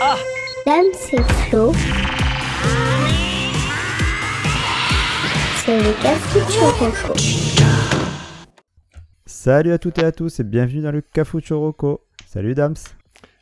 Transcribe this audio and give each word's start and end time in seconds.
Ah 0.00 0.16
Dame, 0.66 0.86
c'est 0.92 1.22
Flo. 1.22 1.72
C'est 5.64 5.78
le 5.78 6.02
Cafucho 6.02 7.24
Salut 9.26 9.72
à 9.72 9.78
toutes 9.78 9.98
et 9.98 10.04
à 10.04 10.12
tous 10.12 10.40
et 10.40 10.44
bienvenue 10.44 10.82
dans 10.82 10.92
le 10.92 11.00
Cafucho 11.00 11.58
Rocco. 11.60 12.00
Salut 12.26 12.54
Dams. 12.54 12.74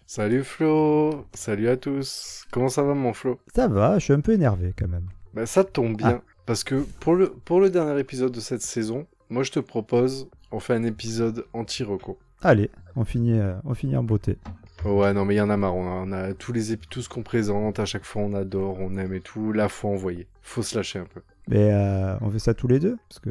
Salut 0.07 0.45
Flo, 0.45 1.27
salut 1.33 1.69
à 1.69 1.77
tous. 1.77 2.45
Comment 2.51 2.69
ça 2.69 2.83
va 2.83 2.95
mon 2.95 3.13
Flo? 3.13 3.39
Ça 3.55 3.69
va, 3.69 3.99
je 3.99 4.05
suis 4.05 4.13
un 4.13 4.21
peu 4.21 4.33
énervé 4.33 4.75
quand 4.79 4.89
même. 4.89 5.07
Bah 5.35 5.47
ça 5.47 5.65
tombe 5.65 5.97
bien, 5.97 6.21
Ah. 6.21 6.33
parce 6.47 6.65
que 6.65 6.87
pour 7.01 7.15
le, 7.15 7.31
pour 7.31 7.61
le 7.61 7.71
dernier 7.71 7.99
épisode 7.99 8.33
de 8.33 8.41
cette 8.41 8.63
saison, 8.63 9.07
moi 9.31 9.43
je 9.43 9.51
te 9.53 9.61
propose, 9.61 10.29
on 10.51 10.61
fait 10.61 10.75
un 10.75 10.83
épisode 10.85 11.47
anti-reco. 11.55 12.19
Allez, 12.43 12.71
on 12.97 13.05
finit, 13.05 13.39
euh, 13.39 13.55
on 13.65 13.73
finit 13.75 13.97
en 13.97 14.03
beauté. 14.03 14.37
Ouais, 14.85 15.13
non 15.13 15.25
mais 15.25 15.35
il 15.35 15.39
y 15.39 15.41
en 15.41 15.51
a 15.51 15.57
marre, 15.57 15.77
on 15.77 15.87
a, 15.87 15.91
on 15.91 16.13
a 16.13 16.35
tous 16.35 16.53
les 16.53 16.73
épis, 16.73 16.89
tout 16.89 17.03
ce 17.03 17.09
qu'on 17.09 17.23
présente, 17.23 17.79
à 17.79 17.85
chaque 17.85 18.05
fois 18.05 18.23
on 18.23 18.35
adore, 18.35 18.79
on 18.81 18.97
aime 18.97 19.15
et 19.15 19.21
tout, 19.21 19.53
là 19.53 19.69
faut 19.69 19.89
envoyer. 19.89 20.27
Faut 20.43 20.63
se 20.63 20.77
lâcher 20.77 20.99
un 20.99 21.05
peu. 21.05 21.21
Mais 21.49 21.73
euh, 21.73 22.17
on 22.21 22.31
fait 22.31 22.39
ça 22.41 22.55
tous 22.55 22.67
les 22.69 22.79
deux 22.81 22.97
Parce 23.09 23.21
que 23.21 23.31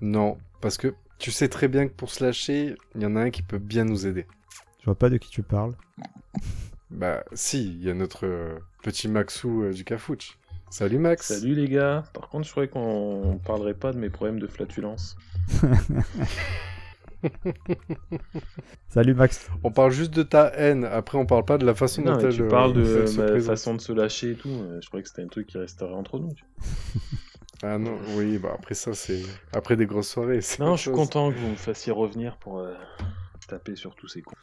Non, 0.00 0.38
parce 0.60 0.76
que 0.78 0.94
tu 1.18 1.32
sais 1.32 1.48
très 1.48 1.68
bien 1.68 1.86
que 1.88 1.92
pour 1.92 2.10
se 2.10 2.24
lâcher, 2.24 2.76
il 2.94 3.02
y 3.02 3.06
en 3.06 3.16
a 3.16 3.20
un 3.20 3.30
qui 3.30 3.42
peut 3.42 3.58
bien 3.58 3.84
nous 3.84 4.06
aider. 4.06 4.26
je 4.80 4.84
vois 4.84 4.94
pas 4.94 5.10
de 5.10 5.16
qui 5.16 5.28
tu 5.30 5.42
parles. 5.42 5.74
Bah 6.90 7.24
si, 7.32 7.68
il 7.68 7.84
y 7.84 7.90
a 7.90 7.94
notre 7.94 8.26
euh, 8.26 8.58
petit 8.82 9.08
Maxou 9.08 9.62
euh, 9.64 9.72
du 9.72 9.84
Cafouche. 9.84 10.38
Salut 10.70 10.98
Max 10.98 11.26
Salut 11.26 11.54
les 11.54 11.68
gars. 11.68 12.04
Par 12.14 12.28
contre, 12.28 12.46
je 12.46 12.50
croyais 12.52 12.68
qu'on 12.68 13.40
parlerait 13.44 13.74
pas 13.74 13.92
de 13.92 13.98
mes 13.98 14.08
problèmes 14.08 14.38
de 14.38 14.46
flatulence. 14.46 15.16
Salut 18.88 19.14
Max. 19.14 19.48
On 19.62 19.70
parle 19.70 19.90
juste 19.92 20.12
de 20.12 20.22
ta 20.22 20.48
haine, 20.54 20.84
après 20.84 21.18
on 21.18 21.26
parle 21.26 21.44
pas 21.44 21.58
de 21.58 21.66
la 21.66 21.74
façon 21.74 22.02
Non, 22.02 22.12
dont 22.16 22.18
elle 22.20 22.34
tu 22.34 22.42
euh, 22.42 22.48
parles 22.48 22.72
de 22.72 22.80
elle 23.02 23.08
se 23.08 23.16
ma 23.20 23.26
présente. 23.26 23.50
façon 23.56 23.74
de 23.74 23.80
se 23.80 23.92
lâcher 23.92 24.32
et 24.32 24.34
tout. 24.34 24.48
euh, 24.48 24.78
Je 24.80 24.86
croyais 24.88 25.02
que 25.02 25.08
c'était 25.08 25.22
un 25.22 25.28
truc 25.28 25.46
qui 25.46 25.58
resterait 25.58 25.92
entre 25.94 26.18
nous. 26.18 26.32
Ah 27.62 27.78
non, 27.78 27.98
oui, 28.16 28.38
bah 28.38 28.52
après 28.54 28.74
ça 28.74 28.94
c'est... 28.94 29.22
Après 29.52 29.76
des 29.76 29.86
grosses 29.86 30.08
soirées. 30.08 30.40
Non, 30.58 30.76
je 30.76 30.80
suis 30.82 30.90
chose. 30.90 30.94
content 30.96 31.30
que 31.30 31.36
vous 31.36 31.48
me 31.50 31.56
fassiez 31.56 31.92
revenir 31.92 32.36
pour 32.38 32.58
euh, 32.60 32.72
taper 33.48 33.76
sur 33.76 33.94
tous 33.94 34.08
ces 34.08 34.22
cons. 34.22 34.34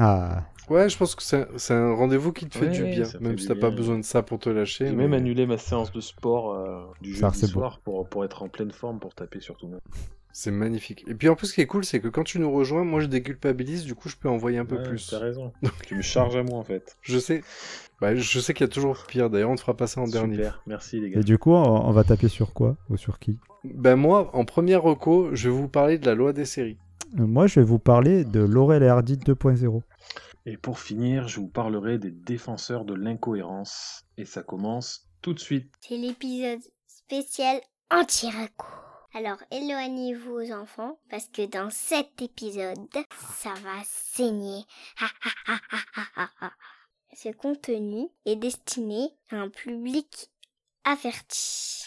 Ah, 0.00 0.42
Ouais, 0.70 0.88
je 0.88 0.96
pense 0.96 1.14
que 1.14 1.22
c'est 1.22 1.74
un 1.74 1.94
rendez-vous 1.94 2.32
qui 2.32 2.46
te 2.48 2.56
fait 2.56 2.66
Ouais, 2.66 2.72
du 2.72 2.84
bien, 2.84 3.04
même 3.20 3.38
si 3.38 3.46
t'as 3.46 3.54
pas 3.54 3.70
besoin 3.70 3.98
de 3.98 4.02
ça 4.04 4.22
pour 4.22 4.38
te 4.38 4.48
lâcher. 4.48 4.86
J'ai 4.86 4.92
mais- 4.92 5.04
même 5.04 5.12
annulé 5.12 5.46
ma 5.46 5.58
séance 5.58 5.92
de 5.92 6.00
sport 6.00 6.52
euh, 6.54 6.82
du 7.02 7.14
Ça, 7.14 7.28
jeudi 7.30 7.46
soir 7.46 7.78
pour, 7.84 8.08
pour 8.08 8.24
être 8.24 8.42
en 8.42 8.48
pleine 8.48 8.72
forme 8.72 8.98
pour 8.98 9.14
taper 9.14 9.40
sur 9.40 9.56
tout 9.56 9.66
le 9.66 9.72
monde. 9.72 9.80
C'est 10.36 10.50
magnifique. 10.50 11.04
Et 11.06 11.14
puis 11.14 11.28
en 11.28 11.36
plus, 11.36 11.46
ce 11.46 11.54
qui 11.54 11.60
est 11.60 11.66
cool, 11.68 11.84
c'est 11.84 12.00
que 12.00 12.08
quand 12.08 12.24
tu 12.24 12.40
nous 12.40 12.50
rejoins, 12.50 12.82
moi 12.82 12.98
je 12.98 13.06
déculpabilise, 13.06 13.84
du 13.84 13.94
coup 13.94 14.08
je 14.08 14.16
peux 14.16 14.28
envoyer 14.28 14.58
un 14.58 14.64
peu 14.64 14.76
Ouais, 14.76 14.82
plus. 14.82 15.06
T'as 15.08 15.20
raison. 15.20 15.52
tu 15.86 15.94
me 15.94 16.02
charges 16.02 16.34
à 16.34 16.42
moi 16.42 16.58
en 16.58 16.64
fait. 16.64 16.96
Je 17.02 17.18
sais. 17.20 17.42
Bah, 18.00 18.16
je 18.16 18.40
sais 18.40 18.52
qu'il 18.52 18.66
y 18.66 18.68
a 18.68 18.72
toujours 18.72 19.04
pire, 19.06 19.30
d'ailleurs 19.30 19.50
on 19.50 19.54
te 19.54 19.60
fera 19.60 19.76
passer 19.76 20.00
en 20.00 20.08
dernier. 20.08 20.34
Super. 20.34 20.60
Merci 20.66 21.00
les 21.00 21.10
gars. 21.10 21.20
et 21.20 21.22
du 21.22 21.38
coup, 21.38 21.52
on, 21.52 21.92
va 21.92 22.02
taper 22.02 22.26
sur 22.26 22.52
quoi 22.52 22.76
Ou 22.90 22.96
sur 22.96 23.20
qui? 23.20 23.38
Ben 23.62 23.94
moi, 23.94 24.34
en 24.34 24.44
première 24.44 24.82
reco, 24.82 25.32
je 25.36 25.48
vais 25.48 25.54
vous 25.54 25.68
parler 25.68 25.98
de 25.98 26.06
la 26.06 26.16
loi 26.16 26.32
des 26.32 26.46
séries. 26.46 26.78
Euh, 27.16 27.26
Moi, 27.26 27.46
je 27.46 27.60
vais 27.60 27.66
vous 27.66 27.78
parler 27.78 28.24
de 28.24 28.40
Laurel 28.40 28.82
et 28.82 28.88
Hardy 28.88 29.16
2.0. 29.16 29.82
Et 30.46 30.56
pour 30.56 30.80
finir, 30.80 31.28
je 31.28 31.38
vous 31.38 31.46
parlerai 31.46 31.98
des 31.98 32.10
défenseurs 32.10 32.84
de 32.84 32.94
l'incohérence. 32.94 34.04
Et 34.18 34.24
ça 34.24 34.42
commence 34.42 35.08
tout 35.22 35.32
de 35.32 35.38
suite. 35.38 35.72
C'est 35.80 35.96
l'épisode 35.96 36.58
spécial 36.88 37.60
anti-raco. 37.92 38.66
Alors 39.16 39.38
éloignez-vous 39.52 40.50
enfants 40.50 40.98
parce 41.08 41.28
que 41.28 41.46
dans 41.46 41.70
cet 41.70 42.20
épisode, 42.20 42.78
ça 43.40 43.54
va 43.62 43.80
saigner. 43.84 44.64
Ce 47.16 47.28
contenu 47.28 48.08
est 48.26 48.34
destiné 48.34 49.10
à 49.30 49.36
un 49.36 49.50
public 49.50 50.30
averti. 50.82 51.84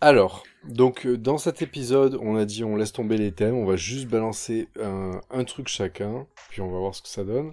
Alors, 0.00 0.44
donc 0.62 1.06
euh, 1.06 1.18
dans 1.18 1.38
cet 1.38 1.60
épisode, 1.60 2.16
on 2.22 2.36
a 2.36 2.44
dit 2.44 2.62
on 2.62 2.76
laisse 2.76 2.92
tomber 2.92 3.16
les 3.16 3.32
thèmes, 3.32 3.56
on 3.56 3.66
va 3.66 3.74
juste 3.74 4.06
balancer 4.06 4.68
un, 4.78 5.44
truc 5.44 5.66
chacun, 5.66 6.28
puis 6.50 6.60
on 6.60 6.70
va 6.70 6.78
voir 6.78 6.94
ce 6.94 7.02
que 7.02 7.08
ça 7.08 7.24
donne. 7.24 7.52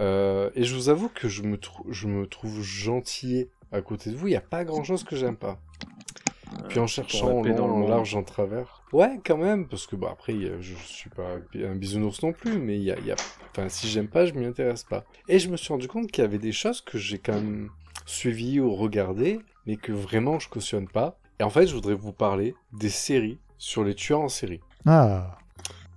Euh, 0.00 0.50
et 0.56 0.64
je 0.64 0.74
vous 0.74 0.88
avoue 0.88 1.10
que 1.10 1.28
je 1.28 1.42
me, 1.42 1.60
je 1.88 2.08
me 2.08 2.26
trouve 2.26 2.60
gentil 2.60 3.46
à 3.70 3.82
côté 3.82 4.10
de 4.10 4.16
vous, 4.16 4.26
il 4.26 4.30
n'y 4.30 4.36
a 4.36 4.40
pas 4.40 4.64
grand 4.64 4.82
chose 4.82 5.04
que 5.04 5.14
j'aime 5.14 5.36
pas. 5.36 5.60
Puis 6.68 6.78
en 6.78 6.86
cherchant 6.86 7.42
la 7.42 7.50
long, 7.50 7.56
dans 7.56 7.66
le 7.66 7.72
monde. 7.74 7.88
large, 7.88 8.14
en 8.14 8.22
travers. 8.22 8.82
Ouais, 8.92 9.20
quand 9.24 9.36
même, 9.36 9.66
parce 9.68 9.86
que 9.86 9.96
bah, 9.96 10.08
après, 10.12 10.34
je 10.60 10.74
suis 10.84 11.10
pas 11.10 11.36
un 11.54 11.74
bisounours 11.74 12.22
non 12.22 12.32
plus, 12.32 12.58
mais 12.58 12.76
il 12.76 12.82
y 12.82 12.90
a, 12.90 12.98
il 12.98 13.06
y 13.06 13.12
a... 13.12 13.16
Enfin, 13.50 13.68
si 13.68 13.88
j'aime 13.88 14.08
pas, 14.08 14.26
je 14.26 14.32
m'y 14.34 14.46
intéresse 14.46 14.84
pas. 14.84 15.04
Et 15.28 15.38
je 15.38 15.48
me 15.48 15.56
suis 15.56 15.72
rendu 15.72 15.88
compte 15.88 16.10
qu'il 16.10 16.22
y 16.22 16.26
avait 16.26 16.38
des 16.38 16.52
choses 16.52 16.80
que 16.80 16.98
j'ai 16.98 17.18
quand 17.18 17.34
même 17.34 17.70
suivies 18.06 18.60
ou 18.60 18.74
regardées, 18.74 19.40
mais 19.66 19.76
que 19.76 19.92
vraiment 19.92 20.38
je 20.38 20.48
cautionne 20.48 20.88
pas. 20.88 21.18
Et 21.38 21.42
en 21.42 21.50
fait, 21.50 21.66
je 21.66 21.74
voudrais 21.74 21.94
vous 21.94 22.12
parler 22.12 22.54
des 22.72 22.90
séries 22.90 23.38
sur 23.58 23.84
les 23.84 23.94
tueurs 23.94 24.20
en 24.20 24.28
série. 24.28 24.60
Ah, 24.86 25.38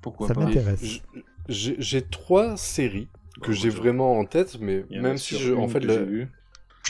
Pourquoi 0.02 0.28
ça 0.28 0.34
m'intéresse. 0.36 1.02
J'ai 1.50 2.02
trois 2.02 2.58
séries 2.58 3.08
que 3.42 3.52
Oh, 3.52 3.54
j'ai 3.54 3.70
vraiment 3.70 4.18
en 4.20 4.26
tête, 4.26 4.58
mais 4.60 4.86
même 4.92 5.18
si 5.18 5.38
je, 5.38 5.54
en 5.54 5.68
fait, 5.68 5.80
vue. 5.86 6.30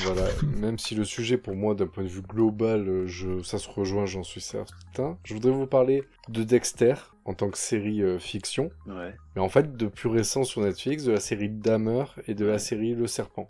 Voilà, 0.02 0.24
même 0.58 0.80
si 0.80 0.96
le 0.96 1.04
sujet 1.06 1.38
pour 1.38 1.56
moi 1.56 1.76
d'un 1.76 1.86
point 1.88 2.04
de 2.04 2.10
vue 2.10 2.22
global, 2.22 2.88
euh, 2.90 3.06
je, 3.08 3.42
ça 3.44 3.60
se 3.60 3.70
rejoint, 3.70 4.06
j'en 4.06 4.24
suis 4.24 4.42
certain. 4.42 5.18
Je 5.24 5.34
voudrais 5.36 5.52
vous 5.52 5.68
parler 5.68 6.04
de 6.30 6.44
Dexter 6.44 6.96
en 7.26 7.34
tant 7.34 7.50
que 7.50 7.58
série 7.58 8.02
euh, 8.02 8.18
fiction, 8.20 8.72
Ouais. 8.88 9.16
mais 9.36 9.42
en 9.42 9.50
fait 9.50 9.78
de 9.78 9.88
plus 9.88 10.10
récent 10.10 10.44
sur 10.44 10.62
Netflix, 10.62 11.04
de 11.04 11.12
la 11.12 11.20
série 11.20 11.50
Dahmer 11.50 12.06
et 12.28 12.34
de 12.34 12.46
la 12.46 12.54
Ouais. 12.54 12.60
série 12.60 12.96
Le 12.96 13.08
Serpent. 13.08 13.48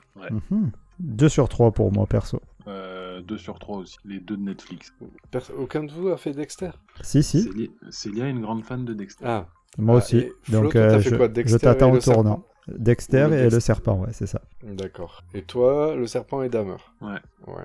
Mhm. 0.52 0.72
2 1.00 1.30
sur 1.30 1.48
3 1.50 1.72
pour 1.72 1.92
moi, 1.92 2.06
perso. 2.06 2.40
Euh, 2.68 3.22
2 3.22 3.38
sur 3.38 3.58
3 3.60 3.78
aussi. 3.78 3.98
Les 4.06 4.20
deux 4.20 4.38
de 4.38 4.44
Netflix. 4.44 4.94
Pers- 5.32 5.52
aucun 5.58 5.84
de 5.84 5.92
vous 5.92 6.10
a 6.10 6.18
fait 6.18 6.32
Dexter? 6.34 6.70
Si, 7.02 7.24
si, 7.24 7.50
Célia- 7.90 8.26
est 8.28 8.30
une 8.32 8.42
grande 8.42 8.64
fan 8.64 8.86
de 8.86 8.94
Dexter. 8.94 9.26
Ah, 9.28 9.48
moi 9.78 9.96
Ah, 9.96 9.98
aussi. 9.98 10.28
Flo, 10.44 10.62
Donc, 10.62 10.74
t'as 10.74 10.80
euh, 10.80 11.00
fait 11.00 11.10
je, 11.10 11.16
quoi, 11.16 11.28
je 11.28 11.32
Dexter 11.32 11.60
t'attends 11.60 11.92
au 11.92 12.00
tournant. 12.00 12.46
Dexter 12.68 13.30
et 13.34 13.50
le 13.50 13.60
serpent, 13.60 14.00
ouais, 14.00 14.14
c'est 14.14 14.28
ça. 14.28 14.42
d'accord. 14.64 15.24
Et 15.34 15.44
toi, 15.44 15.96
Le 15.96 16.08
Serpent 16.08 16.44
et 16.44 16.50
Dahmer 16.50 16.78
Ouais. 17.02 17.20
Ouais. 17.48 17.64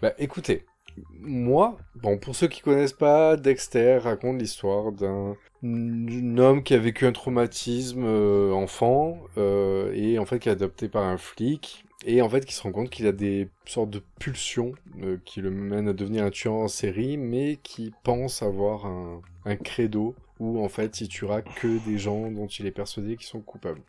Bah 0.00 0.12
écoutez, 0.18 0.64
moi, 1.20 1.76
bon, 1.96 2.18
pour 2.18 2.34
ceux 2.36 2.48
qui 2.48 2.60
connaissent 2.62 2.92
pas, 2.92 3.36
Dexter 3.36 3.98
raconte 3.98 4.40
l'histoire 4.40 4.92
d'un 4.92 5.36
un 5.64 6.38
homme 6.38 6.62
qui 6.62 6.74
a 6.74 6.78
vécu 6.78 7.04
un 7.04 7.12
traumatisme 7.12 8.04
euh, 8.04 8.52
enfant 8.52 9.18
euh, 9.38 9.92
et 9.92 10.18
en 10.20 10.24
fait 10.24 10.38
qui 10.38 10.48
est 10.48 10.52
adopté 10.52 10.88
par 10.88 11.02
un 11.02 11.16
flic 11.18 11.84
et 12.06 12.22
en 12.22 12.28
fait 12.28 12.44
qui 12.44 12.54
se 12.54 12.62
rend 12.62 12.70
compte 12.70 12.90
qu'il 12.90 13.08
a 13.08 13.12
des 13.12 13.48
sortes 13.66 13.90
de 13.90 14.00
pulsions 14.20 14.72
euh, 15.02 15.16
qui 15.24 15.40
le 15.40 15.50
mènent 15.50 15.88
à 15.88 15.92
devenir 15.92 16.22
un 16.24 16.30
tueur 16.30 16.54
en 16.54 16.68
série 16.68 17.16
mais 17.16 17.58
qui 17.64 17.92
pense 18.04 18.40
avoir 18.42 18.86
un, 18.86 19.20
un 19.46 19.56
credo 19.56 20.14
où 20.40 20.62
en 20.62 20.68
fait 20.68 21.00
il 21.00 21.08
tuera 21.08 21.42
que 21.42 21.78
des 21.88 21.98
gens 21.98 22.30
dont 22.30 22.46
il 22.46 22.66
est 22.66 22.70
persuadé 22.70 23.16
qu'ils 23.16 23.26
sont 23.26 23.40
coupables. 23.40 23.80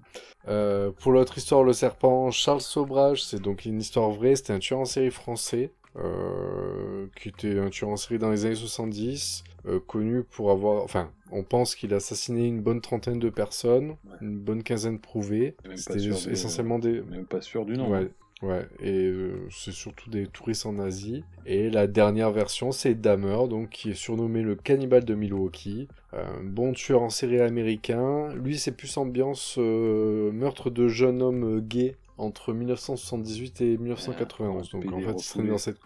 Euh, 0.48 0.92
pour 0.92 1.12
l'autre 1.12 1.38
histoire, 1.38 1.64
le 1.64 1.74
serpent, 1.74 2.32
Charles 2.32 2.62
Sobrage, 2.62 3.24
c'est 3.24 3.42
donc 3.42 3.66
une 3.66 3.80
histoire 3.80 4.10
vraie, 4.12 4.36
c'était 4.36 4.54
un 4.54 4.60
tueur 4.60 4.80
en 4.80 4.86
série 4.86 5.12
français, 5.12 5.72
euh, 5.98 7.08
qui 7.16 7.30
était 7.30 7.60
un 7.60 7.70
tueur 7.70 7.90
en 7.90 7.98
série 7.98 8.20
dans 8.20 8.30
les 8.32 8.46
années 8.46 8.56
70, 8.56 9.44
euh, 9.68 9.80
connu 9.80 10.24
pour 10.24 10.52
avoir, 10.52 10.84
enfin, 10.84 11.12
on 11.32 11.44
pense 11.44 11.76
qu'il 11.76 11.94
a 11.94 11.98
assassiné 11.98 12.48
une 12.48 12.62
bonne 12.62 12.82
trentaine 12.82 13.20
de 13.20 13.30
personnes, 13.30 13.90
Ouais. 14.06 14.18
une 14.22 14.38
bonne 14.40 14.64
quinzaine 14.64 15.00
prouvées, 15.00 15.56
c'était 15.76 16.00
de- 16.00 16.32
essentiellement 16.32 16.80
des... 16.80 17.02
Même 17.02 17.26
pas 17.26 17.42
sûr 17.42 17.66
du 17.66 17.78
nom. 17.78 17.90
Ouais, 17.90 18.10
ouais, 18.42 18.68
et 18.80 19.06
euh, 19.08 19.48
c'est 19.52 19.72
surtout 19.72 20.10
des 20.10 20.28
touristes 20.28 20.66
en 20.66 20.80
Asie. 20.80 21.24
Et 21.46 21.70
la 21.70 21.88
dernière 21.88 22.32
version, 22.32 22.72
c'est 22.72 22.96
Dahmer, 22.96 23.48
donc 23.50 23.70
qui 23.70 23.92
est 23.92 23.96
surnommé 23.96 24.42
le 24.42 24.56
cannibale 24.56 25.06
de 25.06 25.16
Milwaukee, 25.16 25.88
un 26.14 26.44
bon 26.44 26.74
tueur 26.74 27.02
en 27.02 27.10
série 27.10 27.40
américain. 27.42 28.34
Lui, 28.36 28.58
c'est 28.58 28.72
plus 28.76 28.98
ambiance 28.98 29.56
euh, 29.58 30.32
meurtre 30.32 30.70
de 30.70 30.88
jeune 30.88 31.22
homme 31.22 31.58
euh, 31.58 31.60
gay 31.62 31.96
entre 32.18 32.52
1978 32.54 33.62
et 33.62 33.78
1991. 33.78 34.74
Ouais, 34.74 34.82
donc 34.82 34.94
en 34.94 35.00
fait, 35.00 35.14
il 35.14 35.24
serait 35.24 35.48
dans 35.48 35.58
cette, 35.58 35.78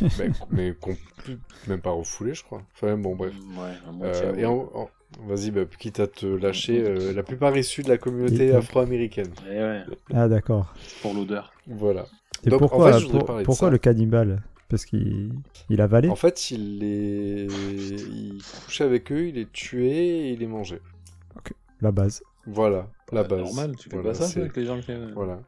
mais 0.50 0.72
peut 0.72 0.94
même 1.68 1.80
pas 1.82 1.90
refoulé, 1.90 2.32
je 2.34 2.42
crois. 2.42 2.62
Enfin 2.74 2.96
bon, 2.96 3.14
bref. 3.14 3.34
Ouais, 3.58 3.72
à 3.88 3.92
moitié, 3.92 4.24
Euh, 4.24 4.32
ouais. 4.32 4.40
et 4.40 4.46
en- 4.46 4.70
en- 4.74 4.90
Vas-y, 5.26 5.50
bah, 5.50 5.62
quitte 5.78 6.00
à 6.00 6.06
te 6.06 6.26
lâcher, 6.26 6.82
euh, 6.82 7.12
la 7.12 7.22
plupart 7.22 7.56
issus 7.56 7.82
de 7.82 7.88
la 7.88 7.98
communauté 7.98 8.52
afro-américaine. 8.54 9.30
Eh 9.50 9.58
ouais, 9.58 9.82
Ah, 10.12 10.28
d'accord. 10.28 10.74
pour 11.00 11.14
l'odeur. 11.14 11.52
Voilà. 11.66 12.06
Et 12.44 12.50
Donc, 12.50 12.62
en 12.62 12.68
pourquoi, 12.68 12.92
fait, 12.98 13.06
pour- 13.44 13.70
le 13.70 13.78
cannibale? 13.78 14.42
Parce 14.68 14.84
qu'il 14.86 15.32
il 15.68 15.80
a 15.80 15.84
avalé 15.84 16.08
En 16.08 16.16
fait, 16.16 16.50
il 16.50 16.78
les... 16.78 17.46
il 17.46 18.42
couchait 18.64 18.84
avec 18.84 19.12
eux, 19.12 19.28
il 19.28 19.34
les 19.34 19.46
tuait 19.46 19.90
et 19.90 20.30
il 20.30 20.38
les 20.38 20.46
mangeait. 20.46 20.80
La 21.82 21.92
base. 21.92 22.22
Voilà, 22.46 22.88
la 23.12 23.22
Bah, 23.22 23.28
base. 23.36 23.40
Normal, 23.44 23.76
tu 23.76 23.90
fais 23.90 23.96
Voilà, 23.96 24.16
pas 24.18 24.24
ça 24.26 24.40
avec 24.40 24.56
les 24.56 24.64
gens 24.64 24.80
qui. 24.80 24.92
Voilà. 25.14 25.40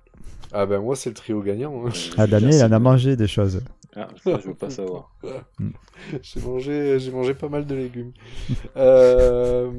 Ah 0.52 0.66
ben 0.66 0.80
moi, 0.80 0.94
c'est 0.94 1.10
le 1.10 1.14
trio 1.14 1.40
gagnant. 1.40 1.86
hein. 1.86 1.90
Ah, 2.18 2.26
Damien, 2.26 2.50
il 2.50 2.62
en 2.62 2.70
a 2.72 2.78
mangé 2.78 3.16
des 3.16 3.26
choses. 3.26 3.60
Ah, 3.96 4.08
ça, 4.22 4.38
je 4.40 4.48
veux 4.48 4.54
pas 4.54 4.70
savoir. 4.70 5.14
j'ai 6.22 6.40
mangé, 6.40 6.98
j'ai 6.98 7.10
mangé 7.10 7.34
pas 7.34 7.48
mal 7.48 7.66
de 7.66 7.74
légumes. 7.74 8.12
Euh, 8.76 9.70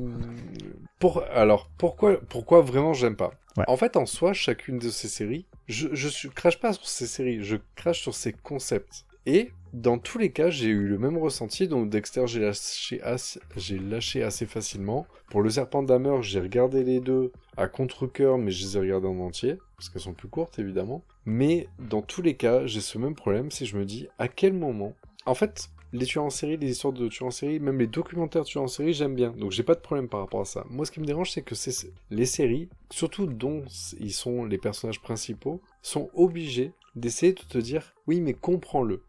pour, 1.00 1.24
alors, 1.32 1.70
pourquoi, 1.78 2.18
pourquoi 2.30 2.62
vraiment 2.62 2.94
j'aime 2.94 3.16
pas 3.16 3.32
Ouais. 3.58 3.64
En 3.68 3.78
fait, 3.78 3.96
en 3.96 4.06
soi, 4.06 4.34
chacune 4.34 4.80
de 4.80 4.90
ces 4.90 5.08
séries, 5.08 5.46
je, 5.68 5.88
je 5.94 6.28
crache 6.28 6.60
pas 6.60 6.74
sur 6.74 6.88
ces 6.88 7.08
séries, 7.08 7.42
je 7.42 7.56
crache 7.76 8.02
sur 8.02 8.14
ces 8.14 8.34
concepts. 8.34 9.06
Et 9.26 9.52
dans 9.74 9.98
tous 9.98 10.18
les 10.18 10.32
cas, 10.32 10.50
j'ai 10.50 10.68
eu 10.68 10.88
le 10.88 10.98
même 10.98 11.18
ressenti. 11.18 11.68
Donc 11.68 11.90
Dexter, 11.90 12.28
j'ai 12.28 12.40
lâché, 12.42 13.02
assez, 13.02 13.40
j'ai 13.56 13.80
lâché 13.80 14.24
assez 14.24 14.46
facilement. 14.46 15.08
Pour 15.30 15.42
le 15.42 15.50
Serpent 15.50 15.84
d'Hammer, 15.84 16.22
j'ai 16.22 16.40
regardé 16.40 16.84
les 16.84 17.00
deux 17.00 17.32
à 17.58 17.68
contre-cœur, 17.68 18.38
mais 18.38 18.52
je 18.52 18.66
les 18.66 18.78
ai 18.78 18.80
regardés 18.80 19.08
en 19.08 19.20
entier 19.20 19.58
parce 19.78 19.90
qu'elles 19.90 20.02
sont 20.02 20.14
plus 20.14 20.28
courtes 20.30 20.60
évidemment. 20.60 21.04
Mais 21.26 21.68
dans 21.80 22.02
tous 22.02 22.22
les 22.22 22.36
cas, 22.36 22.66
j'ai 22.66 22.82
ce 22.82 22.98
même 22.98 23.16
problème, 23.16 23.52
c'est 23.52 23.66
je 23.66 23.78
me 23.78 23.86
dis 23.86 24.08
à 24.20 24.28
quel 24.28 24.54
moment. 24.54 24.94
En 25.26 25.34
fait, 25.34 25.70
les 25.92 26.06
tueurs 26.06 26.26
en 26.26 26.30
série, 26.30 26.58
les 26.58 26.70
histoires 26.72 26.94
de 26.94 27.08
tueurs 27.08 27.28
en 27.28 27.32
série, 27.32 27.60
même 27.60 27.80
les 27.80 27.88
documentaires 27.88 28.44
de 28.44 28.48
tueurs 28.48 28.64
en 28.64 28.68
série, 28.68 28.94
j'aime 28.94 29.16
bien. 29.16 29.32
Donc 29.32 29.52
j'ai 29.52 29.64
pas 29.64 29.76
de 29.76 29.80
problème 29.80 30.08
par 30.08 30.20
rapport 30.20 30.42
à 30.42 30.46
ça. 30.46 30.66
Moi, 30.70 30.86
ce 30.86 30.92
qui 30.92 31.00
me 31.00 31.06
dérange, 31.06 31.32
c'est 31.32 31.42
que 31.42 31.56
c'est 31.56 31.92
les 32.12 32.26
séries, 32.26 32.70
surtout 32.92 33.26
dont 33.28 33.64
ils 34.00 34.14
sont 34.14 34.46
les 34.46 34.58
personnages 34.58 35.02
principaux, 35.02 35.62
sont 35.82 36.10
obligés 36.14 36.74
d'essayer 36.96 37.34
de 37.34 37.42
te 37.42 37.58
dire 37.58 37.94
oui, 38.08 38.22
mais 38.22 38.34
comprends-le. 38.34 39.04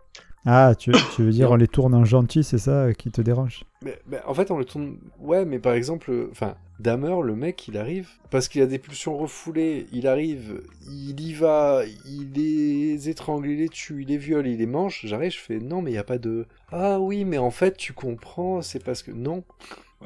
Ah, 0.46 0.74
tu, 0.76 0.92
tu 1.14 1.24
veux 1.24 1.32
dire 1.32 1.50
on 1.50 1.56
les 1.56 1.66
tourne 1.66 1.94
en 1.94 2.04
gentil, 2.04 2.44
c'est 2.44 2.58
ça 2.58 2.84
euh, 2.84 2.92
qui 2.92 3.10
te 3.10 3.20
dérange? 3.20 3.64
Mais, 3.82 3.98
mais 4.06 4.20
en 4.26 4.32
fait, 4.32 4.50
on 4.52 4.58
le 4.58 4.64
tourne. 4.64 4.96
Ouais, 5.18 5.44
mais 5.44 5.58
par 5.58 5.74
exemple, 5.74 6.28
enfin, 6.30 6.54
Dahmer, 6.78 7.16
le 7.22 7.34
mec, 7.34 7.66
il 7.66 7.76
arrive 7.76 8.08
parce 8.30 8.48
qu'il 8.48 8.62
a 8.62 8.66
des 8.66 8.78
pulsions 8.78 9.16
refoulées. 9.16 9.86
Il 9.92 10.06
arrive, 10.06 10.62
il 10.88 11.20
y 11.20 11.32
va, 11.32 11.82
il 12.04 12.32
les 12.32 13.08
étrangle, 13.08 13.48
il 13.48 13.58
les 13.58 13.68
tue, 13.68 14.02
il 14.02 14.08
les 14.08 14.18
viole, 14.18 14.46
il 14.46 14.58
les 14.58 14.66
mange. 14.66 15.00
J'arrive, 15.04 15.32
je 15.32 15.38
fais 15.38 15.58
non, 15.58 15.82
mais 15.82 15.90
il 15.90 15.94
y 15.94 15.98
a 15.98 16.04
pas 16.04 16.18
de. 16.18 16.46
Ah 16.70 17.00
oui, 17.00 17.24
mais 17.24 17.38
en 17.38 17.50
fait, 17.50 17.76
tu 17.76 17.92
comprends, 17.92 18.62
c'est 18.62 18.82
parce 18.82 19.02
que 19.02 19.10
non, 19.10 19.42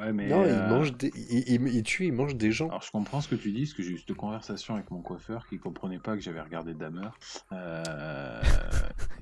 Ouais, 0.00 0.12
mais. 0.12 0.29
non, 0.29 0.44
il 0.44 0.50
euh, 0.50 0.69
mange, 0.69 0.97
des... 0.97 1.12
il, 1.31 1.44
il- 1.67 1.75
il 1.75 1.82
tue, 1.82 2.06
il 2.06 2.12
mange 2.12 2.35
des 2.37 2.50
gens. 2.52 2.69
Alors 2.69 2.82
je 2.82 2.91
comprends 2.91 3.20
ce 3.20 3.29
que 3.29 3.35
tu 3.35 3.50
dis, 3.52 3.61
parce 3.62 3.75
que 3.75 3.82
j'ai 3.82 3.93
eu 3.93 3.99
cette 3.99 4.17
conversation 4.17 4.75
avec 4.75 4.91
mon 4.91 5.00
coiffeur 5.02 5.47
qui 5.49 5.58
comprenait 5.58 5.99
pas 5.99 6.14
que 6.17 6.23
j'avais 6.23 6.41
regardé 6.41 6.75
Dahmer. 6.75 7.08
Euh, 7.52 8.41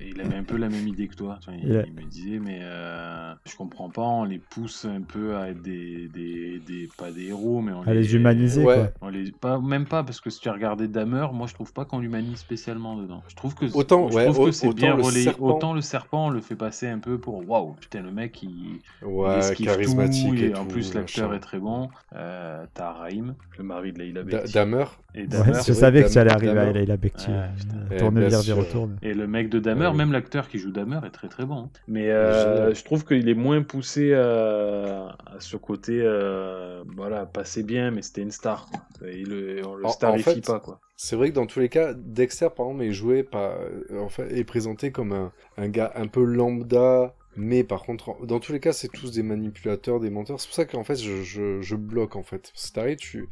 et 0.01 0.09
il 0.11 0.21
avait 0.21 0.37
un 0.37 0.45
peu 0.45 0.57
la 0.57 0.69
même 0.69 0.87
idée 0.87 1.09
que 1.09 1.15
toi. 1.17 1.39
Il, 1.49 1.55
Il 1.65 1.85
il 1.89 1.93
me 1.95 2.03
disait, 2.09 2.39
mais 2.39 2.61
euh, 2.63 3.35
je 3.47 3.57
comprends 3.57 3.91
pas, 3.91 4.03
on 4.03 4.25
les 4.25 4.39
pousse 4.39 4.85
un 4.85 5.01
peu 5.03 5.37
à 5.37 5.49
être 5.51 5.63
des, 5.63 6.09
des, 6.09 6.61
des- 6.67 6.89
pas 6.97 7.11
des 7.11 7.27
héros, 7.29 7.61
mais 7.61 7.73
on 7.73 7.83
À 7.83 7.95
les 7.95 8.15
humaniser, 8.15 8.65
Ouais. 8.65 8.75
quoi. 8.75 8.91
On 9.01 9.09
les, 9.09 9.33
pas, 9.33 9.59
même 9.59 9.87
pas, 9.87 10.03
parce 10.05 10.21
que 10.21 10.31
si 10.31 10.41
tu 10.41 10.49
as 10.49 10.53
regardé 10.53 10.89
Dahmer, 10.89 11.27
moi 11.33 11.47
je 11.47 11.55
trouve 11.55 11.73
pas 11.73 11.85
qu'on 11.85 11.99
l'humanise 11.99 12.37
spécialement 12.39 12.97
dedans. 12.97 13.23
Je 13.29 13.35
trouve 13.35 13.55
que, 13.55 13.67
Autant, 13.75 14.09
je 14.11 14.15
ouais, 14.17 14.25
trouve 14.27 14.47
que 14.47 14.53
c'est 14.53 14.67
autant 14.69 14.77
bien 14.77 14.97
le 14.97 15.03
relayé. 15.03 15.25
serpent. 15.25 15.47
Autant 15.57 15.73
le 15.75 15.81
serpent, 15.81 16.27
on 16.27 16.31
le 16.31 16.41
fait 16.41 16.57
passer 16.57 16.87
un 16.89 16.99
peu 16.99 17.19
pour 17.19 17.49
waouh, 17.49 17.73
putain, 17.81 18.03
le 18.03 18.11
mec 18.13 18.43
il, 18.43 18.81
il 19.03 19.07
Ouais, 19.07 19.39
esquive 19.39 19.67
charismatique 19.67 20.29
tout, 20.29 20.45
et, 20.45 20.53
tout, 20.53 20.68
plus 20.69 20.95
l'acteur 20.95 21.35
est 21.35 21.41
très 21.41 21.59
bon. 21.59 21.89
Euh, 22.15 22.65
T'as 22.75 22.93
Raïm, 22.93 23.35
le 23.59 23.65
mari 23.65 23.93
de 23.93 23.99
Leila 23.99 24.23
Bekti. 24.23 24.53
Dahmer. 24.53 24.85
Et 25.15 25.23
Ouais, 25.23 25.27
Dahmer, 25.27 25.53
je 25.67 25.73
savais 25.73 26.03
que 26.03 26.09
ça 26.09 26.21
allait 26.21 26.33
arriver 26.33 26.59
à 26.59 26.73
Leila 26.73 26.97
Bekti. 26.97 27.31
Ouais, 27.31 27.37
euh, 27.37 27.47
putain. 27.57 27.97
Tourne, 27.99 28.27
bien 28.27 28.41
vire, 28.41 28.57
retourne. 28.57 28.99
Et 29.03 29.15
le 29.15 29.27
mec 29.27 29.49
de 29.49 29.59
Dahmer, 29.59 29.87
Ah 29.87 29.91
oui. 29.91 29.97
même 29.97 30.13
l'acteur 30.13 30.49
qui 30.49 30.59
joue 30.59 30.71
Dahmer 30.71 31.01
est 31.07 31.11
très 31.11 31.29
très 31.29 31.45
bon. 31.47 31.71
Mais 31.89 32.11
euh, 32.11 32.75
je 32.75 32.85
trouve 32.85 33.05
qu'il 33.05 33.29
est 33.29 33.35
moins 33.35 33.63
poussé 33.63 34.15
à, 34.15 35.17
à 35.27 35.41
ce 35.41 35.57
côté, 35.57 36.01
euh, 36.03 36.83
voilà, 36.97 37.27
passé 37.27 37.63
bien, 37.63 37.91
mais 37.91 38.03
c'était 38.03 38.23
une 38.23 38.31
star. 38.31 38.69
Et 39.05 39.25
le, 39.25 39.63
on 39.67 39.75
le 39.75 39.85
En- 39.85 39.89
en 39.89 39.93
starifie 39.93 40.35
fait, 40.35 40.47
pas, 40.47 40.61
quoi. 40.61 40.81
C'est 41.01 41.15
vrai 41.15 41.31
que 41.31 41.35
dans 41.35 41.47
tous 41.47 41.61
les 41.61 41.69
cas, 41.69 41.95
Dexter, 41.95 42.49
par 42.57 42.67
exemple, 42.67 42.83
est 42.83 42.93
joué 42.93 43.23
par, 43.23 43.53
euh, 43.53 44.01
enfin, 44.03 44.25
est 44.31 44.43
présenté 44.45 44.91
comme 44.91 45.13
un, 45.13 45.33
un 45.57 45.69
gars 45.69 45.93
un 45.95 46.09
peu 46.09 46.25
lambda, 46.25 47.15
mais 47.39 47.63
par 47.63 47.85
contre, 47.85 48.27
dans 48.27 48.41
tous 48.41 48.53
les 48.53 48.59
cas, 48.59 48.73
c'est 48.73 48.89
tous 48.89 49.13
des 49.13 49.23
manipulateurs, 49.23 50.01
des 50.01 50.11
menteurs. 50.11 50.41
C'est 50.41 50.49
pour 50.49 50.57
ça 50.57 50.65
qu'en 50.65 50.83
fait, 50.83 50.97
je, 50.97 51.75
bloque, 51.77 52.17
en 52.17 52.25
fait. 52.25 52.51
C'est 52.53 52.75
pareil, 52.75 52.97
tu, 52.97 53.29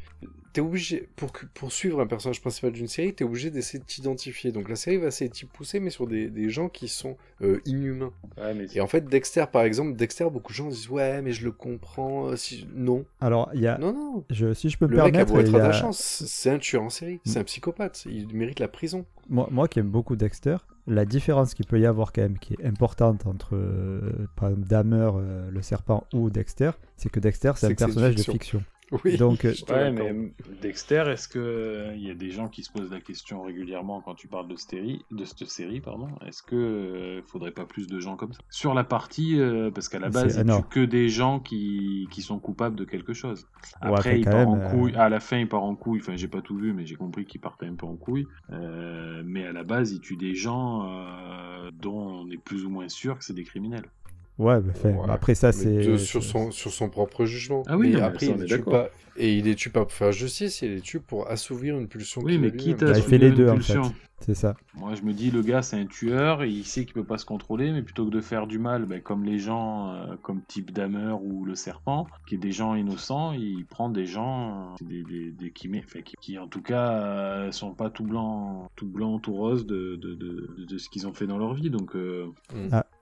t'es 0.57 0.63
obligé, 0.63 1.07
pour, 1.17 1.33
que- 1.33 1.45
pour 1.53 1.71
suivre 1.71 2.01
un 2.01 2.07
personnage 2.07 2.41
principal 2.41 2.73
d'une 2.73 2.87
série, 2.89 3.13
t'es 3.15 3.25
obligé 3.25 3.51
d'essayer 3.51 3.79
de 3.79 3.85
t'identifier. 3.85 4.53
Donc 4.53 4.71
la 4.71 4.77
série 4.77 4.97
va 4.97 5.09
essayer 5.09 5.29
de 5.29 5.35
t'y 5.35 5.45
pousser, 5.45 5.81
mais 5.81 5.91
sur 5.91 6.07
des, 6.07 6.31
des 6.31 6.49
gens 6.49 6.71
qui 6.71 6.89
sont 6.89 7.19
euh, 7.43 7.61
inhumains. 7.67 8.11
Ouais, 8.39 8.55
mais 8.55 8.65
Et 8.75 8.81
en 8.81 8.87
fait, 8.87 9.05
Dexter, 9.07 9.45
par 9.53 9.65
exemple, 9.65 9.95
Dexter, 9.97 10.25
beaucoup 10.33 10.53
de 10.53 10.57
gens 10.57 10.69
disent, 10.69 10.89
ouais, 10.89 11.21
mais 11.21 11.33
je 11.33 11.45
le 11.45 11.53
comprends, 11.53 12.29
euh, 12.29 12.37
si... 12.37 12.67
non. 12.75 13.05
Alors, 13.21 13.51
il 13.53 13.61
y 13.61 13.67
a, 13.67 13.77
Non, 13.77 13.93
non. 13.93 14.25
je, 14.31 14.55
si 14.55 14.71
je 14.71 14.79
peux 14.79 14.87
me 14.87 14.93
Le 14.93 14.97
mec 14.97 15.09
a 15.09 15.11
permettre, 15.27 15.33
beau 15.35 15.41
être 15.41 15.55
a- 15.55 15.59
attachant, 15.65 15.93
c'est 15.93 16.49
un 16.51 16.59
tueur 16.59 16.85
en 16.85 16.89
série, 16.91 17.21
c'est 17.27 17.39
Mm. 17.39 17.43
un 17.43 17.45
psychopathe, 17.45 18.07
il 18.07 18.35
mérite 18.35 18.59
la 18.61 18.69
prison. 18.69 19.05
moi, 19.29 19.49
moi 19.51 19.69
qui 19.69 19.81
aime 19.81 19.91
beaucoup 19.91 20.17
Dexter, 20.17 20.57
la 20.87 21.05
différence 21.05 21.53
qu'il 21.53 21.67
peut 21.67 21.81
y 21.81 21.85
avoir 21.85 22.13
quand 22.15 22.23
même, 22.23 22.39
qui 22.39 22.55
est 22.55 22.65
importante 22.65 23.27
entre, 23.27 23.57
euh, 23.57 24.27
par 24.37 24.49
exemple, 24.49 24.69
Dahmer, 24.69 25.11
euh, 25.17 25.51
le 25.51 25.61
serpent, 25.61 26.07
ou 26.15 26.31
Dexter, 26.31 26.71
c'est 26.97 27.11
que 27.11 27.21
Dexter, 27.21 27.53
c'est 27.57 27.67
un 27.67 27.75
personnage 27.75 28.15
de 28.15 28.23
fiction. 28.23 28.63
Oui, 29.05 29.17
Donc, 29.19 29.45
euh, 29.45 29.53
Ouais, 29.69 29.91
mais 29.91 30.33
Dexter, 30.63 31.05
est-ce 31.09 31.27
que 31.29 31.39
euh, 31.39 31.95
il 31.97 32.03
y 32.07 32.11
a 32.11 32.15
des 32.15 32.31
gens 32.31 32.49
qui 32.49 32.63
se 32.63 32.71
posent 32.71 32.91
la 32.91 33.01
question 33.01 33.43
régulièrement 33.43 34.01
quand 34.01 34.15
tu 34.15 34.29
parles 34.29 34.49
de, 34.49 34.57
stéri- 34.57 35.03
de 35.11 35.25
cette 35.25 35.49
série, 35.49 35.81
pardon? 35.81 36.09
Est-ce 36.27 36.43
que 36.43 36.55
euh, 36.57 37.23
faudrait 37.27 37.51
pas 37.53 37.65
plus 37.67 37.89
de 37.89 37.99
gens 37.99 38.17
comme 38.17 38.33
ça? 38.33 38.39
Sur 38.51 38.75
la 38.75 38.85
partie, 38.85 39.41
euh, 39.41 39.71
parce 39.71 39.89
qu'à 39.89 39.99
la 39.99 40.09
base, 40.09 40.35
C'est- 40.35 40.41
il 40.43 40.47
non. 40.47 40.61
tue 40.63 40.69
que 40.69 40.85
des 40.85 41.09
gens 41.09 41.41
qui, 41.41 42.07
qui 42.11 42.23
sont 42.23 42.39
coupables 42.39 42.77
de 42.77 42.85
quelque 42.85 43.13
chose. 43.13 43.47
Ouais, 43.83 43.89
Après, 43.89 44.21
il 44.21 44.25
part 44.25 44.35
même, 44.35 44.49
en 44.49 44.59
euh, 44.59 44.71
couille. 44.71 44.95
À 44.95 45.09
la 45.09 45.21
fin, 45.21 45.39
il 45.39 45.49
part 45.49 45.65
en 45.65 45.75
couille. 45.75 46.01
Enfin, 46.01 46.17
j'ai 46.17 46.29
pas 46.29 46.41
tout 46.43 46.57
vu, 46.57 46.73
mais 46.73 46.87
j'ai 46.87 46.97
compris 46.97 47.25
qu'il 47.27 47.41
partait 47.41 47.67
un 47.67 47.75
peu 47.75 47.87
en 47.87 47.97
couille. 47.97 48.27
Euh, 48.51 49.23
mais 49.25 49.45
à 49.47 49.53
la 49.53 49.65
base, 49.65 49.93
il 49.93 50.01
tue 50.01 50.17
des 50.17 50.35
gens 50.35 50.89
euh, 50.89 51.71
dont 51.73 51.99
on 52.25 52.31
est 52.31 52.39
plus 52.39 52.65
ou 52.65 52.71
moins 52.71 52.89
sûr 52.89 53.19
que 53.19 53.25
c'est 53.25 53.35
des 53.35 53.45
criminels. 53.45 53.91
Ouais, 54.39 54.61
mais 54.61 54.71
enfin, 54.71 54.91
Ouais, 54.91 55.11
après 55.11 55.35
ça, 55.35 55.53
c'est. 55.53 55.97
sur, 55.99 56.23
son, 56.23 56.51
sur 56.51 56.71
son 56.71 56.89
propre 56.91 57.25
jugement. 57.25 57.63
Ah 57.67 57.77
oui, 57.77 57.89
mais 57.89 57.93
non, 57.95 57.99
mais 58.01 58.05
après, 58.07 58.27
ça, 58.27 58.33
il 58.33 58.35
on 58.35 58.39
les 58.39 58.45
est 58.55 58.57
tue 58.59 58.63
pas. 58.65 58.89
Et 59.19 59.35
il 59.39 59.45
les 59.47 59.55
tue 59.55 59.71
pas 59.71 59.81
pour 59.81 59.93
faire 59.93 60.13
justice, 60.13 60.61
il 60.61 60.75
les 60.75 60.81
tue 60.83 61.01
pour 61.01 61.31
assouvir 61.31 61.79
une 61.79 61.89
pulsion 61.89 62.21
Oui, 62.23 62.37
mais 62.37 62.53
quitte 62.53 62.83
à 62.83 62.87
Bah, 62.87 62.93
il 62.93 62.99
assouvir 62.99 63.09
fait 63.09 63.19
les 63.19 63.29
une 63.29 63.35
deux, 63.35 63.49
en 63.49 63.55
pulsion. 63.55 63.85
fait. 63.85 63.95
C'est 64.21 64.35
ça. 64.35 64.57
Moi, 64.75 64.95
je 64.95 65.03
me 65.03 65.13
dis, 65.15 65.31
le 65.31 65.41
gars, 65.43 65.61
c'est 65.63 65.79
un 65.79 65.87
tueur, 65.87 66.43
et 66.43 66.49
il 66.51 66.65
sait 66.65 66.85
qu'il 66.85 66.93
peut 66.95 67.05
pas 67.05 67.17
se 67.19 67.25
contrôler, 67.27 67.71
mais 67.73 67.83
plutôt 67.83 68.05
que 68.07 68.11
de 68.11 68.21
faire 68.23 68.47
du 68.47 68.59
mal, 68.59 68.85
ben, 68.87 69.01
comme 69.01 69.25
les 69.25 69.39
gens, 69.39 69.91
euh, 69.93 70.17
comme 70.23 70.41
type 70.49 70.71
Dahmer 70.71 71.15
ou 71.23 71.45
le 71.47 71.55
serpent, 71.55 72.07
qui 72.27 72.35
est 72.35 72.39
des 72.39 72.53
gens 72.53 72.75
innocents, 72.75 73.33
il 73.33 73.65
prend 73.67 73.89
des 73.91 74.07
gens, 74.07 74.73
euh, 74.81 74.85
des, 74.85 75.03
des, 75.03 75.31
des 75.33 75.51
qui, 75.51 75.71
enfin, 75.79 76.01
qui, 76.03 76.15
qui, 76.21 76.39
en 76.39 76.47
tout 76.49 76.63
cas, 76.63 76.93
euh, 76.93 77.53
sont 77.53 77.73
pas 77.73 77.89
tout 77.91 78.05
blancs, 78.05 78.69
tout 78.77 78.87
blanc, 78.87 79.19
tout 79.19 79.33
rose 79.35 79.65
de, 79.67 79.97
de, 79.97 80.15
de, 80.15 80.51
de, 80.59 80.65
de 80.67 80.79
ce 80.79 80.89
qu'ils 80.91 81.07
ont 81.07 81.13
fait 81.15 81.27
dans 81.27 81.39
leur 81.39 81.53
vie. 81.55 81.69
Donc, 81.71 81.95
euh, 81.95 82.27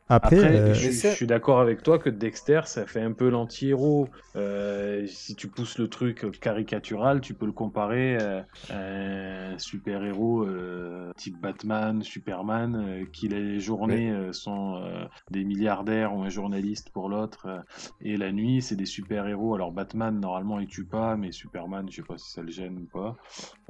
Après, 0.06 0.37
après, 0.37 0.55
euh, 0.55 0.75
je, 0.75 0.91
suis 0.91 1.27
d'accord 1.27 1.61
avec 1.61 1.83
toi 1.83 1.99
que 1.99 2.11
Dexter, 2.11 2.61
ça 2.67 2.85
fait 2.85 3.01
un 3.01 3.12
peu 3.12 3.31
l'anti-héros. 3.31 4.09
Euh, 4.37 5.06
si 5.06 5.35
tu 5.35 5.49
pousses 5.49 5.79
le 5.79 5.89
truc 5.89 6.27
caricatural, 6.41 7.23
tu 7.23 7.33
peux 7.33 7.47
le 7.47 7.53
comparer 7.53 8.19
euh, 8.21 8.43
à 8.69 9.55
un 9.55 9.59
super-héros 9.59 10.43
euh, 10.43 11.11
type 11.17 11.41
Batman, 11.41 12.03
Superman, 12.03 12.77
euh, 12.77 13.05
qui 13.15 13.28
les 13.28 13.61
journées 13.61 14.11
euh, 14.11 14.35
sont 14.35 14.76
euh, 14.76 15.05
des 15.31 15.43
milliardaires 15.43 16.14
ou 16.14 16.23
un 16.23 16.28
journaliste 16.28 16.90
pour 16.90 17.09
l'autre, 17.09 17.47
euh, 17.47 17.61
et 18.02 18.19
la 18.19 18.31
nuit, 18.31 18.61
c'est 18.61 18.76
des 18.76 18.85
super-héros. 18.85 19.55
Alors 19.55 19.73
Batman, 19.73 20.21
normalement, 20.21 20.61
il 20.61 20.67
tue 20.67 20.85
pas, 20.85 21.17
mais 21.17 21.33
Superman, 21.33 21.87
je 21.88 21.97
sais 21.97 22.02
pas 22.02 22.19
si 22.19 22.31
ça 22.31 22.43
le 22.43 22.50
gêne 22.50 22.76
ou 22.76 22.87
pas. 22.93 23.17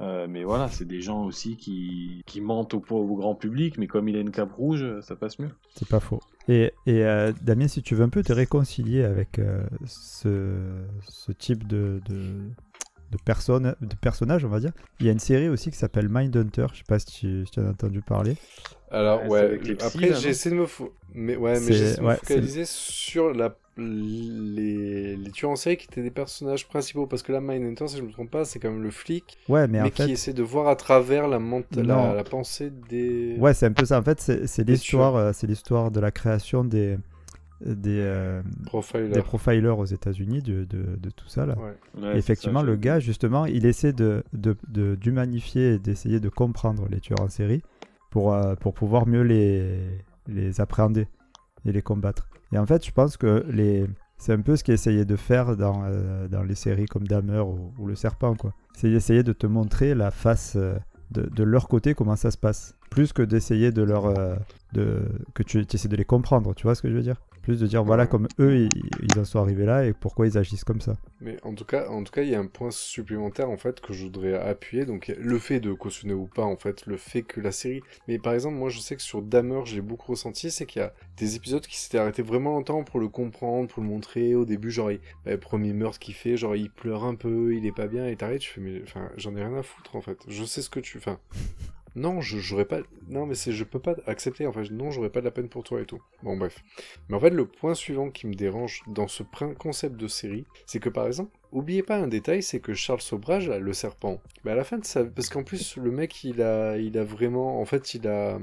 Euh, 0.01 0.27
mais 0.29 0.43
voilà, 0.43 0.67
c'est 0.67 0.85
des 0.85 0.99
gens 0.99 1.23
aussi 1.23 1.55
qui, 1.55 2.23
qui 2.25 2.41
mentent 2.41 2.73
au, 2.73 2.83
au 2.89 3.15
grand 3.15 3.35
public, 3.35 3.77
mais 3.77 3.87
comme 3.87 4.09
il 4.09 4.17
a 4.17 4.19
une 4.19 4.31
cape 4.31 4.51
rouge, 4.51 4.85
ça 4.99 5.15
passe 5.15 5.39
mieux. 5.39 5.51
c'est 5.75 5.87
pas 5.87 6.01
faux. 6.01 6.19
Et, 6.47 6.73
et 6.85 7.03
euh, 7.05 7.33
Damien, 7.41 7.67
si 7.67 7.81
tu 7.81 7.95
veux 7.95 8.03
un 8.03 8.09
peu 8.09 8.23
te 8.23 8.33
réconcilier 8.33 9.03
avec 9.03 9.39
euh, 9.39 9.65
ce, 9.85 10.85
ce 11.01 11.31
type 11.31 11.65
de, 11.65 12.01
de, 12.05 12.51
de, 13.11 13.17
personne, 13.25 13.75
de 13.81 13.95
personnage, 13.95 14.45
on 14.45 14.49
va 14.49 14.59
dire, 14.59 14.73
il 14.99 15.07
y 15.07 15.09
a 15.09 15.13
une 15.13 15.19
série 15.19 15.49
aussi 15.49 15.71
qui 15.71 15.77
s'appelle 15.77 16.09
Mindhunter. 16.09 16.67
Je 16.73 16.79
sais 16.79 16.83
pas 16.87 16.99
si 16.99 17.07
tu, 17.07 17.45
si 17.45 17.51
tu 17.51 17.59
en 17.61 17.65
as 17.67 17.71
entendu 17.71 18.01
parler. 18.01 18.37
Alors, 18.91 19.25
Ouais, 19.25 19.27
ouais, 19.27 19.59
psys, 19.77 19.77
après, 19.79 20.13
j'ai 20.13 20.29
essayé 20.29 20.55
de 20.55 20.61
me, 20.61 20.65
fo- 20.65 20.91
mais, 21.13 21.35
ouais, 21.35 21.59
mais 21.59 21.71
C'est- 21.71 21.73
j'ai 21.73 21.83
essayé 21.83 21.99
de 22.01 22.05
me 22.05 22.09
ouais, 22.09 22.19
focaliser 22.19 22.65
sur 22.65 23.33
la, 23.33 23.55
les, 23.77 25.15
les 25.17 25.31
tueurs 25.31 25.51
en 25.51 25.55
série 25.55 25.77
qui 25.77 25.85
étaient 25.85 26.01
des 26.03 26.11
personnages 26.11 26.67
principaux. 26.67 27.07
Parce 27.07 27.23
que 27.23 27.31
là, 27.31 27.41
Mindhunter, 27.41 27.87
si 27.87 27.97
je 27.97 28.03
me 28.03 28.11
trompe 28.11 28.31
pas, 28.31 28.45
c'est 28.45 28.59
quand 28.59 28.71
même 28.71 28.83
le 28.83 28.91
flic, 28.91 29.37
Ouais, 29.49 29.67
mais, 29.67 29.79
mais, 29.79 29.87
en 29.87 29.89
qui 29.89 30.03
fait, 30.03 30.11
essaie 30.11 30.33
de 30.33 30.43
voir 30.43 30.67
à 30.67 30.75
travers 30.75 31.27
la, 31.27 31.39
la, 31.75 32.13
la 32.13 32.23
pensée 32.23 32.71
des. 32.89 33.35
ouais, 33.39 33.53
c'est 33.53 33.65
un 33.67 33.71
peu 33.73 33.85
ça. 33.85 33.99
En 33.99 34.03
fait, 34.03 34.19
c'est 34.45 34.67
l'histoire, 34.67 35.15
euh, 35.15 35.31
c'est 35.33 35.47
l'histoire 35.47 35.91
de 35.91 35.99
la 35.99 36.11
création 36.11 36.63
des 36.63 36.97
des, 37.65 37.99
euh, 38.01 38.41
profilers. 38.65 39.09
des 39.09 39.21
profilers 39.21 39.79
aux 39.79 39.85
États-Unis, 39.85 40.41
de, 40.41 40.65
de, 40.65 40.97
de 40.97 41.09
tout 41.09 41.29
ça 41.29 41.45
là. 41.45 41.55
Ouais. 41.97 42.17
Effectivement, 42.17 42.61
le 42.61 42.75
gars, 42.75 42.99
justement, 42.99 43.45
il 43.45 43.65
essaie 43.65 43.93
de, 43.93 44.23
de, 44.33 44.57
de- 44.67 44.95
d'humanifier 44.95 45.75
et 45.75 45.79
d'essayer 45.79 46.19
de 46.19 46.27
comprendre 46.29 46.85
les 46.89 46.99
tueurs 46.99 47.21
en 47.21 47.29
série 47.29 47.61
pour, 48.11 48.33
euh, 48.33 48.55
pour 48.55 48.73
pouvoir 48.73 49.07
mieux 49.07 49.21
les, 49.21 49.79
les 50.27 50.59
appréhender 50.59 51.07
et 51.65 51.71
les 51.71 51.81
combattre. 51.81 52.27
Et 52.51 52.57
en 52.57 52.65
fait, 52.65 52.85
je 52.85 52.91
pense 52.91 53.17
que 53.17 53.45
les... 53.49 53.85
c'est 54.17 54.33
un 54.33 54.41
peu 54.41 54.55
ce 54.55 54.63
qu'il 54.63 54.73
essayait 54.73 55.05
de 55.05 55.15
faire 55.15 55.57
dans, 55.57 55.83
euh, 55.85 56.27
dans 56.27 56.43
les 56.43 56.55
séries 56.55 56.85
comme 56.85 57.07
Dahmer 57.07 57.39
ou, 57.41 57.87
Le 57.87 57.95
Serpent, 57.95 58.35
quoi. 58.35 58.53
C'est 58.73 58.89
d'essayer 58.89 59.23
de 59.23 59.33
te 59.33 59.47
montrer 59.47 59.95
la 59.95 60.11
face 60.11 60.53
euh, 60.55 60.77
de, 61.11 61.23
de 61.23 61.43
leur 61.43 61.67
côté, 61.67 61.93
comment 61.93 62.15
ça 62.15 62.31
se 62.31 62.37
passe. 62.37 62.75
Plus 62.89 63.13
que 63.13 63.21
d'essayer 63.21 63.71
de 63.71 63.83
leur, 63.83 64.05
euh, 64.05 64.35
de, 64.73 65.03
que 65.33 65.43
tu 65.43 65.65
essaies 65.71 65.87
de 65.87 65.95
les 65.95 66.05
comprendre, 66.05 66.53
tu 66.55 66.63
vois 66.63 66.75
ce 66.75 66.81
que 66.81 66.89
je 66.89 66.95
veux 66.95 67.03
dire? 67.03 67.21
Plus 67.45 67.59
de 67.59 67.67
dire, 67.67 67.83
voilà, 67.83 68.07
comme 68.07 68.27
eux, 68.39 68.57
ils, 68.57 68.69
ils 69.03 69.19
en 69.19 69.23
sont 69.23 69.37
arrivés 69.39 69.65
là 69.65 69.85
et 69.85 69.93
pourquoi 69.93 70.25
ils 70.25 70.35
agissent 70.35 70.63
comme 70.63 70.81
ça. 70.81 70.95
Mais 71.21 71.37
en 71.43 71.53
tout 71.53 71.63
cas, 71.63 71.87
en 71.89 72.03
tout 72.03 72.11
cas, 72.11 72.23
il 72.23 72.29
y 72.29 72.33
a 72.33 72.39
un 72.39 72.47
point 72.47 72.71
supplémentaire 72.71 73.51
en 73.51 73.57
fait 73.57 73.81
que 73.81 73.93
je 73.93 74.05
voudrais 74.05 74.33
appuyer. 74.33 74.85
Donc 74.85 75.13
le 75.15 75.37
fait 75.37 75.59
de 75.59 75.71
cautionner 75.71 76.15
ou 76.15 76.25
pas, 76.25 76.41
en 76.41 76.55
fait, 76.55 76.87
le 76.87 76.97
fait 76.97 77.21
que 77.21 77.39
la 77.39 77.51
série. 77.51 77.81
Mais 78.07 78.17
par 78.17 78.33
exemple, 78.33 78.55
moi, 78.55 78.69
je 78.69 78.79
sais 78.79 78.95
que 78.95 79.01
sur 79.03 79.21
Dahmer, 79.21 79.61
j'ai 79.65 79.81
beaucoup 79.81 80.13
ressenti, 80.13 80.49
c'est 80.49 80.65
qu'il 80.65 80.81
y 80.81 80.85
a 80.85 80.91
des 81.17 81.35
épisodes 81.35 81.65
qui 81.67 81.77
s'étaient 81.77 81.99
arrêtés 81.99 82.23
vraiment 82.23 82.53
longtemps 82.53 82.83
pour 82.83 82.99
le 82.99 83.09
comprendre, 83.09 83.69
pour 83.69 83.83
le 83.83 83.89
montrer. 83.89 84.33
Au 84.33 84.45
début, 84.45 84.71
genre, 84.71 84.91
il... 84.91 84.99
bah, 85.23 85.31
le 85.31 85.39
premier 85.39 85.73
meurtre 85.73 85.99
qu'il 85.99 86.15
fait, 86.15 86.37
genre, 86.37 86.55
il 86.55 86.71
pleure 86.71 87.03
un 87.03 87.13
peu, 87.13 87.53
il 87.53 87.67
est 87.67 87.75
pas 87.75 87.85
bien, 87.85 88.07
et 88.07 88.15
t'arrêtes. 88.15 88.41
Je 88.41 88.49
fais, 88.49 88.61
mais 88.61 88.81
enfin, 88.81 89.07
j'en 89.17 89.35
ai 89.35 89.43
rien 89.45 89.55
à 89.55 89.61
foutre 89.61 89.95
en 89.95 90.01
fait. 90.01 90.17
Je 90.27 90.43
sais 90.45 90.63
ce 90.63 90.71
que 90.71 90.79
tu. 90.79 90.97
Enfin, 90.97 91.19
non, 91.95 92.19
je 92.19 92.37
j'aurais 92.37 92.65
pas. 92.65 92.79
Non, 93.07 93.25
mais 93.25 93.35
c'est 93.35 93.53
je 93.53 93.63
peux 93.63 93.79
pas 93.79 93.95
accepter. 94.05 94.45
Enfin, 94.45 94.63
non, 94.71 94.91
j'aurais 94.91 95.09
pas 95.09 95.21
de 95.21 95.25
la 95.25 95.31
peine 95.31 95.47
pour 95.47 95.63
toi 95.63 95.81
et 95.81 95.85
tout. 95.85 96.01
Bon, 96.23 96.35
bref. 96.35 96.63
Mais 97.07 97.15
en 97.15 97.19
fait, 97.19 97.29
le 97.29 97.45
point 97.45 97.73
suivant 97.73 98.09
qui 98.09 98.27
me 98.27 98.33
dérange 98.33 98.81
dans 98.87 99.07
ce 99.07 99.23
concept 99.57 99.95
de 99.95 100.07
série, 100.07 100.45
c'est 100.65 100.79
que 100.79 100.89
par 100.89 101.07
exemple, 101.07 101.31
oubliez 101.51 101.83
pas 101.83 101.97
un 101.97 102.07
détail, 102.07 102.43
c'est 102.43 102.59
que 102.59 102.73
Charles 102.73 103.01
Sobrage, 103.01 103.49
le 103.49 103.73
serpent, 103.73 104.21
bah 104.43 104.51
à 104.51 104.55
la 104.55 104.65
fin 104.65 104.77
de 104.77 104.85
ça, 104.85 105.05
parce 105.05 105.29
qu'en 105.29 105.43
plus 105.43 105.77
le 105.77 105.91
mec, 105.91 106.23
il 106.23 106.41
a, 106.41 106.77
il 106.77 106.97
a 106.97 107.03
vraiment, 107.03 107.61
en 107.61 107.65
fait, 107.65 107.93
il 107.93 108.07
a, 108.07 108.39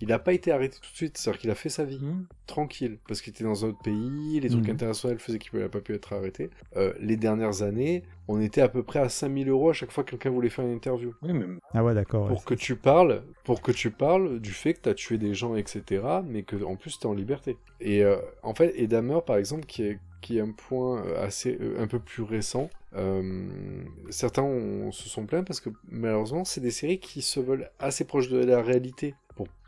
il 0.00 0.08
n'a 0.08 0.18
pas 0.18 0.32
été 0.32 0.50
arrêté 0.52 0.76
tout 0.80 0.90
de 0.90 0.96
suite, 0.96 1.18
c'est-à-dire 1.18 1.40
qu'il 1.40 1.50
a 1.50 1.54
fait 1.54 1.68
sa 1.68 1.84
vie 1.84 1.98
Mmh. 2.00 2.26
tranquille, 2.46 2.98
parce 3.06 3.20
qu'il 3.20 3.32
était 3.32 3.44
dans 3.44 3.64
un 3.64 3.68
autre 3.68 3.82
pays, 3.82 4.40
les 4.40 4.48
trucs 4.48 4.64
Mhm. 4.66 4.74
internationaux 4.74 5.18
faisaient 5.18 5.38
qu'il 5.38 5.56
n'avait 5.58 5.68
pas 5.70 5.80
pu 5.80 5.94
être 5.94 6.12
arrêté. 6.12 6.50
Euh, 6.76 6.92
les 7.00 7.16
dernières 7.16 7.62
années, 7.62 8.02
on 8.28 8.40
était 8.40 8.60
à 8.60 8.68
peu 8.68 8.82
près 8.82 8.98
à 9.00 9.08
5000 9.08 9.48
euros 9.48 9.70
à 9.70 9.72
chaque 9.72 9.92
fois 9.92 10.02
que 10.04 10.10
quelqu'un 10.10 10.30
voulait 10.30 10.48
faire 10.48 10.64
une 10.64 10.72
interview. 10.74 11.12
Oui, 11.22 11.32
mais 11.32 11.46
Ah 11.74 11.84
ouais, 11.84 11.94
d'accord. 11.94 12.22
ouais, 12.24 12.28
Pour 12.28 12.44
que 12.44 12.54
tu 12.54 12.76
parles, 12.76 13.22
pour 13.44 13.60
que 13.62 13.72
tu 13.72 13.90
parles 13.90 14.40
du 14.40 14.50
fait 14.52 14.74
que 14.74 14.80
tu 14.82 14.88
as 14.88 14.94
tué 14.94 15.18
des 15.18 15.34
gens, 15.34 15.54
etc., 15.54 16.02
mais 16.26 16.42
que 16.42 16.56
en 16.64 16.76
plus 16.76 16.98
tu 16.98 17.06
es 17.06 17.10
en 17.10 17.14
liberté. 17.14 17.56
Et 17.80 18.02
euh, 18.04 18.16
en 18.42 18.54
fait, 18.54 18.72
et 18.76 18.86
Dahmer, 18.86 19.20
par 19.26 19.36
exemple, 19.36 19.66
qui 19.66 19.82
est, 19.84 19.98
qui 20.20 20.38
est 20.38 20.40
un 20.40 20.52
point 20.52 21.04
euh, 21.06 21.24
assez, 21.24 21.56
euh, 21.60 21.76
un 21.80 21.86
peu 21.86 21.98
plus 21.98 22.22
récent, 22.22 22.68
euh, 22.96 23.82
certains 24.10 24.42
ont- 24.42 24.92
se 24.92 25.08
sont 25.08 25.24
plaints 25.26 25.44
parce 25.44 25.60
que 25.60 25.70
malheureusement, 25.88 26.44
c'est 26.44 26.60
des 26.60 26.70
séries 26.70 26.98
qui 26.98 27.22
se 27.22 27.40
veulent 27.40 27.70
assez 27.78 28.04
proches 28.04 28.28
de 28.28 28.44
la 28.44 28.60
réalité 28.62 29.14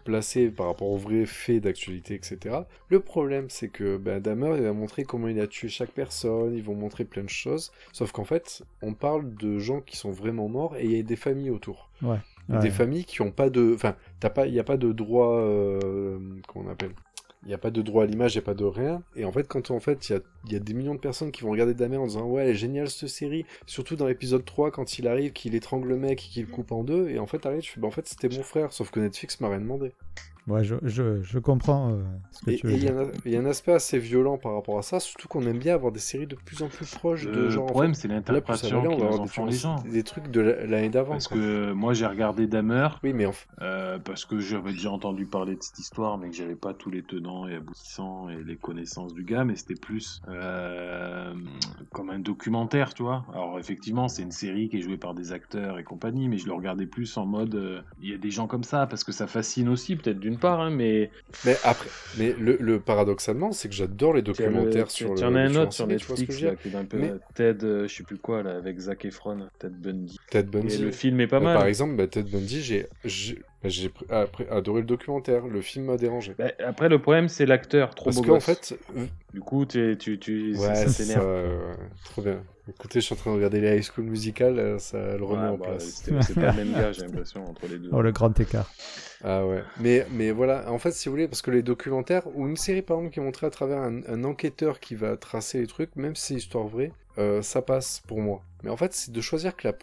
placer 0.03 0.51
par 0.51 0.67
rapport 0.67 0.89
aux 0.89 0.97
vrais 0.97 1.27
faits 1.27 1.63
d'actualité, 1.63 2.15
etc. 2.15 2.57
Le 2.89 3.01
problème, 3.01 3.47
c'est 3.49 3.69
que 3.69 3.97
ben, 3.97 4.21
Dahmer, 4.21 4.57
il 4.57 4.63
va 4.63 4.73
montrer 4.73 5.05
comment 5.05 5.29
il 5.29 5.41
a 5.41 5.47
tué 5.47 5.69
chaque 5.69 5.91
personne, 5.91 6.55
ils 6.55 6.63
vont 6.63 6.75
montrer 6.75 7.05
plein 7.05 7.25
de 7.25 7.29
choses, 7.29 7.73
sauf 7.93 8.13
qu'en 8.13 8.25
fait, 8.25 8.63
on 8.83 8.95
parle 8.95 9.35
de 9.35 9.59
gens 9.59 9.81
qui 9.81 9.97
sont 9.97 10.11
vraiment 10.11 10.49
morts 10.49 10.77
et 10.77 10.85
il 10.85 10.97
y 10.97 10.99
a 10.99 11.03
des 11.03 11.17
familles 11.17 11.51
autour. 11.51 11.91
Ouais. 12.03 12.19
Des 12.49 12.71
familles 12.71 13.05
qui 13.05 13.23
ont 13.23 13.31
pas 13.31 13.49
de... 13.49 13.73
Enfin, 13.75 13.97
t'as 14.21 14.29
pas... 14.29 14.47
il 14.47 14.53
n'y 14.53 14.59
a 14.59 14.65
pas 14.65 14.77
de 14.77 14.93
droit... 14.93 15.39
Euh... 15.39 16.19
Comment 16.49 16.67
on 16.69 16.73
appelle? 16.73 16.93
Il 17.45 17.49
n'y 17.49 17.55
a 17.55 17.59
pas 17.59 17.71
de 17.71 17.83
droit 17.83 18.05
à 18.05 18.07
l'image, 18.07 18.35
il 18.35 18.39
a 18.39 18.43
pas 18.43 18.55
de 18.55 18.65
rien. 18.65 19.03
Et 19.17 19.25
en 19.25 19.33
fait, 19.33 19.49
quand 19.49 19.71
en 19.71 19.81
fait, 19.81 20.09
il 20.09 20.21
y 20.53 20.57
a, 20.57 20.59
des 20.61 20.75
millions 20.75 20.95
de 20.95 21.01
personnes 21.01 21.33
qui 21.33 21.43
vont 21.43 21.51
regarder 21.51 21.75
Dahmer 21.75 21.97
en 21.97 22.07
disant 22.07 22.27
Ouais, 22.27 22.49
elle 22.49 22.51
est 22.51 22.87
cette 22.87 23.09
série. 23.09 23.45
Surtout 23.67 23.97
dans 23.97 24.07
l'épisode 24.07 24.45
3, 24.45 24.71
quand 24.71 24.99
il 24.99 25.09
arrive, 25.09 25.33
qu'il 25.33 25.55
étrangle 25.55 25.89
le 25.89 25.97
mec 25.97 26.25
et 26.25 26.29
qu'il 26.29 26.47
coupe 26.47 26.71
en 26.71 26.85
deux. 26.85 27.09
Et 27.09 27.19
en 27.19 27.27
fait, 27.27 27.41
t'arrives, 27.41 27.63
tu 27.63 27.73
fais 27.73 27.81
Bah, 27.81 27.89
en 27.89 27.91
fait, 27.91 28.07
c'était 28.07 28.29
mon 28.29 28.43
frère. 28.43 28.73
Sauf 28.73 28.91
que 28.91 29.01
Netflix 29.01 29.41
m'a 29.41 29.49
rien 29.49 29.61
demandé. 29.61 29.93
Ouais, 30.49 30.65
je, 30.65 30.75
je, 30.83 31.23
je 31.23 31.39
comprends 31.39 31.93
euh, 31.93 32.03
ce 32.33 32.45
que 32.45 32.51
Et 32.51 32.57
tu 32.57 32.67
veux 32.67 32.73
il 32.73 32.79
y, 32.79 32.81
dire. 32.81 32.97
a 32.99 33.03
un- 33.03 33.11
il 33.25 33.31
y 33.33 33.37
a 33.37 33.41
un 33.41 33.47
aspect 33.47 33.73
assez 33.73 34.01
violent 34.01 34.39
par 34.39 34.55
rapport 34.55 34.77
à 34.77 34.83
ça. 34.83 34.99
Surtout 34.99 35.29
qu'on 35.29 35.47
aime 35.47 35.59
bien 35.59 35.75
avoir 35.75 35.93
des 35.93 36.01
séries 36.01 36.27
de 36.27 36.35
plus 36.35 36.63
en 36.63 36.69
plus 36.69 36.91
proches 36.97 37.25
de 37.27 37.31
le 37.31 37.51
genre. 37.51 37.63
en 37.63 37.67
problème, 37.67 37.95
c'est 37.95 38.09
l'interprétation 38.09 38.83
qu'ils 38.83 39.05
en 39.05 39.27
font 39.27 39.47
les 39.47 39.53
gens. 39.53 39.77
des 39.85 40.03
trucs 40.03 40.29
de 40.33 40.41
la- 40.41 40.67
l'année 40.67 40.89
d'avant. 40.89 41.13
Parce 41.13 41.29
quoi. 41.29 41.37
que 41.37 41.71
moi, 41.73 41.95
j'ai 41.95 42.07
regardé 42.07 42.49
Dahmer. 42.49 42.89
Oui, 43.05 43.13
mais. 43.13 43.29
Euh, 43.61 44.01
parce 44.01 44.25
que 44.25 44.41
j'avais 44.41 44.73
déjà 44.73 44.91
entendu 44.91 45.27
parler 45.27 45.55
de 45.55 45.63
cette 45.63 45.79
histoire, 45.79 46.19
mais 46.19 46.29
que 46.31 46.35
j'avais 46.35 46.57
pas 46.57 46.75
tous 46.75 46.91
les 46.91 47.03
tenants 47.05 47.47
et 47.47 47.55
aboutissants 47.55 48.29
et 48.29 48.43
les 48.43 48.57
connaissances 48.57 49.15
du 49.15 49.23
gars, 49.23 49.45
mais 49.45 49.55
c'était 49.55 49.77
plus 49.77 50.21
euh, 50.29 51.35
comme 51.93 52.11
un 52.11 52.19
documentaire, 52.19 52.95
tu 52.95 53.05
vois. 53.05 53.25
Alors 53.33 53.59
effectivement, 53.61 54.09
c'est 54.09 54.23
une 54.23 54.33
série 54.33 54.69
qui 54.69 54.79
est 54.79 54.83
jouée 54.83 54.97
par 54.97 55.15
des 55.15 55.33
acteurs 55.33 55.79
et 55.79 55.85
compagnie, 55.85 56.29
mais 56.29 56.39
je 56.39 56.47
le 56.47 56.53
regardais 56.53 56.87
plus 56.87 57.17
en 57.17 57.27
mode, 57.27 57.55
euh, 57.55 57.81
il 58.01 58.11
y 58.11 58.15
a 58.15 58.19
des 58.19 58.31
gens 58.31 58.49
comme 58.49 58.65
ça, 58.65 58.87
parce 58.89 59.05
que 59.05 59.13
ça 59.13 59.27
fascine 59.29 59.69
aussi, 59.69 59.95
peut-être 59.97 60.19
d'une 60.19 60.32
part, 60.39 60.61
hein, 60.61 60.71
mais 60.71 61.11
Mais 61.45 61.57
après, 61.65 61.89
mais 62.19 62.35
le, 62.39 62.57
le 62.61 62.81
paradoxalement, 62.81 63.53
c'est 63.53 63.69
que 63.69 63.75
j'adore 63.75 64.15
les 64.15 64.23
documentaires 64.23 64.91
sur 64.91 65.11
le. 65.15 65.19
Tu 65.19 65.25
en 65.25 65.35
as 65.35 65.41
un 65.43 65.49
sur 65.53 65.61
autre 65.63 65.73
sur 65.73 65.87
Netflix, 65.87 66.41
là, 66.43 66.55
qui 66.57 66.69
est 66.69 66.75
un 66.77 66.85
peu 66.85 66.99
Mais- 66.99 67.13
Ted, 67.35 67.65
euh, 67.65 67.89
je 67.89 67.95
sais 67.95 68.03
plus 68.03 68.19
quoi, 68.19 68.43
là, 68.43 68.57
avec 68.57 68.79
Zac 68.79 69.05
Efron, 69.05 69.49
Ted 69.59 69.75
Bundy. 69.79 70.19
Ted 70.31 70.49
Et 70.49 70.51
Bundy. 70.51 70.79
le 70.79 70.91
film 70.93 71.21
est 71.21 71.27
pas 71.27 71.39
Bah, 71.41 71.45
mal. 71.47 71.59
Par 71.59 71.67
exemple, 71.67 71.95
bah, 71.97 72.07
Ted 72.07 72.31
Bundy, 72.31 72.63
j'ai 72.63 72.87
j'ai 73.05 73.43
bah, 73.63 73.69
après 74.23 74.49
adoré 74.49 74.81
le 74.81 74.87
documentaire. 74.87 75.47
Le 75.47 75.61
film 75.61 75.87
m'a 75.87 75.97
dérangé. 75.97 76.35
Bah, 76.39 76.51
après, 76.65 76.89
le 76.89 77.01
problème, 77.01 77.29
c'est 77.29 77.47
l'acteur, 77.47 77.95
trop 77.95 78.07
Parce 78.07 78.17
beau 78.17 78.23
qu'en 78.23 78.33
gosse. 78.35 78.45
fait, 78.45 78.75
Du 79.33 79.41
coup, 79.41 79.65
tu, 79.67 79.97
tu, 79.99 80.19
tu, 80.19 80.53
ouais, 80.53 80.75
ça 80.75 80.89
ça, 80.89 81.05
t'énerve. 81.05 81.25
euh, 81.27 81.75
trop 82.05 82.23
bien. 82.23 82.43
Écoutez, 82.69 83.01
je 83.01 83.07
suis 83.07 83.15
en 83.15 83.17
train 83.17 83.31
de 83.33 83.37
regarder 83.37 83.61
les 83.61 83.77
High 83.77 83.83
School 83.83 84.05
Musical, 84.05 84.57
euh, 84.59 84.79
ça 84.79 85.17
le 85.17 85.25
remet 85.25 85.43
Ouais, 85.43 85.49
en 85.49 85.57
bah, 85.59 85.67
place. 85.71 85.85
c'était- 85.85 86.23
C'est 86.23 86.35
pas 86.35 86.53
le 86.53 86.65
même 86.65 86.73
gars, 86.79 86.93
j'ai 86.93 87.03
l'impression, 87.03 87.45
entre 87.49 87.67
les 87.67 87.79
deux. 87.79 87.89
Oh, 87.93 88.03
le 88.03 88.13
grand 88.13 88.39
écart. 88.39 88.71
Ah 89.25 89.47
ouais. 89.47 89.63
Mais, 89.79 90.07
mais 90.11 90.31
voilà, 90.33 90.71
en 90.71 90.79
fait, 90.79 90.91
si 90.93 91.09
vous 91.09 91.15
voulez, 91.15 91.29
parce 91.29 91.43
que 91.43 91.51
les 91.51 91.63
documentaires, 91.63 92.27
ou 92.35 92.47
une 92.49 92.57
série 92.57 92.83
par 92.83 92.97
exemple 92.97 93.15
qui 93.15 93.21
est 93.21 93.23
montrée 93.23 93.47
à 93.47 93.51
travers 93.51 93.79
un, 93.79 94.25
enquêteur 94.25 94.81
qui 94.81 94.95
va 94.95 95.17
tracer 95.17 95.61
les 95.61 95.67
trucs, 95.67 95.95
même 95.97 96.17
si 96.17 96.27
c'est 96.27 96.35
histoire 96.35 96.67
vraie, 96.67 96.93
euh, 97.19 97.43
ça 97.43 97.63
passe 97.63 98.03
pour 98.07 98.21
moi. 98.21 98.43
Mais 98.63 98.71
en 98.71 98.77
fait, 98.77 98.93
c'est 98.95 99.13
de 99.13 99.21
choisir 99.21 99.57
que 99.57 99.69
la, 99.69 99.75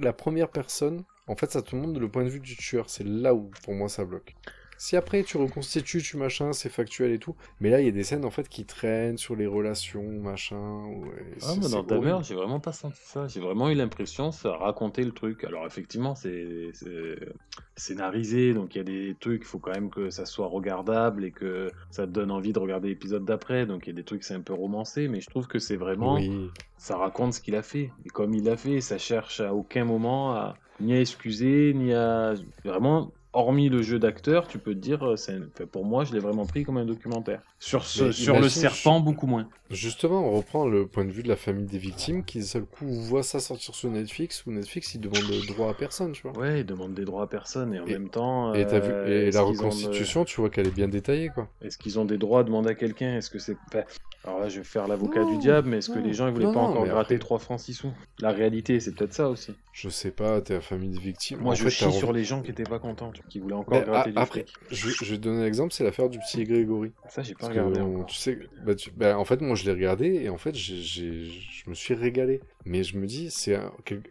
la 0.00 0.12
première 0.12 0.48
personne, 0.48 1.04
en 1.28 1.36
fait, 1.36 1.52
ça 1.52 1.62
te 1.62 1.76
montre 1.76 2.00
le 2.00 2.08
point 2.08 2.24
de 2.24 2.28
vue 2.30 2.40
du 2.40 2.56
tueur. 2.56 2.90
C'est 2.90 3.06
là 3.06 3.34
où, 3.34 3.50
pour 3.62 3.74
moi, 3.74 3.88
ça 3.88 4.04
bloque. 4.04 4.34
Si 4.82 4.96
après 4.96 5.22
tu 5.24 5.36
reconstitues, 5.36 6.00
tu 6.00 6.16
machin, 6.16 6.54
c'est 6.54 6.70
factuel 6.70 7.12
et 7.12 7.18
tout. 7.18 7.36
Mais 7.60 7.68
là, 7.68 7.80
il 7.80 7.84
y 7.84 7.88
a 7.90 7.92
des 7.92 8.02
scènes 8.02 8.24
en 8.24 8.30
fait 8.30 8.48
qui 8.48 8.64
traînent 8.64 9.18
sur 9.18 9.36
les 9.36 9.46
relations, 9.46 10.02
machin. 10.22 10.86
ouais, 10.86 11.34
Ah, 11.42 11.52
mais 11.60 11.68
dans 11.68 11.82
Dahmer, 11.82 12.12
horrible. 12.12 12.24
j'ai 12.24 12.34
vraiment 12.34 12.60
pas 12.60 12.72
senti 12.72 12.98
ça. 13.04 13.28
J'ai 13.28 13.40
vraiment 13.40 13.68
eu 13.68 13.74
l'impression 13.74 14.32
ça 14.32 14.56
raconter 14.56 15.04
le 15.04 15.12
truc. 15.12 15.44
Alors 15.44 15.66
effectivement, 15.66 16.14
c'est 16.14 16.70
c'est 16.72 17.18
scénarisé, 17.76 18.54
donc 18.54 18.74
il 18.74 18.78
y 18.78 18.80
a 18.80 18.84
des 18.84 19.16
trucs, 19.20 19.42
il 19.42 19.46
faut 19.46 19.58
quand 19.58 19.72
même 19.72 19.90
que 19.90 20.08
ça 20.08 20.24
soit 20.24 20.46
regardable 20.46 21.24
et 21.26 21.30
que 21.30 21.70
ça 21.90 22.06
te 22.06 22.12
donne 22.12 22.30
envie 22.30 22.54
de 22.54 22.58
regarder 22.58 22.88
l'épisode 22.88 23.26
d'après. 23.26 23.66
Donc 23.66 23.86
il 23.86 23.90
y 23.90 23.92
a 23.92 23.96
des 23.96 24.04
trucs, 24.04 24.24
c'est 24.24 24.34
un 24.34 24.40
peu 24.40 24.54
romancé, 24.54 25.08
mais 25.08 25.20
je 25.20 25.28
trouve 25.28 25.46
que 25.46 25.58
c'est 25.58 25.76
vraiment, 25.76 26.14
Oui. 26.14 26.48
ça 26.78 26.96
raconte 26.96 27.34
ce 27.34 27.42
qu'il 27.42 27.54
a 27.54 27.62
fait. 27.62 27.90
Et 28.06 28.08
comme 28.08 28.32
il 28.32 28.44
l'a 28.44 28.56
fait, 28.56 28.80
ça 28.80 28.96
cherche 28.96 29.40
à 29.40 29.52
aucun 29.54 29.84
moment 29.84 30.32
à 30.34 30.54
ni 30.80 30.94
à 30.94 31.00
excuser, 31.00 31.74
ni 31.74 31.92
à 31.92 32.32
vraiment. 32.64 33.12
Hormis 33.32 33.68
le 33.68 33.80
jeu 33.82 34.00
d'acteur, 34.00 34.48
tu 34.48 34.58
peux 34.58 34.74
te 34.74 34.80
dire, 34.80 35.04
euh, 35.06 35.14
pour 35.70 35.84
moi, 35.84 36.02
je 36.04 36.12
l'ai 36.12 36.18
vraiment 36.18 36.46
pris 36.46 36.64
comme 36.64 36.78
un 36.78 36.84
documentaire. 36.84 37.40
Sur, 37.60 37.84
ce, 37.84 38.04
Mais 38.04 38.12
sur 38.12 38.40
le 38.40 38.48
serpent, 38.48 38.98
beaucoup 38.98 39.28
moins. 39.28 39.48
Justement, 39.70 40.26
on 40.26 40.32
reprend 40.32 40.66
le 40.66 40.86
point 40.88 41.04
de 41.04 41.12
vue 41.12 41.22
de 41.22 41.28
la 41.28 41.36
famille 41.36 41.66
des 41.66 41.78
victimes 41.78 42.24
qui, 42.24 42.40
d'un 42.40 42.44
seul 42.44 42.64
coup, 42.64 42.86
voit 42.88 43.22
ça 43.22 43.38
sortir 43.38 43.74
sur 43.76 43.88
Netflix, 43.88 44.44
où 44.46 44.50
Netflix, 44.50 44.94
il 44.94 45.00
demande 45.00 45.22
le 45.30 45.46
droit 45.46 45.70
à 45.70 45.74
personne, 45.74 46.10
tu 46.10 46.22
vois. 46.26 46.36
Ouais, 46.40 46.60
ils 46.62 46.66
demandent 46.66 46.94
des 46.94 47.04
droits 47.04 47.22
à 47.22 47.26
personne 47.28 47.72
et 47.72 47.78
en 47.78 47.86
Et- 47.86 47.92
même 47.92 48.08
temps. 48.08 48.52
Et, 48.54 48.64
vu, 48.64 48.70
euh, 48.72 49.06
et 49.28 49.30
la 49.30 49.30
qu'ils 49.30 49.38
ont 49.40 49.52
de- 49.52 49.56
reconstitution, 49.58 50.24
tu 50.24 50.40
vois 50.40 50.50
qu'elle 50.50 50.66
est 50.66 50.74
bien 50.74 50.88
détaillée, 50.88 51.28
quoi. 51.28 51.48
Est-ce 51.62 51.78
qu'ils 51.78 52.00
ont 52.00 52.04
des 52.04 52.18
droits 52.18 52.40
à 52.40 52.42
demander 52.44 52.70
à 52.70 52.74
quelqu'un? 52.74 53.16
Est-ce 53.18 53.30
que 53.30 53.38
c'est. 53.38 53.56
enfin, 53.68 53.84
alors 54.24 54.40
là, 54.40 54.48
je 54.48 54.58
vais 54.58 54.64
faire 54.64 54.88
l'avocat 54.88 55.24
du 55.24 55.38
diable, 55.38 55.68
mais 55.68 55.78
est-ce 55.78 55.90
que 55.90 55.98
les 56.00 56.12
gens 56.14 56.26
ils 56.26 56.32
voulaient 56.32 56.46
non, 56.46 56.52
pas 56.54 56.60
encore 56.60 56.84
gratter 56.84 57.14
après- 57.14 57.18
3 57.18 57.38
francs 57.38 57.60
6 57.60 57.74
sous? 57.74 57.92
La 58.20 58.32
réalité, 58.32 58.80
c'est 58.80 58.92
peut-être 58.94 59.14
ça 59.14 59.28
aussi. 59.30 59.52
Je 59.72 59.88
sais 59.88 60.10
pas, 60.10 60.40
t'es 60.40 60.54
la 60.54 60.60
famille 60.60 60.90
des 60.90 60.98
victimes. 60.98 61.38
Moi, 61.40 61.52
En 61.52 61.54
je 61.54 61.62
fait, 61.64 61.70
chie 61.70 61.92
sur 61.92 62.12
les 62.12 62.24
gens 62.24 62.42
qui 62.42 62.50
étaient 62.50 62.64
pas 62.64 62.78
contents, 62.80 63.12
tu 63.12 63.19
vois, 63.19 63.19
qui 63.28 63.38
voulaient 63.38 63.54
encore 63.54 63.82
gratter 63.84 64.12
du 64.12 64.18
après, 64.18 64.44
je, 64.70 64.88
je 64.88 65.04
vais 65.12 65.16
te 65.18 65.22
donner 65.22 65.42
un 65.42 65.46
exemple, 65.46 65.72
c'est 65.72 65.84
l'affaire 65.84 66.08
du 66.08 66.18
petit 66.18 66.44
Grégory. 66.44 66.92
Ça, 67.08 67.22
j'ai 67.22 67.34
pas 67.34 67.40
Parce 67.40 67.50
regardé 67.52 67.80
on- 67.80 67.94
encore. 67.96 68.06
tu 68.06 68.16
sais, 68.16 68.38
bah, 68.64 68.74
tu- 68.74 68.90
bah, 68.90 69.18
en 69.18 69.24
fait, 69.24 69.40
moi, 69.40 69.54
je 69.56 69.64
l'ai 69.64 69.72
regardé 69.72 70.06
et 70.22 70.28
en 70.28 70.38
fait, 70.38 70.54
j'ai, 70.54 70.76
j'ai- 70.76 71.24
je 71.30 71.68
me 71.70 71.74
suis 71.74 71.94
régalé. 71.94 72.40
Mais 72.66 72.82
je 72.84 72.96
me 72.98 73.06
dis, 73.06 73.30
c'est 73.30 73.56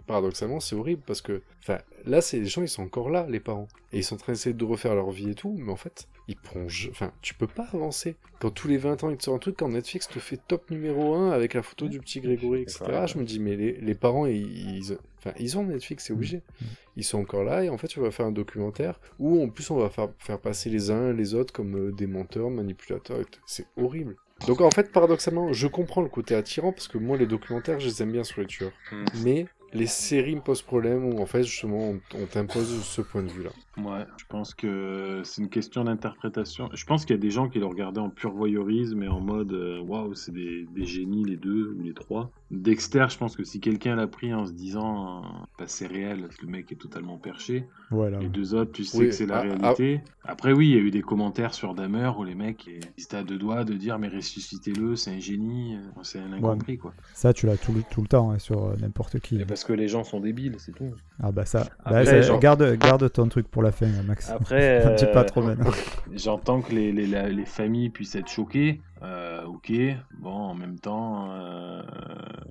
paradoxalement, 0.08 0.60
c'est 0.60 0.76
horrible 0.76 1.02
parce 1.06 1.22
que, 1.22 1.42
enfin, 1.62 1.78
là, 2.06 2.22
c'est 2.22 2.40
les 2.40 2.46
gens, 2.46 2.62
ils 2.62 2.68
sont 2.70 2.84
encore 2.84 3.10
là, 3.10 3.26
les 3.30 3.40
parents, 3.40 3.68
et 3.94 4.00
ils 4.00 4.04
sont 4.04 4.16
en 4.16 4.18
train 4.18 4.34
d'essayer 4.34 4.54
de 4.56 4.66
refaire 4.66 4.96
leur 4.96 5.12
vie 5.12 5.30
et 5.32 5.36
tout, 5.36 5.56
mais 5.60 5.72
en 5.72 5.76
fait, 5.76 6.08
ils 6.28 6.36
je- 6.68 6.90
enfin, 6.90 7.12
tu 7.22 7.34
peux 7.34 7.48
pas 7.48 7.68
avancer. 7.74 8.16
Quand 8.40 8.50
tous 8.52 8.68
les 8.68 8.78
20 8.78 9.04
ans, 9.04 9.10
ils 9.10 9.18
te 9.18 9.24
sortent 9.24 9.38
un 9.38 9.40
truc, 9.40 9.58
quand 9.58 9.70
Netflix 9.70 10.08
te 10.08 10.20
fait 10.20 10.38
top 10.48 10.70
numéro 10.72 11.14
1 11.16 11.32
avec 11.32 11.54
la 11.54 11.62
photo 11.62 11.88
du 11.88 12.00
petit 12.00 12.22
Grégory, 12.22 12.62
etc. 12.62 12.84
Je 13.08 13.18
me 13.18 13.24
dis, 13.24 13.40
mais 13.40 13.56
les, 13.56 13.74
les 13.74 13.96
parents, 13.96 14.26
ils, 14.26 14.78
ils- 14.78 14.98
enfin, 15.20 15.32
ils 15.40 15.58
ont 15.58 15.64
Netflix, 15.64 16.06
c'est 16.06 16.14
obligé. 16.14 16.42
Ils 16.96 17.04
sont 17.04 17.20
encore 17.20 17.44
là 17.44 17.64
et 17.64 17.70
en 17.70 17.78
fait, 17.78 17.88
tu 17.88 18.00
vas 18.00 18.12
faire 18.12 18.26
un 18.26 18.32
documentaire 18.32 19.00
où 19.20 19.42
en 19.44 19.50
plus 19.50 19.70
on 19.72 19.78
va 19.78 19.90
faire, 19.90 20.10
faire 20.18 20.40
passer 20.40 20.70
les 20.70 20.92
uns 20.92 21.14
les 21.14 21.34
autres 21.34 21.54
comme 21.54 21.76
euh, 21.76 21.92
des 21.92 22.08
menteurs, 22.08 22.50
manipulateurs. 22.50 23.22
et 23.22 23.26
tout. 23.26 23.42
C'est 23.46 23.68
horrible. 23.78 24.16
Donc 24.48 24.62
en 24.62 24.72
fait, 24.72 24.92
paradoxalement, 24.92 25.52
je 25.52 25.68
comprends 25.68 26.02
le 26.02 26.10
côté 26.10 26.36
attirant 26.36 26.72
parce 26.72 26.88
que 26.88 26.98
moi, 26.98 27.18
les 27.18 27.28
documentaires, 27.28 27.80
je 27.80 27.88
les 27.88 28.02
aime 28.02 28.12
bien 28.12 28.24
sur 28.24 28.42
les 28.42 28.48
tueurs. 28.48 28.72
Hmm. 28.92 29.06
Mais 29.24 29.46
les 29.74 29.88
séries 29.88 30.36
me 30.36 30.42
posent 30.42 30.62
problème 30.62 31.06
où 31.06 31.22
en 31.22 31.26
fait, 31.26 31.44
justement, 31.44 31.90
on, 31.90 32.02
on 32.16 32.26
t'impose 32.26 32.84
ce 32.84 33.02
point 33.02 33.22
de 33.22 33.30
vue-là. 33.30 33.52
Ouais, 33.86 34.06
je 34.18 34.26
pense 34.28 34.54
que 34.54 35.22
c'est 35.24 35.42
une 35.42 35.50
question 35.50 35.84
d'interprétation. 35.86 36.70
Je 36.74 36.86
pense 36.86 37.06
qu'il 37.06 37.16
y 37.16 37.20
a 37.20 37.22
des 37.22 37.32
gens 37.32 37.50
qui 37.50 37.60
le 37.60 37.66
regardaient 37.66 38.00
en 38.00 38.10
pur 38.10 38.32
voyeurisme 38.32 39.04
et 39.04 39.08
en 39.08 39.20
mode 39.20 39.54
euh, 39.54 39.80
waouh, 39.82 40.14
c'est 40.16 40.32
des, 40.34 40.66
des 40.76 40.86
génies 40.86 41.24
les 41.24 41.38
deux 41.38 41.76
ou 41.78 41.82
les 41.84 41.94
trois. 41.94 42.32
Dexter, 42.52 43.06
je 43.10 43.18
pense 43.18 43.36
que 43.36 43.44
si 43.44 43.60
quelqu'un 43.60 43.96
l'a 43.96 44.08
pris 44.08 44.34
en 44.34 44.46
se 44.48 44.54
disant, 44.54 45.22
bah, 45.60 45.66
c'est 45.68 45.86
réel, 45.88 46.28
le 46.42 46.48
mec 46.48 46.72
est 46.72 46.76
totalement 46.76 47.18
perché. 47.18 47.66
Voilà. 47.92 48.20
Les 48.20 48.28
deux 48.30 48.56
autres, 48.56 48.72
tu 48.72 48.84
sais 48.84 48.98
Oui, 48.98 49.06
que 49.08 49.12
c'est 49.12 49.28
la 49.28 49.38
ah, 49.38 49.42
réalité. 49.42 50.02
Après, 50.24 50.52
oui, 50.52 50.70
il 50.70 50.76
y 50.76 50.78
a 50.78 50.82
eu 50.82 50.92
des 50.92 51.02
commentaires 51.02 51.54
sur 51.54 51.76
Damer 51.76 52.12
où 52.18 52.24
les 52.24 52.36
mecs 52.36 52.66
ils 52.68 53.04
étaient 53.04 53.18
à 53.18 53.24
deux 53.24 53.38
doigts 53.38 53.64
de 53.64 53.74
dire, 53.74 54.00
mais 54.00 54.08
ressuscitez-le, 54.08 54.96
c'est 54.96 55.12
un 55.12 55.20
génie, 55.20 55.76
euh, 55.76 56.02
c'est 56.02 56.20
un 56.20 56.34
incompris, 56.34 56.78
quoi. 56.78 56.94
Ça, 57.14 57.34
tu 57.34 57.46
l'as 57.46 57.58
tout, 57.58 57.72
le- 57.72 57.84
tout 57.90 58.02
le 58.02 58.08
temps 58.08 58.32
hein, 58.32 58.40
sur 58.40 58.66
euh, 58.66 58.76
n'importe 58.82 59.20
qui. 59.20 59.40
Et 59.40 59.46
parce 59.46 59.64
que 59.64 59.74
les 59.74 59.88
gens 59.88 60.04
sont 60.04 60.20
débiles, 60.20 60.56
c'est 60.58 60.74
tout. 60.74 60.90
Ah 61.22 61.32
bah 61.32 61.46
ça. 61.46 61.68
Après, 61.86 62.04
Bah, 62.06 62.24
ça- 62.24 62.38
garde, 62.38 62.78
garde 62.78 63.12
ton 63.12 63.28
truc 63.28 63.48
pour 63.48 63.62
la 63.62 63.69
fin, 63.72 63.88
hein, 63.88 64.04
Max. 64.06 64.30
Après, 64.30 64.86
euh, 64.86 65.14
pas 65.14 65.24
trop 65.24 65.42
maintenant. 65.42 65.72
J'entends 66.16 66.62
que 66.62 66.74
les, 66.74 66.92
les, 66.92 67.08
la- 67.08 67.30
les 67.30 67.46
familles 67.46 67.90
puissent 67.90 68.16
être 68.16 68.28
choquées. 68.30 68.82
Euh, 69.02 69.46
ok, 69.46 69.72
bon, 70.20 70.30
en 70.32 70.54
même 70.56 70.78
temps, 70.78 71.32
euh, 71.32 71.82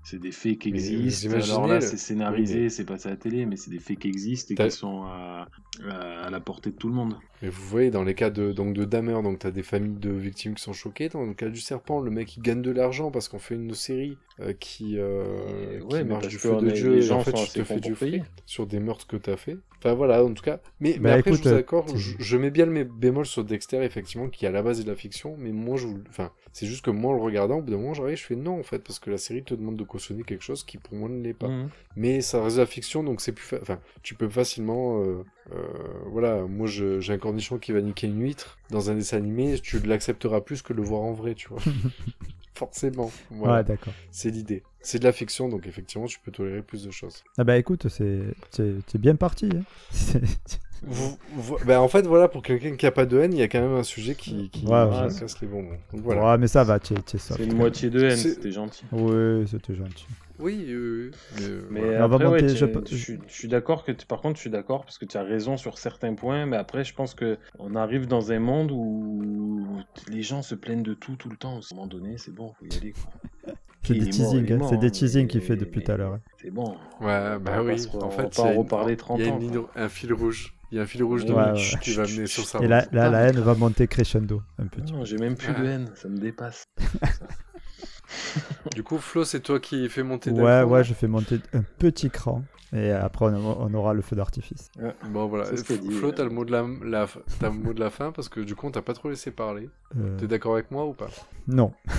c'est 0.02 0.18
des 0.18 0.32
faits 0.32 0.58
qui 0.58 0.70
existent. 0.70 1.30
Alors 1.34 1.66
là, 1.66 1.80
c'est 1.82 1.98
scénarisé, 1.98 2.54
Oui, 2.54 2.60
mais- 2.62 2.68
c'est 2.70 2.84
passé 2.86 3.08
à 3.08 3.10
la 3.10 3.16
télé, 3.18 3.44
mais 3.44 3.56
c'est 3.56 3.70
des 3.70 3.78
faits 3.78 3.98
qui 3.98 4.08
existent 4.08 4.54
et 4.54 4.56
qui 4.56 4.70
sont 4.70 5.02
à, 5.02 5.46
à- 5.86 6.26
à 6.26 6.30
la 6.30 6.40
portée 6.40 6.70
de 6.70 6.76
tout 6.76 6.88
le 6.88 6.94
monde. 6.94 7.16
Mais 7.42 7.50
vous 7.50 7.62
voyez, 7.68 7.90
dans 7.90 8.02
les 8.02 8.14
cas 8.14 8.30
de, 8.30 8.52
donc 8.52 8.72
de 8.74 8.84
Dahmer, 8.84 9.22
donc 9.22 9.40
t'as 9.40 9.50
des 9.50 9.62
familles 9.62 9.98
de 9.98 10.10
victimes 10.10 10.54
qui 10.54 10.62
sont 10.62 10.72
choquées. 10.72 11.08
Dans 11.10 11.22
le 11.24 11.34
cas 11.34 11.48
du 11.50 11.60
serpent, 11.60 12.00
le 12.00 12.10
mec 12.10 12.36
il 12.36 12.42
gagne 12.42 12.62
de 12.62 12.70
l'argent 12.70 13.10
parce 13.10 13.28
qu'on 13.28 13.38
fait 13.38 13.54
une 13.54 13.74
série 13.74 14.16
euh, 14.40 14.52
qui, 14.54 14.98
euh, 14.98 15.78
Et- 15.78 15.82
ouais, 15.82 16.04
marche 16.04 16.28
du 16.28 16.38
feu 16.38 16.54
on 16.54 16.62
de 16.62 16.70
Dieu. 16.70 16.92
les 16.92 16.98
et 16.98 17.02
gens 17.02 17.18
en 17.18 17.24
fait, 17.24 17.32
tu 17.32 17.58
te 17.58 17.64
fais 17.64 17.80
du 17.80 17.94
fric 17.94 18.22
sur 18.46 18.66
des 18.66 18.80
meurtres 18.80 19.06
que 19.06 19.16
t'as 19.16 19.36
fait. 19.36 19.58
Enfin 19.78 19.94
voilà, 19.94 20.24
en 20.24 20.32
tout 20.32 20.42
cas. 20.42 20.60
Mais, 20.80 20.94
mais, 20.94 21.10
Bah, 21.10 21.14
après, 21.14 21.30
écoute, 21.30 21.44
je 21.44 21.48
vous 21.50 21.54
accorde, 21.54 21.96
je, 21.96 22.14
je 22.18 22.36
mets 22.36 22.50
bien 22.50 22.66
le 22.66 22.82
bémol 22.84 23.26
sur 23.26 23.44
Dexter, 23.44 23.84
effectivement, 23.84 24.28
qui 24.28 24.44
à 24.46 24.50
la 24.50 24.62
base 24.62 24.80
est 24.80 24.84
de 24.84 24.88
la 24.88 24.96
fiction. 24.96 25.36
Mais 25.38 25.52
moi, 25.52 25.76
je 25.76 25.86
vous... 25.86 26.02
enfin, 26.08 26.32
c'est 26.52 26.66
juste 26.66 26.84
que 26.84 26.90
moi, 26.90 27.12
en 27.12 27.16
le 27.16 27.22
regardant, 27.22 27.58
au 27.58 27.62
bout 27.62 27.70
d'un 27.70 27.76
moment, 27.78 27.94
j'arrive, 27.94 28.16
je 28.16 28.24
fais 28.24 28.36
non, 28.36 28.58
en 28.58 28.62
fait, 28.62 28.78
parce 28.80 28.98
que 28.98 29.10
la 29.10 29.18
série 29.18 29.44
te 29.44 29.54
demande 29.54 29.76
de 29.76 29.84
cautionner 29.84 30.22
quelque 30.24 30.42
chose 30.42 30.64
qui 30.64 30.78
pour 30.78 30.94
moi 30.94 31.08
ne 31.08 31.22
l'est 31.22 31.34
pas 31.34 31.48
Mhm. 31.48 31.70
mais 31.96 32.20
ça 32.20 32.42
reste 32.42 32.56
de 32.56 32.60
la 32.62 32.66
fiction 32.66 33.02
donc 33.02 33.20
c'est 33.20 33.32
plus 33.32 33.44
fa- 33.44 33.58
enfin 33.62 33.80
tu 34.02 34.14
peux 34.14 34.28
facilement 34.28 35.00
euh, 35.02 35.24
euh, 35.52 35.62
voilà 36.06 36.42
moi 36.46 36.66
j'ai 36.68 37.12
un 37.12 37.18
cornichon 37.18 37.58
qui 37.58 37.72
va 37.72 37.80
niquer 37.80 38.06
une 38.06 38.20
huître 38.22 38.58
dans 38.70 38.90
un 38.90 38.94
dessin 38.94 39.16
animé 39.16 39.58
tu 39.60 39.78
l'accepteras 39.80 40.40
plus 40.42 40.62
que 40.62 40.72
le 40.72 40.82
voir 40.82 41.02
en 41.02 41.12
vrai 41.12 41.34
tu 41.34 41.48
vois 41.48 41.58
forcément 42.54 43.10
voilà 43.30 43.56
Ouais, 43.56 43.64
d'accord. 43.64 43.94
c'est 44.10 44.30
l'idée 44.30 44.62
c'est 44.80 44.98
de 44.98 45.04
la 45.04 45.12
fiction 45.12 45.48
donc 45.48 45.66
effectivement 45.66 46.06
tu 46.06 46.18
peux 46.20 46.30
tolérer 46.32 46.62
plus 46.62 46.84
de 46.84 46.90
choses 46.90 47.22
Ah 47.36 47.44
bah 47.44 47.56
écoute, 47.56 47.88
c'est 47.88 48.34
c'est- 48.50 48.76
c'est 48.86 48.98
bien 49.00 49.16
parti. 49.16 49.48
hein. 49.54 49.64
Vous- 50.82 51.18
vous- 51.34 51.56
ben, 51.66 51.78
en 51.80 51.88
fait 51.88 52.06
voilà 52.06 52.28
pour 52.28 52.42
quelqu'un 52.42 52.76
qui 52.76 52.86
a 52.86 52.90
pas 52.92 53.04
de 53.06 53.18
haine 53.18 53.32
il 53.32 53.38
y 53.38 53.42
a 53.42 53.48
quand 53.48 53.60
même 53.60 53.74
un 53.74 53.82
sujet 53.82 54.14
qui, 54.14 54.48
qui, 54.50 54.64
Ouais, 54.66 54.86
qui 54.90 55.00
ouais. 55.02 55.20
casse 55.20 55.40
les 55.40 55.48
bonbons 55.48 55.76
donc 55.92 56.02
voilà 56.02 56.24
Ouais, 56.32 56.38
mais 56.38 56.46
ça 56.48 56.62
va, 56.64 56.78
tu 56.78 56.94
es, 56.94 56.96
tu 57.02 57.16
es 57.16 57.18
soft, 57.18 57.40
C'est 57.40 57.46
une 57.46 57.56
moitié 57.56 57.90
de 57.90 58.04
haine, 58.04 58.16
c'était 58.16 58.52
gentil. 58.52 58.84
Oui, 58.92 59.46
c'était 59.48 59.74
gentil. 59.74 60.06
oui 60.38 60.66
euh, 60.68 61.10
mais, 61.38 61.44
euh, 61.44 61.60
Mais 61.70 61.80
voilà. 61.80 62.04
On 62.04 62.08
va 62.08 62.14
après, 62.16 62.26
ouais, 62.26 62.42
monter, 62.42 62.46
tu- 62.54 62.56
je- 62.58 62.96
je, 62.96 63.02
suis- 63.02 63.18
je 63.26 63.32
suis 63.34 63.48
d'accord 63.48 63.84
que 63.84 63.92
par 64.06 64.20
contre, 64.20 64.36
je 64.36 64.42
suis 64.42 64.50
d'accord 64.50 64.84
parce 64.84 64.98
que 64.98 65.04
tu 65.04 65.16
as 65.16 65.22
raison 65.24 65.56
sur 65.56 65.78
certains 65.78 66.14
points, 66.14 66.46
mais 66.46 66.56
après, 66.56 66.84
je 66.84 66.94
pense 66.94 67.14
que 67.14 67.38
on 67.58 67.74
arrive 67.74 68.06
dans 68.06 68.30
un 68.30 68.38
monde 68.38 68.70
où 68.72 69.66
les 70.10 70.22
gens 70.22 70.42
se 70.42 70.54
plaignent 70.54 70.82
de 70.84 70.94
tout 70.94 71.16
tout 71.16 71.28
le 71.28 71.36
temps. 71.36 71.56
À 71.56 71.58
un 71.58 71.74
moment 71.74 71.86
donné, 71.88 72.18
c'est 72.18 72.32
bon, 72.34 72.52
faut 72.58 72.66
y 72.66 72.76
aller. 72.76 72.92
quoi. 72.92 73.54
C'est 73.84 73.94
des 73.94 74.10
teasings, 74.10 74.52
hein, 74.52 74.66
c'est 74.68 74.76
des 74.76 74.90
teasings 74.90 75.28
qu'il 75.28 75.40
fait 75.40 75.56
depuis 75.56 75.82
tout 75.82 75.92
à 75.92 75.96
l'heure. 75.96 76.12
hein. 76.14 76.20
C'est 76.42 76.50
bon. 76.50 76.72
Ouais, 77.00 77.38
bah 77.38 77.58
On 77.58 77.62
va 77.62 77.62
oui. 77.62 77.86
En 77.94 78.06
on 78.08 78.10
fait, 78.10 78.22
va 78.22 78.28
il 78.28 78.36
pas 78.36 78.42
y 78.42 78.46
a 78.46 78.50
en 78.54 78.58
reparler 78.58 78.96
30 78.98 79.18
il 79.20 79.24
y 79.24 79.28
a 79.28 79.32
ans. 79.32 79.38
une 79.40 79.48
quoi. 79.50 79.56
ligne- 79.56 79.66
un 79.76 79.88
fil 79.88 80.12
rouge. 80.12 80.54
Il 80.70 80.76
y 80.76 80.80
a 80.80 80.82
un 80.82 80.86
fil 80.86 81.02
rouge 81.02 81.24
de 81.24 81.32
Ouais, 81.32 81.52
ouais. 81.52 81.78
qui 81.80 81.94
va 81.94 82.02
mener 82.02 82.26
sur 82.26 82.44
sa 82.44 82.58
Et 82.58 82.68
là, 82.68 82.80
route. 82.80 82.92
là, 82.92 83.10
la 83.10 83.20
haine 83.22 83.40
va 83.40 83.54
monter 83.54 83.86
crescendo 83.86 84.42
un 84.58 84.66
petit 84.66 84.92
Non, 84.92 85.04
j'ai 85.04 85.16
même 85.16 85.36
plus 85.36 85.54
de 85.54 85.64
haine, 85.64 85.90
ça 85.94 86.08
me 86.08 86.18
dépasse. 86.18 86.64
Du 88.74 88.82
coup, 88.82 88.98
Flo, 88.98 89.24
c'est 89.24 89.40
toi 89.40 89.60
qui 89.60 89.88
fais 89.88 90.02
monter 90.02 90.30
Ouais, 90.30 90.62
ouais, 90.62 90.84
je 90.84 90.94
fais 90.94 91.08
monter 91.08 91.40
un 91.52 91.62
petit 91.78 92.10
cran. 92.10 92.42
Et 92.74 92.90
après, 92.90 93.26
on, 93.26 93.72
aura 93.72 93.94
le 93.94 94.02
feu 94.02 94.14
d'artifice. 94.14 94.70
Bon, 95.10 95.26
voilà. 95.26 95.46
Flo, 95.46 96.08
euh. 96.08 96.12
t'as 96.12 96.24
le, 96.24 96.30
mot 96.30 96.44
de 96.44 96.52
la, 96.52 96.66
la... 96.84 97.06
t'as 97.40 97.48
le 97.48 97.54
mot 97.54 97.72
de 97.72 97.80
la 97.80 97.88
fin 97.88 98.12
parce 98.12 98.28
que 98.28 98.40
du 98.40 98.54
coup, 98.54 98.66
on 98.66 98.70
t'a 98.70 98.82
pas 98.82 98.92
trop 98.92 99.08
laissé 99.08 99.30
parler. 99.30 99.70
Euh, 99.96 100.18
T'es 100.18 100.26
d'accord 100.26 100.52
avec 100.52 100.70
moi 100.70 100.86
ou 100.86 100.92
pas? 100.92 101.08
Non. 101.46 101.72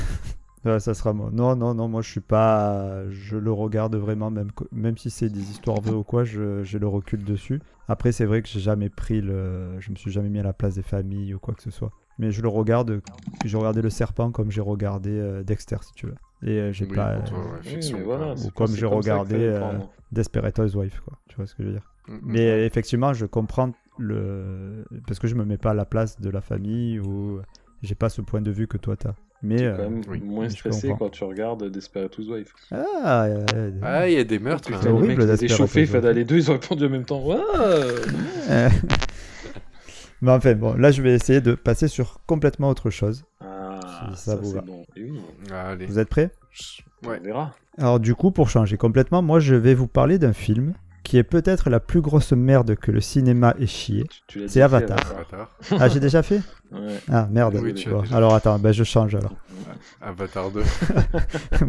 Ouais, 0.66 0.82
ça 0.82 0.94
sera 0.94 1.14
moi. 1.14 1.30
Non, 1.32 1.56
non, 1.56 1.74
non, 1.74 1.88
moi 1.88 2.02
je 2.02 2.10
suis 2.10 2.20
pas. 2.20 3.10
Je 3.10 3.38
le 3.38 3.50
regarde 3.50 3.96
vraiment, 3.96 4.30
même, 4.30 4.52
même 4.74 4.98
si 4.98 5.10
c'est 5.10 5.30
des 5.30 5.52
histoires 5.52 5.80
vraies 5.80 5.96
ou 5.96 6.04
quoi, 6.04 6.26
je- 6.26 6.64
j'ai 6.66 6.80
le 6.80 6.88
recul 6.90 7.24
dessus. 7.24 7.62
Après, 7.90 8.12
c'est 8.12 8.26
vrai 8.26 8.42
que 8.42 8.48
j'ai 8.48 8.60
jamais 8.60 8.90
pris 8.90 9.20
le. 9.20 9.80
Je 9.80 9.90
me 9.92 9.96
suis 9.96 10.12
jamais 10.12 10.30
mis 10.30 10.40
à 10.40 10.44
la 10.44 10.54
place 10.54 10.76
des 10.76 10.84
familles 10.84 11.34
ou 11.34 11.40
quoi 11.40 11.54
que 11.56 11.62
ce 11.64 11.72
soit. 11.72 11.92
Mais 12.20 12.32
je 12.32 12.42
le 12.42 12.48
regarde. 12.48 13.02
J'ai 13.46 13.58
regardé 13.58 13.82
le 13.82 13.90
serpent 13.90 14.32
comme 14.32 14.52
j'ai 14.52 14.62
regardé 14.62 15.10
euh, 15.12 15.44
Dexter, 15.44 15.78
si 15.82 15.94
tu 15.96 16.06
veux. 16.06 16.16
Et 16.44 16.60
euh, 16.60 16.72
j'ai 16.72 16.86
Oui, 16.86 16.96
pas. 16.96 17.18
toi, 17.20 17.38
euh, 17.40 17.56
ouais, 17.56 17.64
fiction, 17.64 18.00
voilà, 18.04 18.34
Ou 18.34 18.52
comme 18.52 18.68
j'ai 18.76 18.86
regardé, 18.86 19.36
euh. 19.38 19.78
Desperate 20.12 20.58
Housewife, 20.60 21.00
quoi. 21.02 21.18
Tu 21.28 21.36
vois 21.36 21.48
ce 21.48 21.56
que 21.56 21.64
je 21.64 21.68
veux 21.70 21.74
dire? 21.74 21.88
Mm, 22.08 22.14
mm. 22.14 22.20
Mais 22.26 22.48
euh, 22.48 22.66
effectivement, 22.66 23.14
je 23.14 23.26
comprends 23.26 23.72
le. 23.98 24.86
Parce 25.08 25.20
que 25.20 25.28
je 25.28 25.36
me 25.36 25.44
mets 25.46 25.58
pas 25.58 25.72
à 25.72 25.74
la 25.74 25.86
place 25.86 26.20
de 26.22 26.30
la 26.30 26.42
famille 26.42 27.00
ou. 27.00 27.42
J'ai 27.82 27.96
pas 27.96 28.10
ce 28.10 28.22
point 28.22 28.42
de 28.42 28.52
vue 28.52 28.68
que 28.68 28.78
toi 28.78 28.98
t'as. 28.98 29.14
Mais. 29.42 29.58
T'es 29.58 29.64
euh, 29.64 29.78
quand 29.78 29.84
même 29.90 30.02
oui, 30.10 30.22
moins 30.22 30.50
stressé 30.50 30.94
quand 30.98 31.10
tu 31.10 31.24
regardes 31.24 31.70
Desperate 31.72 32.18
Housewives. 32.18 32.52
Ah, 32.72 33.24
euh, 33.26 33.46
euh, 33.56 33.72
Ah, 33.82 34.10
il 34.10 34.16
y 34.16 34.18
a 34.20 34.24
des 34.24 34.40
meurtres. 34.40 34.68
Putain, 34.68 34.78
hein. 34.78 34.82
c'est 34.84 34.90
les 34.90 34.94
horrible 34.94 35.26
mecs, 35.26 35.42
ils 35.42 35.46
étaient 35.46 35.86
fallait 35.86 36.14
les 36.14 36.26
deux, 36.26 36.36
ils 36.38 36.50
ont 36.52 36.54
répondu 36.54 36.86
en 36.86 36.90
même 36.90 37.06
temps. 37.06 37.24
Mais 40.22 40.32
enfin, 40.32 40.54
bon, 40.54 40.74
là 40.74 40.92
je 40.92 41.02
vais 41.02 41.14
essayer 41.14 41.40
de 41.40 41.56
passer 41.56 41.88
sur 41.88 42.20
complètement 42.26 42.70
autre 42.70 42.90
chose. 42.90 43.24
Ah, 43.40 43.80
Si 44.16 44.24
ça 44.26 44.32
ça, 44.32 44.36
vous 44.36 44.52
va. 44.52 44.60
c'est 44.60 44.66
bon. 44.66 44.86
Oui, 44.98 45.14
allez. 45.52 45.86
Vous 45.86 45.98
êtes 46.00 46.10
prêts? 46.10 46.32
Ouais. 47.06 47.20
on 47.22 47.24
verra. 47.24 47.56
Alors, 47.78 48.00
du 48.02 48.14
coup, 48.16 48.32
pour 48.32 48.50
changer 48.50 48.76
complètement, 48.76 49.22
moi 49.22 49.40
je 49.40 49.56
vais 49.56 49.74
vous 49.74 49.88
parler 49.88 50.18
d'un 50.20 50.34
film 50.34 50.74
qui 51.04 51.18
est 51.18 51.24
peut-être 51.24 51.70
la 51.70 51.80
plus 51.80 52.02
grosse 52.02 52.32
merde 52.34 52.76
que 52.76 52.92
le 52.92 53.02
cinéma 53.02 53.56
ait 53.60 53.66
chié. 53.68 54.06
C'est 54.48 54.62
Avatar. 54.62 55.00
Ah, 55.80 55.88
j'ai 55.90 56.00
déjà 56.00 56.22
fait 56.24 56.42
Ouais. 56.72 57.00
Ah, 57.12 57.28
merde. 57.32 57.58
Oui, 57.64 57.74
tu 57.74 57.90
Bon, 57.90 58.00
as 58.00 58.02
déjà 58.04 58.16
alors 58.18 58.36
attends, 58.36 58.60
ben, 58.60 58.72
je 58.72 58.84
change 58.84 59.16
alors. 59.16 59.34
Avatar 60.02 60.52
2. 60.52 60.62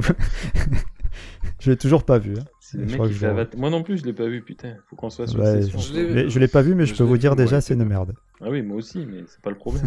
je 1.61 1.71
l'ai 1.71 1.77
toujours 1.77 2.05
pas 2.05 2.19
vu. 2.19 2.35
hein. 2.39 2.45
Le 2.75 2.85
mec 2.87 3.03
qui 3.03 3.13
fait 3.15 3.27
Avatar. 3.27 3.59
Moi 3.59 3.71
non 3.71 3.83
plus, 3.83 3.99
je 3.99 4.05
l'ai 4.05 4.13
pas 4.13 4.27
vu, 4.29 4.43
putain. 4.43 4.75
Faut 4.89 4.97
qu'on 4.97 5.11
soit 5.11 5.27
sur 5.27 5.41
Ouais, 5.41 5.63
je 5.63 6.29
je 6.29 6.39
l'ai 6.39 6.49
pas 6.49 6.63
vu, 6.63 6.75
mais 6.75 6.87
je 6.87 6.93
Je 6.95 6.99
peux 6.99 7.05
vous 7.05 7.19
dire 7.19 7.33
vu, 7.33 7.39
déjà, 7.45 7.57
ouais, 7.57 7.61
c'est 7.63 7.75
une 7.75 7.85
merde. 7.85 8.15
Ah 8.41 8.49
oui, 8.51 8.63
moi 8.63 8.77
aussi, 8.77 9.07
mais 9.11 9.25
c'est 9.27 9.41
pas 9.41 9.51
le 9.51 9.57
problème. 9.57 9.87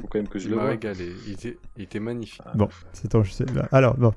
Faut 0.00 0.06
quand 0.08 0.18
même 0.18 0.28
que 0.28 0.38
je 0.38 0.46
Il 0.46 0.50
le 0.52 0.56
vois. 0.56 0.70
régalé. 0.70 1.12
Il 1.26 1.32
était, 1.34 1.58
il 1.76 1.84
était 1.84 2.00
magnifique. 2.00 2.42
Ah, 2.44 2.52
Bon, 2.54 2.68
c'est 2.92 3.08
ton. 3.08 3.22
je 3.22 3.32
sais- 3.32 3.44
Alors, 3.70 3.96
bon. 3.96 4.12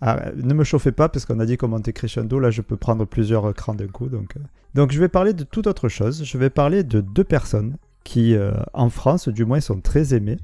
Ah, 0.00 0.30
ne 0.36 0.52
me 0.54 0.62
chauffez 0.64 0.92
pas 0.92 1.08
parce 1.08 1.24
qu'on 1.24 1.40
a 1.40 1.46
dit 1.46 1.56
commenter 1.56 1.92
crescendo. 1.92 2.38
Là, 2.38 2.50
je 2.50 2.60
peux 2.62 2.76
prendre 2.76 3.04
plusieurs 3.06 3.52
crans 3.54 3.74
d'un 3.74 3.86
coup. 3.88 4.08
Donc, 4.08 4.36
euh. 4.36 4.40
donc, 4.74 4.92
je 4.92 5.00
vais 5.00 5.08
parler 5.08 5.32
de 5.32 5.44
toute 5.44 5.66
autre 5.66 5.88
chose. 5.88 6.22
Je 6.24 6.38
vais 6.38 6.50
parler 6.50 6.84
de 6.84 7.00
deux 7.00 7.24
personnes 7.24 7.76
qui, 8.04 8.34
euh, 8.34 8.52
en 8.74 8.90
France, 8.90 9.28
du 9.28 9.44
moins, 9.44 9.60
sont 9.60 9.80
très 9.80 10.14
aimées. 10.14 10.36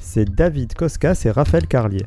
C'est 0.00 0.24
David 0.34 0.74
Koskas 0.74 1.22
et 1.26 1.30
Raphaël 1.30 1.66
Carlier. 1.66 2.06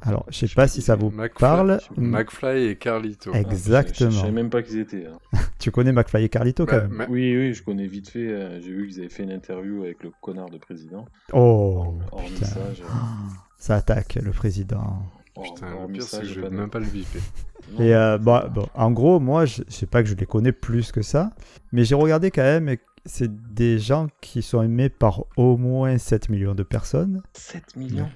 Alors, 0.00 0.26
je 0.30 0.38
sais 0.38 0.46
Je 0.46 0.54
pas 0.54 0.68
si 0.68 0.80
ça 0.80 0.94
vous. 0.96 1.10
McFly- 1.10 1.38
parle. 1.40 1.80
McFly 1.96 2.66
et 2.68 2.76
Carlito. 2.76 3.32
Ah, 3.34 3.40
Exactement. 3.40 4.10
Je, 4.10 4.14
je 4.16 4.20
savais 4.20 4.32
même 4.32 4.50
pas 4.50 4.62
qu'ils 4.62 4.78
étaient. 4.78 5.06
hein. 5.06 5.18
Tu 5.58 5.72
connais 5.72 5.92
McFly 5.92 6.24
et 6.24 6.28
Carlito 6.28 6.66
quand 6.66 6.76
Bah, 6.76 6.82
même. 6.82 6.92
ma- 6.92 7.06
Oui, 7.08 7.36
oui, 7.36 7.52
je 7.52 7.62
connais 7.64 7.86
vite 7.88 8.10
fait. 8.10 8.28
euh, 8.28 8.60
J'ai 8.60 8.72
vu 8.72 8.86
qu'ils 8.86 9.00
avaient 9.00 9.08
fait 9.08 9.24
une 9.24 9.32
interview 9.32 9.82
avec 9.82 10.02
le 10.04 10.12
connard 10.20 10.50
de 10.50 10.58
président. 10.58 11.04
Oh, 11.32 11.98
putain. 12.26 12.46
ça 13.58 13.76
attaque 13.76 14.18
le 14.22 14.30
président. 14.30 15.02
Hor- 15.38 15.54
Putain, 15.54 15.66
le 15.86 15.92
pire, 15.92 16.02
c'est 16.02 16.20
que 16.20 16.26
je 16.26 16.40
vais 16.40 16.50
même 16.50 16.70
pas 16.70 16.78
le. 16.80 16.86
Non, 16.86 17.80
Et 17.84 17.94
euh, 17.94 18.16
c'est 18.18 18.50
bon, 18.50 18.66
en 18.74 18.90
gros, 18.90 19.20
moi, 19.20 19.44
je 19.44 19.62
je 19.68 19.72
sais 19.74 19.86
pas 19.86 20.02
que 20.02 20.08
je 20.08 20.14
les 20.14 20.26
connais 20.26 20.52
plus 20.52 20.90
que 20.92 21.02
ça, 21.02 21.30
mais 21.72 21.84
j'ai 21.84 21.94
regardé 21.94 22.30
quand 22.30 22.42
même, 22.42 22.68
et 22.68 22.78
c'est 23.04 23.30
des 23.54 23.78
gens 23.78 24.08
qui 24.20 24.42
sont 24.42 24.62
aimés 24.62 24.88
par 24.88 25.24
au 25.36 25.56
moins 25.56 25.96
7 25.98 26.28
millions 26.30 26.54
de 26.54 26.62
personnes. 26.62 27.22
7 27.34 27.76
millions. 27.76 28.08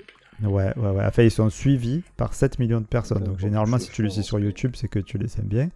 Ouais, 0.43 0.73
ouais, 0.77 0.91
ouais. 0.91 1.05
Enfin, 1.07 1.23
ils 1.23 1.31
sont 1.31 1.51
suivis 1.51 2.03
par 2.17 2.35
7 2.35 2.59
millions 2.59 2.81
de 2.81 2.87
personnes. 2.87 3.23
Donc, 3.25 3.39
généralement, 3.39 3.79
si 3.79 3.91
tu 3.91 4.03
les 4.03 4.11
suis 4.11 4.25
sur 4.25 4.41
YouTube, 4.41 4.73
c'est 4.75 4.89
que 4.89 4.99
tu 4.99 5.19
les 5.19 5.39
aimes 5.39 5.47
bien. 5.47 5.69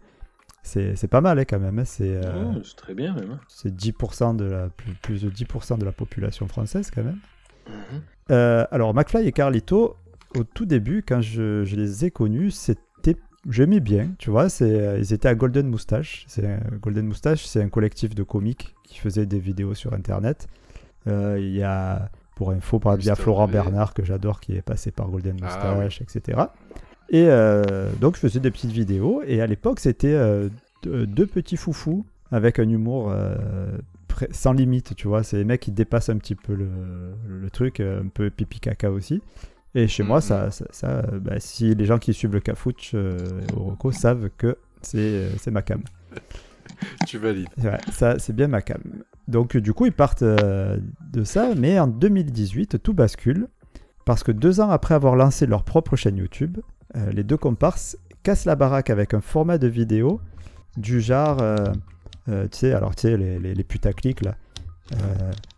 C'est 0.62 0.96
c'est 0.96 1.06
pas 1.06 1.20
mal, 1.20 1.38
hein, 1.38 1.44
quand 1.44 1.60
même. 1.60 1.78
hein. 1.78 1.84
C'est 1.84 2.16
euh, 2.16 2.44
Oh, 2.56 2.60
c'est 2.64 2.74
très 2.76 2.94
bien, 2.94 3.14
même. 3.14 3.32
hein. 3.32 3.40
c'est 3.48 3.72
10% 3.72 4.34
de 4.36 4.44
la, 4.46 4.68
plus, 4.68 4.92
plus 4.94 5.22
de 5.22 5.30
10% 5.30 5.78
de 5.78 5.84
la 5.84 5.92
population 5.92 6.48
française, 6.48 6.90
quand 6.92 7.04
même. 7.04 7.20
Mhm. 7.68 8.00
Euh, 8.32 8.66
alors, 8.72 8.92
McFly 8.92 9.28
et 9.28 9.32
Carlito, 9.32 9.96
au 10.38 10.44
tout 10.44 10.66
début, 10.66 11.02
quand 11.06 11.20
je, 11.20 11.64
je 11.64 11.76
les 11.76 12.04
ai 12.04 12.10
connus, 12.10 12.50
c'était. 12.50 13.16
J'aimais 13.48 13.78
bien, 13.80 14.10
tu 14.18 14.30
vois, 14.30 14.48
c'est, 14.48 14.64
euh, 14.64 14.98
ils 14.98 15.12
étaient 15.12 15.28
à 15.28 15.34
Golden 15.36 15.68
Moustache. 15.68 16.24
C'est, 16.26 16.46
un- 16.46 16.60
Golden 16.82 17.06
Moustache, 17.06 17.44
c'est 17.46 17.62
un 17.62 17.68
collectif 17.68 18.14
de 18.14 18.22
comiques 18.24 18.74
qui 18.84 18.98
faisait 18.98 19.24
des 19.26 19.38
vidéos 19.38 19.74
sur 19.74 19.92
Internet. 19.94 20.48
Euh, 21.06 21.38
Il 21.40 21.54
y 21.54 21.62
a, 21.62 22.10
pour 22.34 22.50
info, 22.50 22.80
par 22.80 22.94
exemple, 22.94 23.02
il 23.04 23.06
y 23.06 23.10
a 23.10 23.12
Mister 23.12 23.22
Florent. 23.22 23.46
Bernard 23.48 23.94
que 23.94 24.04
j'adore 24.04 24.40
qui 24.40 24.56
est 24.56 24.62
passé 24.62 24.90
par 24.90 25.08
Golden 25.08 25.36
Ah, 25.42 25.44
Moustache, 25.74 26.02
etc. 26.02 26.40
Et 27.08 27.26
euh, 27.28 27.88
donc, 28.00 28.16
je 28.16 28.20
faisais 28.20 28.40
des 28.40 28.50
petites 28.50 28.72
vidéos. 28.72 29.22
Et 29.24 29.40
à 29.40 29.46
l'époque, 29.46 29.78
c'était 29.78 30.12
euh, 30.14 30.48
deux, 30.84 31.26
petits 31.26 31.56
foufous 31.56 32.04
avec 32.32 32.58
un 32.58 32.68
humour 32.68 33.10
euh, 33.12 33.78
sans 34.32 34.54
limite, 34.54 34.96
tu 34.96 35.06
vois. 35.06 35.22
C'est 35.22 35.36
les 35.36 35.44
mecs 35.44 35.60
qui 35.60 35.70
dépassent 35.70 36.08
un 36.08 36.16
petit 36.18 36.34
peu 36.34 36.54
le, 36.54 36.66
le 37.28 37.48
truc, 37.50 37.78
euh, 37.78 38.02
un 38.02 38.08
peu 38.08 38.28
pipi 38.30 38.58
caca 38.58 38.90
aussi. 38.90 39.22
Et 39.76 39.86
chez 39.88 40.02
moi, 40.02 40.16
Mhm. 40.16 40.22
ça, 40.22 40.50
ça, 40.50 40.64
ça, 40.70 40.88
euh, 40.88 41.20
bah, 41.20 41.38
si 41.38 41.74
les 41.74 41.84
gens 41.84 41.98
qui 41.98 42.12
suivent 42.14 42.32
le 42.32 42.40
Cafouche 42.40 42.92
euh, 42.94 43.18
au 43.56 43.60
Rocco 43.64 43.92
savent 43.92 44.30
que 44.38 44.56
c'est 44.82 44.98
euh, 44.98 45.30
c'est 45.38 45.50
ma 45.50 45.62
cam. 45.62 45.82
Tu 47.06 47.18
valides. 47.18 47.48
Ouais, 47.62 47.78
ça, 47.92 48.18
c'est 48.18 48.34
bien 48.34 48.48
ma 48.48 48.60
cam. 48.62 48.80
Donc, 49.28 49.56
du 49.56 49.72
coup, 49.72 49.86
ils 49.86 49.92
partent 49.92 50.22
euh, 50.22 50.78
de 51.12 51.24
ça, 51.24 51.50
mais 51.56 51.78
en 51.78 51.86
2018, 51.86 52.82
tout 52.82 52.92
bascule. 52.94 53.48
Parce 54.04 54.22
que 54.22 54.32
deux 54.32 54.60
ans 54.60 54.70
après 54.70 54.94
avoir 54.94 55.16
lancé 55.16 55.46
leur 55.46 55.62
propre 55.64 55.96
chaîne 55.96 56.16
YouTube, 56.16 56.58
euh, 56.96 57.10
les 57.12 57.22
deux 57.24 57.36
comparses 57.36 57.96
cassent 58.22 58.44
la 58.44 58.54
baraque 58.56 58.88
avec 58.90 59.14
un 59.14 59.20
format 59.20 59.58
de 59.58 59.66
vidéo 59.68 60.20
du 60.76 61.00
genre, 61.00 61.38
euh, 61.40 61.64
tu 62.26 62.58
sais, 62.58 62.72
alors 62.72 62.94
tu 62.94 63.02
sais, 63.02 63.16
les, 63.16 63.38
les, 63.38 63.54
les 63.54 63.64
putaclics 63.64 64.22
là. 64.24 64.34
Euh, 64.92 64.96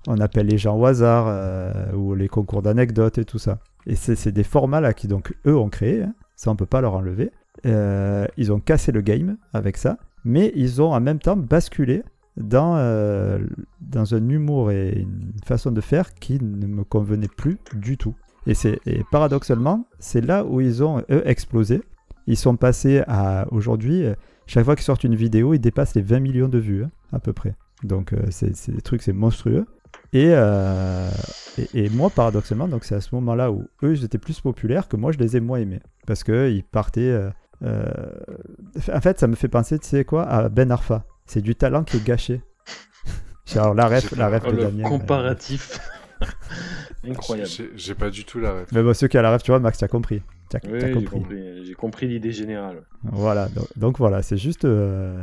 on 0.06 0.18
appelle 0.20 0.46
les 0.46 0.56
gens 0.56 0.76
au 0.78 0.86
hasard 0.86 1.26
euh, 1.28 1.92
ou 1.92 2.14
les 2.14 2.28
concours 2.28 2.62
d'anecdotes 2.62 3.18
et 3.18 3.24
tout 3.26 3.38
ça. 3.38 3.58
Et 3.88 3.96
c'est 3.96 4.32
des 4.32 4.44
formats 4.44 4.82
là 4.82 4.92
qui 4.92 5.08
donc 5.08 5.34
eux 5.46 5.56
ont 5.56 5.70
créé, 5.70 6.02
hein. 6.02 6.14
ça 6.36 6.50
on 6.50 6.56
peut 6.56 6.66
pas 6.66 6.82
leur 6.82 6.92
enlever. 6.92 7.32
Euh, 7.66 8.26
ils 8.36 8.52
ont 8.52 8.60
cassé 8.60 8.92
le 8.92 9.00
game 9.00 9.38
avec 9.54 9.78
ça, 9.78 9.96
mais 10.24 10.52
ils 10.54 10.82
ont 10.82 10.92
en 10.92 11.00
même 11.00 11.18
temps 11.18 11.36
basculé 11.36 12.02
dans, 12.36 12.76
euh, 12.76 13.38
dans 13.80 14.14
un 14.14 14.28
humour 14.28 14.70
et 14.70 15.00
une 15.00 15.32
façon 15.44 15.70
de 15.70 15.80
faire 15.80 16.14
qui 16.14 16.38
ne 16.40 16.66
me 16.66 16.84
convenait 16.84 17.28
plus 17.34 17.56
du 17.74 17.96
tout. 17.96 18.14
Et, 18.46 18.52
et 18.86 19.02
paradoxalement, 19.10 19.86
c'est 19.98 20.20
là 20.20 20.44
où 20.44 20.60
ils 20.60 20.84
ont, 20.84 21.02
eux, 21.10 21.22
explosé. 21.24 21.80
Ils 22.26 22.36
sont 22.36 22.56
passés 22.56 23.02
à, 23.08 23.46
aujourd'hui, 23.50 24.04
euh, 24.04 24.14
chaque 24.46 24.66
fois 24.66 24.76
qu'ils 24.76 24.84
sortent 24.84 25.04
une 25.04 25.16
vidéo, 25.16 25.54
ils 25.54 25.58
dépassent 25.58 25.94
les 25.94 26.02
20 26.02 26.20
millions 26.20 26.48
de 26.48 26.58
vues, 26.58 26.84
hein, 26.84 26.90
à 27.10 27.20
peu 27.20 27.32
près. 27.32 27.54
Donc 27.84 28.12
c'est 28.30 28.70
des 28.70 28.82
trucs, 28.82 29.02
c'est 29.02 29.12
monstrueux. 29.12 29.64
Et, 30.12 30.30
euh, 30.32 31.10
et, 31.58 31.84
et 31.84 31.88
moi, 31.90 32.08
paradoxalement, 32.10 32.66
donc 32.68 32.84
c'est 32.84 32.94
à 32.94 33.00
ce 33.00 33.14
moment-là 33.16 33.50
où 33.52 33.66
eux, 33.82 33.94
ils 33.94 34.04
étaient 34.04 34.18
plus 34.18 34.40
populaires 34.40 34.88
que 34.88 34.96
moi, 34.96 35.12
je 35.12 35.18
les 35.18 35.36
ai 35.36 35.40
moins 35.40 35.58
aimés. 35.58 35.80
Parce 36.06 36.24
qu'ils 36.24 36.64
partaient... 36.64 37.00
euh, 37.02 37.30
euh, 37.64 37.84
en 38.92 39.00
fait, 39.00 39.18
ça 39.18 39.26
me 39.26 39.34
fait 39.34 39.48
penser, 39.48 39.78
tu 39.78 39.86
sais 39.88 40.04
quoi, 40.04 40.22
à 40.24 40.48
Ben 40.48 40.70
Arfa. 40.70 41.04
C'est 41.26 41.42
du 41.42 41.54
talent 41.54 41.84
qui 41.84 41.98
est 41.98 42.04
gâché. 42.04 42.40
Genre 43.46 43.74
la 43.74 43.86
ref, 43.88 44.12
la 44.16 44.28
ref 44.28 44.42
Oh, 44.46 44.50
de 44.50 44.56
le 44.56 44.62
Damien. 44.64 44.84
euh, 44.86 44.88
comparatif. 44.88 45.78
Incroyable. 47.06 47.50
J'ai 47.76 47.94
pas 47.94 48.10
du 48.10 48.24
tout 48.24 48.38
la 48.40 48.52
ref. 48.52 48.68
Mais 48.72 48.82
bon, 48.82 48.94
ceux 48.94 49.08
qui 49.08 49.18
ont 49.18 49.22
la 49.22 49.32
ref, 49.32 49.42
tu 49.42 49.50
vois, 49.50 49.60
Max, 49.60 49.78
tu 49.78 49.84
as 49.84 49.88
compris. 49.88 50.22
Tu 50.50 50.56
as, 50.56 50.60
Oui, 50.64 50.78
t'as 50.78 50.86
j'ai 50.88 50.92
compris. 50.94 51.10
compris, 51.20 51.64
j'ai 51.66 51.74
compris 51.74 52.08
l'idée 52.08 52.32
générale. 52.32 52.82
Voilà, 53.04 53.48
donc, 53.48 53.66
donc 53.76 53.98
voilà, 53.98 54.22
c'est 54.22 54.36
juste, 54.36 54.64
euh, 54.64 55.22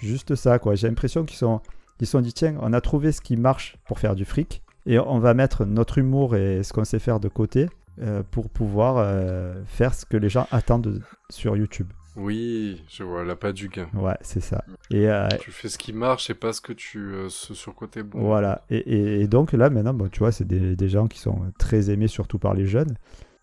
juste 0.00 0.34
ça, 0.34 0.58
quoi. 0.58 0.74
J'ai 0.76 0.88
l'impression 0.88 1.24
qu'ils 1.24 1.36
sont, 1.38 1.60
ils 2.00 2.06
se 2.06 2.12
sont 2.12 2.20
dit, 2.20 2.32
tiens, 2.32 2.56
on 2.60 2.72
a 2.72 2.80
trouvé 2.80 3.12
ce 3.12 3.20
qui 3.20 3.36
marche 3.36 3.76
pour 3.86 3.98
faire 3.98 4.14
du 4.14 4.24
fric, 4.24 4.62
et 4.86 4.98
on 4.98 5.18
va 5.18 5.34
mettre 5.34 5.64
notre 5.64 5.98
humour 5.98 6.36
et 6.36 6.62
ce 6.62 6.72
qu'on 6.72 6.84
sait 6.84 6.98
faire 6.98 7.20
de 7.20 7.28
côté 7.28 7.68
euh, 8.00 8.22
pour 8.30 8.48
pouvoir 8.48 8.96
euh, 8.98 9.54
faire 9.66 9.92
ce 9.94 10.06
que 10.06 10.16
les 10.16 10.28
gens 10.28 10.46
attendent 10.50 11.02
sur 11.30 11.56
YouTube. 11.56 11.88
Oui, 12.16 12.82
je 12.88 13.04
vois, 13.04 13.24
la 13.24 13.36
pas 13.36 13.52
du 13.52 13.68
gain. 13.68 13.86
Ouais, 13.94 14.16
c'est 14.22 14.40
ça. 14.40 14.64
Et, 14.90 15.08
euh, 15.08 15.28
Tu 15.40 15.52
fais 15.52 15.68
ce 15.68 15.78
qui 15.78 15.92
marche 15.92 16.30
et 16.30 16.34
pas 16.34 16.52
ce 16.52 16.60
que 16.60 16.72
tu, 16.72 17.12
ce 17.28 17.54
sur 17.54 17.74
quoi 17.74 17.86
t'es 17.86 18.02
bon. 18.02 18.20
Voilà, 18.20 18.62
et, 18.70 18.78
et- 18.78 19.20
et 19.20 19.28
donc 19.28 19.52
là 19.52 19.70
maintenant, 19.70 19.94
bon, 19.94 20.08
tu 20.08 20.18
vois, 20.20 20.32
c'est 20.32 20.46
des, 20.46 20.74
des 20.74 20.88
gens 20.88 21.06
qui 21.06 21.18
sont 21.20 21.42
très 21.58 21.90
aimés 21.90 22.08
surtout 22.08 22.38
par 22.38 22.54
les 22.54 22.66
jeunes. 22.66 22.94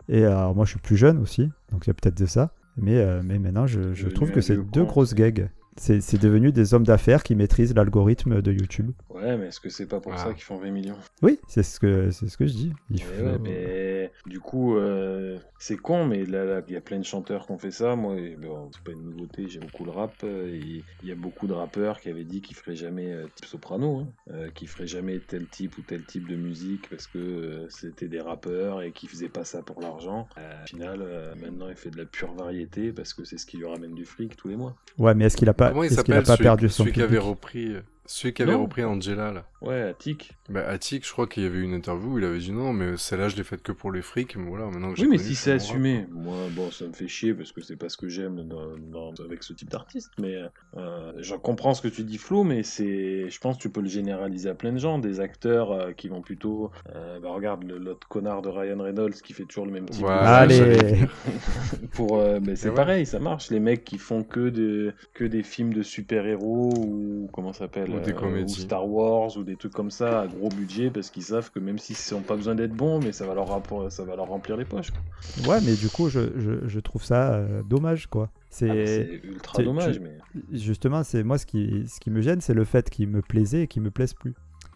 Et 0.09 0.25
alors 0.25 0.53
moi 0.55 0.65
je 0.65 0.71
suis 0.71 0.79
plus 0.79 0.97
jeune 0.97 1.19
aussi, 1.19 1.49
donc 1.71 1.85
il 1.85 1.87
y 1.87 1.91
a 1.91 1.93
peut-être 1.93 2.17
de 2.17 2.25
ça. 2.25 2.51
Mais, 2.77 3.21
mais 3.23 3.39
maintenant 3.39 3.65
je, 3.67 3.93
je 3.93 4.07
trouve 4.09 4.31
que 4.31 4.41
c'est 4.41 4.57
deux 4.57 4.83
grosses 4.83 5.13
gags. 5.13 5.49
C'est 5.77 5.99
c'est 6.01 6.17
devenu 6.17 6.51
des 6.53 6.73
hommes 6.73 6.85
d'affaires 6.85 7.21
qui 7.21 7.35
maîtrisent 7.35 7.75
l'algorithme 7.75 8.41
de 8.41 8.51
YouTube. 8.53 8.91
Ouais, 9.13 9.35
mais 9.37 9.47
est-ce 9.47 9.59
que 9.59 9.69
c'est 9.69 9.87
pas 9.87 9.99
pour 9.99 10.13
Ah. 10.13 10.17
ça 10.17 10.33
qu'ils 10.33 10.43
font 10.43 10.57
20 10.57 10.71
millions? 10.71 10.95
Oui, 11.21 11.37
c'est 11.47 11.63
ce 11.63 11.79
que, 11.81 12.11
c'est 12.11 12.29
ce 12.29 12.37
que 12.37 12.45
je 12.47 12.53
dis. 12.53 12.73
Il 12.89 12.97
Eh 13.01 13.03
faut- 13.03 13.23
ouais, 13.25 13.37
mais 13.43 13.84
du 14.25 14.39
coup, 14.39 14.75
euh, 14.77 15.37
c'est 15.59 15.77
con, 15.77 16.05
mais 16.05 16.25
là, 16.25 16.61
il 16.67 16.73
y 16.73 16.77
a 16.77 16.81
plein 16.81 16.97
de 16.99 17.03
chanteurs 17.05 17.45
qui 17.45 17.51
ont 17.51 17.57
fait 17.57 17.71
ça. 17.71 17.95
Moi, 17.95 18.15
bon, 18.39 18.69
c'est 18.73 18.83
pas 18.83 18.91
une 18.91 19.03
nouveauté, 19.03 19.47
j'aime 19.47 19.63
beaucoup 19.65 19.85
le 19.85 19.91
rap. 19.91 20.13
euh, 20.23 20.47
et 20.53 20.83
Il 21.03 21.09
y 21.09 21.11
a 21.11 21.15
beaucoup 21.15 21.47
de 21.47 21.53
rappeurs 21.53 21.99
qui 21.99 22.09
avaient 22.09 22.23
dit 22.23 22.41
qu'ils 22.41 22.55
feraient 22.55 22.75
jamais 22.75 23.11
euh, 23.11 23.27
type 23.35 23.45
soprano, 23.45 23.99
hein, 23.99 24.07
euh, 24.31 24.49
qu'ils 24.53 24.67
feraient 24.67 24.87
jamais 24.87 25.19
tel 25.19 25.45
type 25.47 25.77
ou 25.77 25.81
tel 25.81 26.03
type 26.05 26.27
de 26.27 26.35
musique 26.35 26.89
parce 26.89 27.07
que 27.07 27.17
euh, 27.19 27.69
c'était 27.69 28.07
des 28.07 28.21
rappeurs 28.21 28.81
et 28.81 28.91
qu'ils 28.91 29.09
faisaient 29.09 29.29
pas 29.29 29.43
ça 29.45 29.61
pour 29.61 29.81
l'argent. 29.81 30.27
Euh, 30.37 30.63
au 30.63 30.67
final, 30.67 30.99
euh, 31.01 31.33
maintenant, 31.41 31.69
il 31.69 31.75
fait 31.75 31.91
de 31.91 31.97
la 31.97 32.05
pure 32.05 32.33
variété 32.33 32.91
parce 32.91 33.13
que 33.13 33.23
c'est 33.23 33.37
ce 33.37 33.45
qui 33.45 33.57
lui 33.57 33.65
ramène 33.67 33.93
du 33.93 34.05
fric 34.05 34.35
tous 34.35 34.47
les 34.47 34.55
mois. 34.55 34.75
Ouais, 34.97 35.13
mais 35.13 35.25
est-ce 35.25 35.37
qu'il 35.37 35.49
a 35.49 35.53
pas, 35.53 35.69
Comment 35.69 35.83
il 35.83 35.91
est-ce 35.91 36.01
qu'il 36.03 36.13
a 36.13 36.21
pas 36.21 36.35
celui, 36.35 36.43
perdu 36.43 36.69
son 36.69 36.83
celui 36.83 36.93
qui 36.93 37.01
avait 37.01 37.17
repris, 37.17 37.73
euh, 37.73 37.81
celui 38.05 38.33
qui 38.33 38.41
avait 38.43 38.51
Non. 38.53 38.63
repris 38.63 38.83
Angela 38.83 39.31
là 39.31 39.45
Ouais, 39.61 39.81
Attic. 39.81 40.33
Bah 40.49 40.67
Attic, 40.67 41.05
je 41.07 41.11
crois 41.11 41.25
qu'il 41.25 41.41
y 41.43 41.45
avait 41.47 41.57
eu 41.57 41.63
une 41.63 41.73
interview 41.73 42.13
où 42.13 42.19
il 42.19 42.25
avait 42.25 42.37
dit 42.37 42.51
non, 42.51 42.71
mais 42.71 42.97
celle-là 42.97 43.29
je 43.29 43.35
l'ai 43.35 43.43
faite 43.43 43.63
que 43.63 43.71
pour 43.71 43.91
les 43.91 44.01
frics, 44.03 44.35
mais 44.35 44.47
voilà, 44.47 44.65
maintenant 44.65 44.93
que 44.93 45.01
Oui, 45.01 45.07
mais 45.09 45.17
connu, 45.17 45.29
si 45.29 45.35
c'est 45.35 45.53
assumé, 45.53 46.05
moi, 46.11 46.35
bon, 46.51 46.69
ça 46.69 46.85
me 46.85 46.93
fait 46.93 47.07
chier 47.07 47.33
parce 47.33 47.51
que 47.51 47.61
c'est 47.61 47.75
pas 47.75 47.89
ce 47.89 47.97
que 47.97 48.07
j'aime 48.07 48.47
dans- 48.47 48.77
dans- 48.77 49.23
avec 49.23 49.41
ce 49.43 49.53
type 49.53 49.69
d'artiste. 49.71 50.11
Mais 50.19 50.35
euh, 50.77 51.11
je 51.19 51.33
comprends 51.35 51.73
ce 51.73 51.81
que 51.81 51.87
tu 51.87 52.03
dis, 52.03 52.17
Flo, 52.19 52.43
mais 52.43 52.61
c'est, 52.63 53.29
je 53.29 53.39
pense 53.39 53.57
que 53.57 53.61
tu 53.63 53.69
peux 53.69 53.81
le 53.81 53.89
généraliser 53.89 54.49
à 54.49 54.53
plein 54.55 54.71
de 54.71 54.77
gens, 54.77 54.99
des 54.99 55.19
acteurs 55.19 55.71
euh, 55.71 55.91
qui 55.93 56.09
vont 56.09 56.21
plutôt, 56.21 56.69
euh, 56.95 57.19
bah, 57.19 57.29
regarde 57.31 57.63
le- 57.63 57.79
l'autre 57.79 58.07
connard 58.07 58.43
de 58.43 58.49
Ryan 58.49 58.77
Reynolds 58.81 59.13
qui 59.23 59.33
fait 59.33 59.45
toujours 59.45 59.65
le 59.65 59.71
même 59.71 59.85
type. 59.89 60.01
de 60.01 60.05
Voilà, 60.07 60.35
Allez. 60.35 60.99
pour 61.93 62.17
euh, 62.19 62.39
mais 62.41 62.55
c'est 62.55 62.69
ouais. 62.69 62.75
pareil 62.75 63.05
ça 63.05 63.19
marche 63.19 63.49
les 63.49 63.59
mecs 63.59 63.83
qui 63.83 63.97
font 63.97 64.23
que 64.23 64.49
de 64.49 64.93
que 65.13 65.23
des 65.23 65.43
films 65.43 65.73
de 65.73 65.81
super 65.83 66.25
héros 66.27 66.71
ou 66.77 67.29
comment 67.31 67.53
ça 67.53 67.59
s'appelle 67.59 67.91
Ou 67.95 67.99
des 67.99 68.11
euh, 68.11 68.15
comédies. 68.15 68.59
ou 68.61 68.63
Star 68.63 68.87
Wars 68.87 69.35
ou 69.37 69.43
des 69.43 69.55
trucs 69.55 69.73
comme 69.73 69.91
ça 69.91 70.21
à 70.21 70.27
gros 70.27 70.49
budget 70.49 70.89
parce 70.89 71.09
qu'ils 71.09 71.23
savent 71.23 71.51
que 71.51 71.59
même 71.59 71.77
s'ils 71.79 71.95
n'ont 72.15 72.21
pas 72.23 72.35
besoin 72.35 72.55
d'être 72.55 72.73
bons 72.73 72.99
mais 72.99 73.11
ça 73.11 73.25
va 73.25 73.33
leur 73.33 73.47
rapport- 73.47 73.91
ça 73.91 74.03
va 74.03 74.15
leur 74.15 74.27
remplir 74.27 74.57
les 74.57 74.65
poches 74.65 74.91
quoi. 74.91 75.01
Ouais, 75.49 75.59
mais 75.65 75.73
du 75.75 75.89
coup, 75.89 76.09
je, 76.09 76.19
je, 76.37 76.67
je 76.67 76.79
trouve 76.79 77.03
ça 77.03 77.33
euh, 77.33 77.61
dommage, 77.63 78.07
quoi. 78.07 78.29
Ah, 78.31 78.37
C'est 78.49 78.85
c'est 78.85 79.21
ultra 79.23 79.63
dommage 79.63 79.95
tu- 79.95 79.99
mais 80.01 80.17
justement, 80.53 81.03
c'est 81.03 81.23
moi 81.23 81.37
ce 81.37 81.45
qui, 81.45 81.85
ce 81.87 81.99
qui 81.99 82.09
me 82.09 82.21
gêne, 82.21 82.41
c'est 82.41 82.53
le 82.53 82.63
fait 82.63 82.89
qu'il 82.89 83.07
me 83.09 83.21
plaisait 83.21 83.63
et 83.63 83.67
qu'il 83.67 83.81
me 83.81 83.91
plaise 83.91 84.13
plus. 84.13 84.33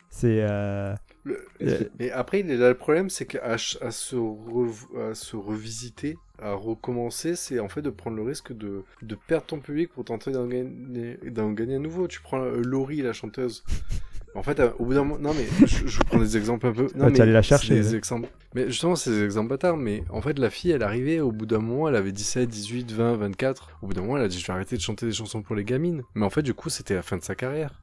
C'est 0.10 0.40
euh, 0.42 0.96
Le- 1.60 1.90
Mais 2.00 2.12
après, 2.12 2.42
là 2.44 2.70
le 2.70 2.76
problème, 2.76 3.10
c'est 3.10 3.26
qu'à 3.26 3.44
à 3.44 3.58
se, 3.58 4.16
rev- 4.16 5.10
à 5.12 5.16
se 5.16 5.36
revisiter, 5.36 6.18
à 6.42 6.54
recommencer, 6.54 7.36
c'est 7.36 7.60
en 7.60 7.70
fait 7.70 7.82
de 7.82 7.90
prendre 7.90 8.18
le 8.18 8.24
risque 8.24 8.54
de, 8.56 8.84
de 9.02 9.16
perdre 9.16 9.46
ton 9.46 9.60
public 9.60 9.90
pour 9.94 10.06
tenter 10.06 10.32
d'en 10.32 10.48
gagner, 10.48 11.18
d'en 11.30 11.52
gagner 11.52 11.76
un 11.76 11.80
nouveau. 11.80 12.08
Tu 12.08 12.22
prends 12.22 12.42
euh, 12.42 12.62
Laurie, 12.64 13.02
la 13.02 13.14
chanteuse. 13.14 13.64
En 14.36 14.44
fait, 14.44 14.60
euh, 14.60 14.70
au 14.78 14.86
bout 14.86 14.94
d'un 14.94 15.04
moment, 15.04 15.18
non 15.20 15.34
mais 15.34 15.46
je, 15.68 15.88
je 15.88 16.00
prends 16.02 16.20
des 16.20 16.38
exemples 16.38 16.68
un 16.68 16.72
peu. 16.72 16.84
Non, 16.96 17.06
Ah, 17.06 17.08
tu 17.08 17.14
mais 17.14 17.22
allais 17.22 17.32
la 17.34 17.42
chercher, 17.42 17.76
Des 17.76 17.96
exemples. 17.96 18.30
Mais 18.56 18.68
justement, 18.68 18.96
c'est 18.96 19.12
des 19.12 19.24
exemples 19.24 19.50
bâtards. 19.50 19.78
Mais 19.78 20.04
en 20.10 20.22
fait, 20.22 20.40
la 20.40 20.50
fille, 20.50 20.72
elle 20.72 20.84
arrivait 20.84 21.20
au 21.20 21.32
bout 21.32 21.46
d'un 21.46 21.60
moment, 21.60 21.88
elle 21.88 21.96
avait 21.96 22.12
17, 22.12 22.50
18, 22.50 22.92
20, 22.92 23.18
24. 23.18 23.78
Au 23.82 23.88
bout 23.88 23.94
d'un 23.94 24.02
moment, 24.02 24.18
elle 24.18 24.24
a 24.24 24.28
dit, 24.28 24.40
je 24.40 24.48
vais 24.48 24.54
arrêter 24.54 24.76
de 24.76 24.82
chanter 24.82 25.06
des 25.06 25.12
chansons 25.12 25.42
pour 25.42 25.56
les 25.56 25.64
gamines. 25.64 26.04
Mais 26.16 26.26
en 26.26 26.30
fait, 26.30 26.42
du 26.42 26.54
coup, 26.54 26.70
c'était 26.70 26.96
la 26.96 27.02
fin 27.02 27.18
de 27.18 27.24
sa 27.24 27.36
carrière. 27.36 27.80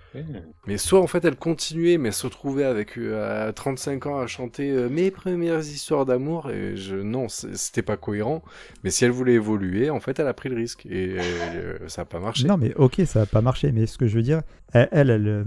Mais 0.66 0.78
soit 0.78 1.00
en 1.00 1.06
fait 1.06 1.24
elle 1.24 1.36
continuait, 1.36 1.98
mais 1.98 2.08
elle 2.08 2.14
se 2.14 2.26
retrouvait 2.26 2.64
avec 2.64 2.96
euh, 2.96 3.48
à 3.48 3.52
35 3.52 4.06
ans 4.06 4.18
à 4.18 4.26
chanter 4.26 4.70
euh, 4.70 4.88
mes 4.88 5.10
premières 5.10 5.60
histoires 5.60 6.06
d'amour. 6.06 6.50
Et 6.50 6.76
je 6.76 6.96
non, 6.96 7.28
c'était 7.28 7.82
pas 7.82 7.96
cohérent. 7.96 8.42
Mais 8.82 8.90
si 8.90 9.04
elle 9.04 9.10
voulait 9.10 9.34
évoluer, 9.34 9.90
en 9.90 10.00
fait, 10.00 10.18
elle 10.18 10.28
a 10.28 10.34
pris 10.34 10.48
le 10.48 10.56
risque 10.56 10.86
et 10.86 11.16
euh, 11.18 11.78
ça 11.88 12.02
a 12.02 12.04
pas 12.04 12.20
marché. 12.20 12.46
Non, 12.46 12.56
mais 12.56 12.74
ok, 12.76 13.02
ça 13.06 13.20
n'a 13.20 13.26
pas 13.26 13.42
marché. 13.42 13.72
Mais 13.72 13.86
ce 13.86 13.98
que 13.98 14.06
je 14.06 14.16
veux 14.16 14.22
dire, 14.22 14.42
elle, 14.72 14.88
elle, 14.92 15.10
elle, 15.10 15.28
euh, 15.28 15.44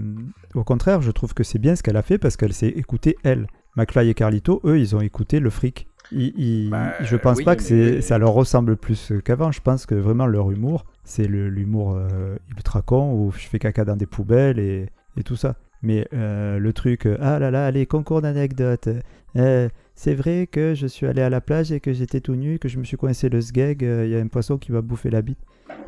au 0.54 0.64
contraire, 0.64 1.02
je 1.02 1.10
trouve 1.10 1.34
que 1.34 1.44
c'est 1.44 1.58
bien 1.58 1.76
ce 1.76 1.82
qu'elle 1.82 1.96
a 1.96 2.02
fait 2.02 2.18
parce 2.18 2.36
qu'elle 2.36 2.52
s'est 2.52 2.68
écoutée 2.68 3.16
elle. 3.22 3.46
McFly 3.76 4.08
et 4.10 4.14
Carlito, 4.14 4.60
eux, 4.64 4.78
ils 4.78 4.94
ont 4.96 5.00
écouté 5.00 5.40
le 5.40 5.50
fric. 5.50 5.86
Ils- 6.12 6.32
ils- 6.36 6.70
Bah, 6.70 6.92
je 7.02 7.16
pense 7.16 7.38
oui, 7.38 7.44
pas 7.44 7.54
que 7.56 7.62
mais- 7.72 8.00
ça 8.00 8.18
leur 8.18 8.32
ressemble 8.32 8.76
plus 8.76 9.12
qu'avant. 9.24 9.52
Je 9.52 9.60
pense 9.60 9.86
que 9.86 9.94
vraiment 9.94 10.26
leur 10.26 10.50
humour, 10.50 10.84
c'est 11.04 11.26
l'humour 11.28 11.94
euh, 11.96 12.36
ultra 12.50 12.82
con 12.82 13.12
où 13.14 13.30
je 13.32 13.46
fais 13.46 13.58
caca 13.60 13.84
dans 13.84 13.96
des 13.96 14.06
poubelles 14.06 14.58
et, 14.58 14.86
et 15.16 15.22
tout 15.22 15.36
ça. 15.36 15.54
Mais 15.82 16.06
euh, 16.12 16.58
le 16.58 16.72
truc, 16.72 17.06
euh, 17.06 17.16
ah 17.20 17.38
là 17.38 17.50
là, 17.50 17.64
allez, 17.66 17.86
concours 17.86 18.20
d'anecdotes. 18.22 18.88
Euh, 19.36 19.68
c'est 19.94 20.14
vrai 20.14 20.48
que 20.50 20.74
je 20.74 20.86
suis 20.88 21.06
allé 21.06 21.22
à 21.22 21.30
la 21.30 21.40
plage 21.40 21.70
et 21.72 21.78
que 21.80 21.92
j'étais 21.92 22.20
tout 22.20 22.34
nu, 22.34 22.58
que 22.58 22.68
je 22.68 22.78
me 22.78 22.84
suis 22.84 22.96
coincé 22.96 23.28
le 23.28 23.40
sgeg, 23.40 23.82
il 23.82 24.08
y 24.10 24.16
a 24.16 24.20
un 24.20 24.26
poisson 24.26 24.58
qui 24.58 24.72
va 24.72 24.82
bouffer 24.82 25.10
la 25.10 25.22
bite. 25.22 25.38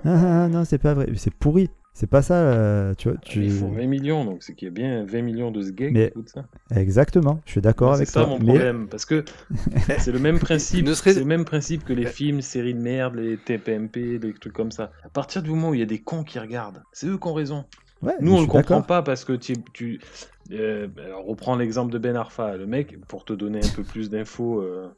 Ah, 0.04 0.44
ah, 0.44 0.48
non, 0.48 0.64
c'est 0.64 0.78
pas 0.78 0.94
vrai. 0.94 1.08
C'est 1.16 1.34
pourri. 1.34 1.68
C'est 1.94 2.06
pas 2.08 2.22
ça, 2.22 2.34
euh, 2.36 2.94
tu 2.96 3.10
vois. 3.10 3.18
Tu... 3.20 3.44
Ils 3.44 3.50
font 3.52 3.70
20 3.70 3.86
millions 3.86 4.24
donc 4.24 4.42
c'est 4.42 4.54
qu'il 4.54 4.66
y 4.66 4.70
a 4.70 4.74
bien 4.74 5.04
20 5.04 5.22
millions 5.22 5.50
de 5.50 5.60
ce 5.62 5.70
gars 5.70 5.88
qui 5.88 5.92
Mais- 5.92 6.06
écoutent 6.06 6.30
ça. 6.30 6.46
Exactement, 6.74 7.42
je 7.44 7.50
suis 7.52 7.60
d'accord 7.60 7.92
avec 7.94 8.06
c'est 8.06 8.14
ça 8.14 8.26
mon 8.26 8.38
mais 8.38 8.46
problème 8.46 8.88
parce 8.88 9.04
que 9.04 9.24
c'est 9.98 10.10
le 10.12 10.18
même 10.18 10.38
principe 10.38 10.86
Ne 10.86 10.94
serait- 10.94 11.12
c'est 11.12 11.20
le 11.20 11.26
même 11.26 11.44
principe 11.44 11.84
que 11.84 11.92
les 11.92 12.06
films 12.06 12.40
séries 12.40 12.74
de 12.74 12.80
merde 12.80 13.16
les 13.16 13.36
TPMP 13.36 14.18
les 14.18 14.32
trucs 14.32 14.54
comme 14.54 14.70
ça 14.72 14.90
à 15.04 15.10
partir 15.10 15.42
du 15.42 15.50
moment 15.50 15.70
où 15.70 15.74
il 15.74 15.80
y 15.80 15.82
a 15.82 15.86
des 15.86 16.00
cons 16.00 16.24
qui 16.24 16.38
regardent 16.38 16.82
c'est 16.92 17.06
eux 17.08 17.18
qui 17.18 17.28
ont 17.28 17.34
raison 17.34 17.66
ouais, 18.00 18.14
Nous, 18.20 18.34
on 18.34 18.40
le 18.40 18.46
comprend 18.46 18.82
pas 18.82 19.02
parce 19.02 19.24
que 19.24 19.34
tu, 19.34 19.54
tu... 19.74 20.00
Euh, 20.50 20.88
alors, 21.04 21.20
on 21.26 21.30
reprend 21.30 21.56
l'exemple 21.56 21.92
de 21.92 21.98
Ben 21.98 22.16
Arfa. 22.16 22.56
Le 22.56 22.66
mec, 22.66 23.00
pour 23.06 23.24
te 23.24 23.32
donner 23.32 23.58
un 23.64 23.74
peu 23.74 23.82
plus 23.84 24.10
d'infos, 24.10 24.60
euh, 24.60 24.88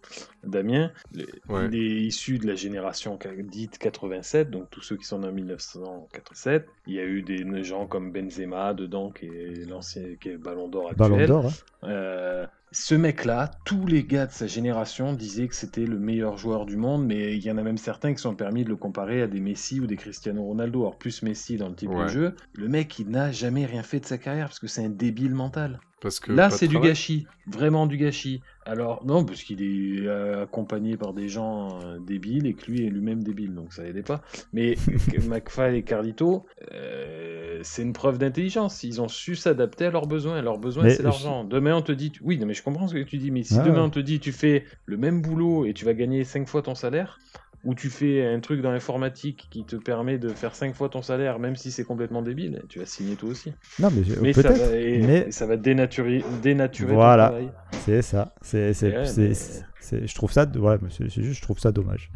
Damien, 0.42 0.90
le- 1.14 1.26
Ouais. 1.48 1.68
il 1.70 1.74
est 1.76 2.00
issu 2.02 2.38
de 2.38 2.46
la 2.46 2.54
génération 2.54 3.18
dite 3.50 3.78
87, 3.78 4.50
donc 4.50 4.70
tous 4.70 4.80
ceux 4.80 4.96
qui 4.96 5.04
sont 5.04 5.18
nés 5.20 5.28
en 5.28 5.32
1987. 5.32 6.66
Il 6.86 6.94
y 6.94 7.00
a 7.00 7.04
eu 7.04 7.22
des 7.22 7.44
gens 7.62 7.86
comme 7.86 8.10
Benzema 8.10 8.74
dedans, 8.74 9.10
qui 9.10 9.26
est 9.26 9.68
l'ancien, 9.68 10.02
qui 10.20 10.30
est 10.30 10.32
le 10.32 10.38
Ballon 10.38 10.68
d'Or 10.68 10.90
actuel. 10.90 11.10
Ballon 11.10 11.26
d'or. 11.26 11.46
hein. 11.46 11.88
Euh, 11.88 12.46
ce 12.74 12.94
mec-là, 12.94 13.50
tous 13.64 13.86
les 13.86 14.04
gars 14.04 14.26
de 14.26 14.32
sa 14.32 14.46
génération 14.46 15.12
disaient 15.14 15.48
que 15.48 15.54
c'était 15.54 15.86
le 15.86 15.98
meilleur 15.98 16.36
joueur 16.36 16.66
du 16.66 16.76
monde, 16.76 17.06
mais 17.06 17.34
il 17.36 17.42
y 17.42 17.50
en 17.50 17.56
a 17.56 17.62
même 17.62 17.78
certains 17.78 18.12
qui 18.12 18.20
sont 18.20 18.34
permis 18.36 18.64
de 18.64 18.68
le 18.68 18.76
comparer 18.76 19.22
à 19.22 19.26
des 19.28 19.40
Messi 19.40 19.80
ou 19.80 19.86
des 19.86 19.96
Cristiano 19.96 20.42
Ronaldo. 20.44 20.80
Alors 20.82 20.98
plus 20.98 21.22
Messi 21.22 21.56
dans 21.56 21.68
le 21.70 21.76
type 21.76 21.94
Ouais. 21.94 22.02
de 22.02 22.06
jeu. 22.06 22.34
Le 22.52 22.68
mec, 22.68 22.98
il 22.98 23.08
n'a 23.10 23.32
jamais 23.32 23.64
rien 23.64 23.82
fait 23.82 24.00
de 24.00 24.06
sa 24.06 24.18
carrière 24.18 24.48
parce 24.48 24.58
que 24.58 24.66
c'est 24.66 24.84
un 24.84 24.90
débile 24.90 25.34
mental. 25.34 25.80
Parce 26.04 26.20
que 26.20 26.32
Là, 26.32 26.50
c'est 26.50 26.68
du 26.68 26.78
gâchis, 26.78 27.26
vraiment 27.46 27.86
du 27.86 27.96
gâchis. 27.96 28.42
Alors 28.66 29.02
non, 29.06 29.24
parce 29.24 29.42
qu'il 29.42 29.62
est 29.62 30.06
euh, 30.06 30.42
accompagné 30.42 30.98
par 30.98 31.14
des 31.14 31.30
gens 31.30 31.80
euh, 31.82 31.98
débiles 31.98 32.46
et 32.46 32.52
que 32.52 32.70
lui 32.70 32.84
est 32.86 32.90
lui-même 32.90 33.22
débile, 33.22 33.54
donc 33.54 33.72
ça 33.72 33.86
aidait 33.86 34.02
pas. 34.02 34.20
Mais 34.52 34.74
McFly 35.26 35.76
et 35.76 35.82
Carlito, 35.82 36.44
euh, 36.72 37.58
c'est 37.62 37.80
une 37.80 37.94
preuve 37.94 38.18
d'intelligence. 38.18 38.82
Ils 38.82 39.00
ont 39.00 39.08
su 39.08 39.34
s'adapter 39.34 39.86
à 39.86 39.90
leurs 39.90 40.06
besoins. 40.06 40.42
Leurs 40.42 40.58
besoins, 40.58 40.90
c'est 40.90 41.02
l'argent. 41.02 41.42
Demain, 41.42 41.74
on 41.74 41.80
te 41.80 41.92
dit, 41.92 42.12
oui, 42.20 42.36
non, 42.38 42.44
mais 42.44 42.54
je 42.54 42.62
comprends 42.62 42.86
ce 42.86 42.92
que 42.92 43.02
tu 43.02 43.16
dis, 43.16 43.30
mais 43.30 43.42
si 43.42 43.56
Ah, 43.58 43.62
demain 43.62 43.76
ouais. 43.76 43.86
on 43.86 43.90
te 43.90 44.00
dit, 44.00 44.20
tu 44.20 44.30
fais 44.30 44.66
le 44.84 44.98
même 44.98 45.22
boulot 45.22 45.64
et 45.64 45.72
tu 45.72 45.86
vas 45.86 45.94
gagner 45.94 46.22
5 46.24 46.46
fois 46.46 46.60
ton 46.60 46.74
salaire, 46.74 47.18
ou 47.64 47.74
tu 47.74 47.88
fais 47.90 48.26
un 48.26 48.40
truc 48.40 48.60
dans 48.60 48.70
l'informatique 48.72 49.48
qui 49.50 49.64
te 49.64 49.76
permet 49.76 50.18
de 50.18 50.28
faire 50.28 50.54
5 50.54 50.74
fois 50.74 50.88
ton 50.88 51.02
salaire, 51.02 51.38
même 51.38 51.56
si 51.56 51.70
c'est 51.70 51.84
complètement 51.84 52.22
débile, 52.22 52.62
tu 52.68 52.78
vas 52.78 52.86
signer 52.86 53.16
toi 53.16 53.30
aussi. 53.30 53.52
Non, 53.78 53.88
mais, 53.94 54.04
je- 54.04 54.20
Mais 54.20 54.32
ça 54.32 54.52
va, 54.52 54.76
et- 54.76 55.02
mais- 55.02 55.24
et 55.28 55.30
ça 55.32 55.46
va 55.46 55.56
dénaturer, 55.56 56.22
dénaturer 56.42 56.90
ton 56.90 56.94
Voilà. 56.96 57.26
travail. 57.28 57.50
C'est 57.84 58.02
ça. 58.02 58.34
C'est, 58.42 58.72
Ouais, 58.82 59.04
mais- 59.16 60.06
je 60.06 60.14
trouve 60.14 60.32
ça, 60.32 60.44
ouais, 60.46 60.76
c'est 60.90 61.08
juste, 61.10 61.38
je 61.38 61.42
trouve 61.42 61.58
ça 61.58 61.72
dommage. 61.72 62.10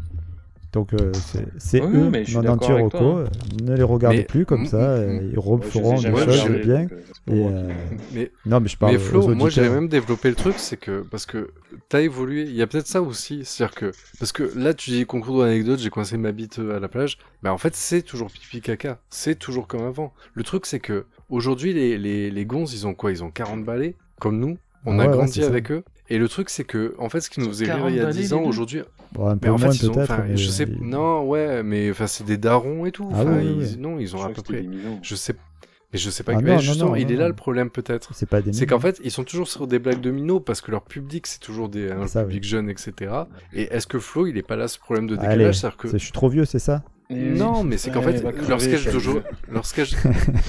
Donc 0.73 0.93
euh, 0.93 1.13
c'est, 1.59 1.81
Oui, 1.83 1.97
eux, 1.97 2.49
anti-roco. 2.49 2.91
toi, 2.99 3.19
euh, 3.21 3.27
Ne 3.63 3.75
les 3.75 3.83
regardez 3.83 4.19
Mais- 4.19 4.25
plus 4.25 4.45
comme 4.45 4.63
mm, 4.63 4.67
ça. 4.67 4.77
euh. 4.77 5.31
Ils 5.33 5.39
referont 5.39 5.95
des 5.97 6.13
choses 6.13 6.61
bien. 6.63 6.87
euh, 6.93 7.33
Et, 7.33 7.47
euh, 7.47 7.69
Mais 8.13 8.31
Non, 8.45 8.61
mais 8.61 8.69
je 8.69 8.77
parle 8.77 8.93
Mais 8.93 8.99
aux 8.99 9.01
Flo, 9.01 9.35
moi 9.35 9.49
j'avais 9.49 9.71
même 9.71 9.89
développé 9.89 10.29
le 10.29 10.35
truc, 10.35 10.55
c'est 10.59 10.77
que 10.77 11.01
parce 11.11 11.25
que 11.25 11.51
t'as 11.89 12.01
évolué, 12.03 12.43
il 12.43 12.55
y 12.55 12.61
a 12.61 12.67
peut-être 12.67 12.87
ça 12.87 13.01
aussi, 13.01 13.45
c'est-à-dire 13.45 13.75
que 13.75 13.93
parce 14.19 14.33
que 14.33 14.51
là 14.57 14.75
tu 14.75 14.91
dis 14.91 15.07
concours 15.07 15.41
d'anecdotes, 15.41 15.79
j'ai 15.81 15.91
coincé 15.91 16.19
ma 16.19 16.33
bite 16.33 16.59
à 16.59 16.79
la 16.79 16.89
plage, 16.89 17.17
mais 17.43 17.49
en 17.49 17.59
fait 17.59 17.75
c'est 17.75 18.03
toujours 18.03 18.31
pipi 18.31 18.61
caca, 18.61 18.99
c'est 19.09 19.39
toujours 19.39 19.67
comme 19.69 19.83
avant. 19.85 20.13
Le 20.35 20.43
truc 20.45 20.67
c'est 20.67 20.81
que 20.81 21.07
aujourd'hui 21.31 21.73
les, 21.73 21.97
les 21.97 22.31
les 22.31 22.45
gonzes 22.45 22.75
ils 22.75 22.87
ont 22.87 22.93
quoi? 22.95 23.11
Ils 23.11 23.25
ont 23.25 23.31
40 23.31 23.65
balais 23.65 23.97
comme 24.21 24.39
nous, 24.39 24.59
on 24.85 24.99
a 24.99 25.07
ouais, 25.07 25.13
grandi 25.13 25.41
ça. 25.41 25.47
avec 25.47 25.71
eux. 25.71 25.83
Et 26.11 26.19
le 26.19 26.29
truc 26.29 26.49
c'est 26.51 26.65
que 26.65 26.95
en 26.99 27.09
fait 27.09 27.21
ce 27.21 27.31
qui 27.31 27.41
nous 27.41 27.49
faisait 27.49 27.67
rire 27.67 27.77
40 27.77 27.91
il 27.91 27.97
y 27.97 28.01
a 28.01 28.03
balais, 28.05 28.13
10 28.15 28.21
les 28.21 28.35
ans 28.35 28.43
aujourd'hui, 28.43 28.83
Bon, 29.13 29.27
un 29.27 29.37
peu 29.39 29.49
mais 29.49 29.55
en 29.55 29.59
moins 29.59 29.71
fait 29.73 29.85
ils 29.87 29.91
ont, 29.91 29.95
mais, 30.29 30.37
je 30.37 30.51
sais, 30.51 30.67
non 30.81 31.27
ouais, 31.27 31.63
mais 31.63 31.91
enfin 31.91 32.07
c'est 32.07 32.25
des 32.25 32.37
darons 32.37 32.87
et 32.87 32.93
tout, 32.93 33.09
Ah 33.13 33.23
ils- 33.41 33.81
non 33.81 33.99
ils 33.99 34.15
ont 34.15 34.19
Je 34.19 34.25
à 34.25 34.29
peu 34.31 34.43
près, 34.43 34.67
je 35.03 35.15
sais, 35.15 35.35
mais 35.93 35.99
je 35.99 36.11
sais 36.11 36.23
pas, 36.23 36.33
Ah 36.33 36.37
que- 36.37 36.41
non, 36.41 36.47
mais 36.47 36.53
non, 36.57 36.59
justement 36.61 36.91
non, 36.91 36.97
il 36.97 37.05
non, 37.07 37.09
est 37.13 37.17
là 37.17 37.29
le 37.29 37.35
problème 37.35 37.71
peut-être. 37.71 38.15
C'est 38.15 38.29
pas 38.29 38.43
des 38.43 38.53
C'est 38.53 38.67
qu'en 38.67 38.79
fait, 38.81 39.01
ils 39.03 39.11
sont 39.11 39.25
toujours 39.25 39.49
sur 39.49 39.67
des 39.67 39.79
blagues 39.79 40.03
de 40.03 40.11
minots 40.11 40.41
parce 40.41 40.61
que 40.61 40.71
leur 40.71 40.83
public, 40.83 41.27
c'est 41.27 41.41
toujours 41.41 41.71
des, 41.71 41.91
un 41.91 42.07
Ça, 42.07 42.25
public 42.25 42.45
jeune, 42.45 42.69
etc. 42.69 43.13
Et 43.55 43.63
est-ce 43.75 43.87
que 43.87 43.99
Flo, 43.99 44.27
il 44.27 44.37
est 44.37 44.43
pas 44.43 44.57
là 44.57 44.69
ce 44.69 44.79
problème 44.79 45.07
de 45.07 45.17
décalage 45.17 45.57
C'est-à-dire 45.59 45.77
que... 45.79 45.89
je 45.89 45.97
suis 45.97 46.13
trop 46.13 46.29
vieux, 46.29 46.45
c'est 46.45 46.59
ça? 46.59 46.85
Non, 47.11 47.65
mais 47.65 47.79
c'est 47.79 47.91
qu'en 47.91 48.05
Ouais, 48.05 48.13
fait, 48.19 48.49
leur 48.49 48.61
sketch 48.61 48.85
leur 49.51 49.65
sketch, 49.67 49.93